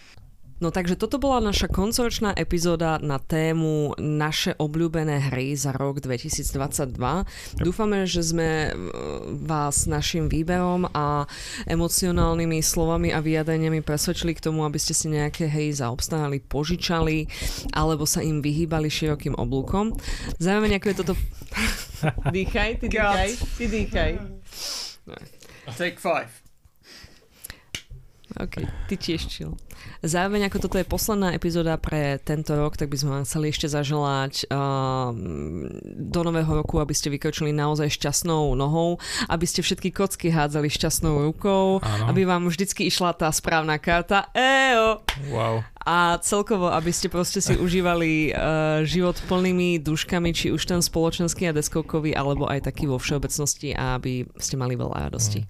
No 0.60 0.76
takže 0.76 1.00
toto 1.00 1.24
bola 1.24 1.40
naša 1.40 1.72
koncoročná 1.72 2.36
epizóda 2.36 3.00
na 3.00 3.16
tému 3.16 3.96
naše 3.96 4.60
obľúbené 4.60 5.32
hry 5.32 5.56
za 5.56 5.72
rok 5.72 6.04
2022. 6.04 7.00
Yep. 7.00 7.64
Dúfame, 7.64 8.04
že 8.04 8.20
sme 8.20 8.50
e, 8.68 8.72
vás 9.48 9.88
našim 9.88 10.28
výberom 10.28 10.92
a 10.92 11.24
emocionálnymi 11.64 12.60
slovami 12.60 13.16
a 13.16 13.24
vyjadreniami 13.24 13.80
presvedčili 13.80 14.36
k 14.36 14.52
tomu, 14.52 14.68
aby 14.68 14.76
ste 14.76 14.92
si 14.92 15.08
nejaké 15.08 15.48
hry 15.48 15.72
zaobstarali, 15.72 16.44
požičali 16.44 17.24
alebo 17.72 18.04
sa 18.04 18.20
im 18.20 18.44
vyhýbali 18.44 18.92
širokým 18.92 19.40
oblúkom. 19.40 19.96
Zároveň 20.44 20.84
ako 20.84 20.88
je 20.92 20.96
toto... 21.00 21.14
dýchaj, 22.36 22.84
ty 22.84 22.88
dýchaj, 22.92 23.30
ty 23.56 23.66
dýchaj. 23.72 24.12
Take 25.80 26.04
five. 26.04 26.49
OK, 28.38 28.62
ty 28.86 28.94
tiež 28.94 29.26
chill. 29.26 29.58
Zároveň 30.06 30.54
ako 30.54 30.70
toto 30.70 30.78
je 30.78 30.86
posledná 30.86 31.34
epizóda 31.34 31.82
pre 31.82 32.22
tento 32.22 32.54
rok, 32.54 32.78
tak 32.78 32.94
by 32.94 32.98
sme 33.02 33.10
vám 33.18 33.24
chceli 33.26 33.50
ešte 33.50 33.66
zaželať 33.66 34.46
uh, 34.54 35.10
do 35.98 36.22
nového 36.22 36.62
roku, 36.62 36.78
aby 36.78 36.94
ste 36.94 37.10
vykročili 37.10 37.50
naozaj 37.50 37.90
šťastnou 37.90 38.54
nohou, 38.54 39.02
aby 39.26 39.46
ste 39.50 39.66
všetky 39.66 39.90
kocky 39.90 40.30
hádzali 40.30 40.70
šťastnou 40.70 41.26
rukou, 41.26 41.82
ano. 41.82 42.06
aby 42.06 42.22
vám 42.30 42.46
vždycky 42.46 42.86
išla 42.86 43.18
tá 43.18 43.34
správna 43.34 43.82
karta. 43.82 44.30
Eo! 44.38 45.02
Wow. 45.34 45.66
A 45.90 46.22
celkovo, 46.22 46.70
aby 46.70 46.94
ste 46.94 47.10
proste 47.10 47.42
si 47.42 47.58
užívali 47.58 48.30
uh, 48.30 48.86
život 48.86 49.18
plnými 49.26 49.82
duškami, 49.82 50.30
či 50.38 50.54
už 50.54 50.70
ten 50.70 50.86
spoločenský 50.86 51.50
a 51.50 51.56
deskovkový, 51.56 52.14
alebo 52.14 52.46
aj 52.46 52.70
taký 52.70 52.86
vo 52.86 53.02
všeobecnosti 53.02 53.74
a 53.74 53.98
aby 53.98 54.30
ste 54.38 54.54
mali 54.54 54.78
veľa 54.78 55.10
radosti. 55.10 55.50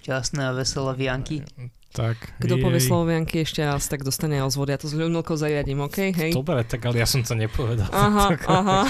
Šťastné 0.00 0.42
a 0.48 0.56
veselé 0.56 0.92
vianky. 0.96 1.44
Tak, 1.90 2.38
Kto 2.38 2.54
jej. 2.54 2.62
povie 2.62 2.78
slovianky 2.78 3.42
ešte 3.42 3.66
raz, 3.66 3.90
tak 3.90 4.06
dostane 4.06 4.38
rozvod. 4.38 4.70
Ja 4.70 4.78
to 4.78 4.86
s 4.86 4.94
ľudnou 4.94 5.26
zariadím, 5.26 5.82
OK? 5.82 6.14
Hej? 6.14 6.30
Dobre, 6.38 6.62
tak 6.62 6.86
ale 6.86 7.02
ja 7.02 7.06
som 7.06 7.26
to 7.26 7.34
nepovedal. 7.34 7.90
Aha, 7.90 8.24
tak, 8.38 8.46
aha. 8.46 8.86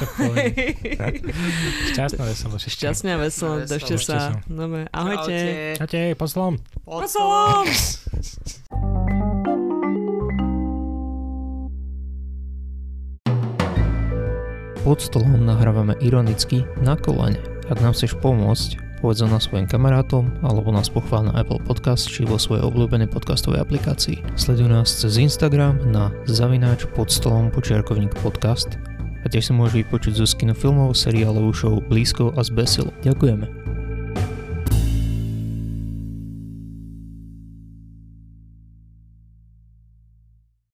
Šťastná 1.96 2.28
veselé. 2.28 2.56
Šťastná 2.60 3.14
veselé, 3.16 3.64
držte 3.64 3.96
sa. 4.04 4.36
Dobre, 4.44 4.84
ahojte. 4.92 5.36
Ahojte, 5.80 6.12
poslom. 6.12 6.60
Poslom. 6.84 7.64
Pod 14.84 15.00
stolom 15.00 15.44
nahrávame 15.44 15.96
ironicky 16.00 16.64
na 16.80 16.96
kolene. 16.96 17.40
Ak 17.68 17.78
nám 17.80 17.92
chceš 17.94 18.16
pomôcť, 18.18 18.89
povedz 19.00 19.24
na 19.24 19.40
svojim 19.40 19.64
kamarátom 19.64 20.28
alebo 20.44 20.68
nás 20.70 20.92
pochvál 20.92 21.26
na 21.26 21.34
Apple 21.40 21.58
Podcast 21.64 22.06
či 22.06 22.28
vo 22.28 22.36
svojej 22.36 22.62
obľúbenej 22.68 23.08
podcastovej 23.08 23.64
aplikácii. 23.64 24.20
Sleduj 24.36 24.68
nás 24.68 24.92
cez 24.92 25.16
Instagram 25.16 25.80
na 25.88 26.12
zavináč 26.28 26.84
pod 26.92 27.08
stolom 27.08 27.48
počiarkovník 27.48 28.12
podcast 28.20 28.76
a 29.24 29.26
tiež 29.26 29.50
sa 29.50 29.56
môže 29.56 29.80
vypočuť 29.80 30.20
zo 30.20 30.26
skinu 30.28 30.52
filmov, 30.52 30.92
seriálovú 30.92 31.50
show 31.56 31.74
Blízko 31.80 32.36
a 32.36 32.44
z 32.44 32.52
Ďakujeme. 33.04 33.69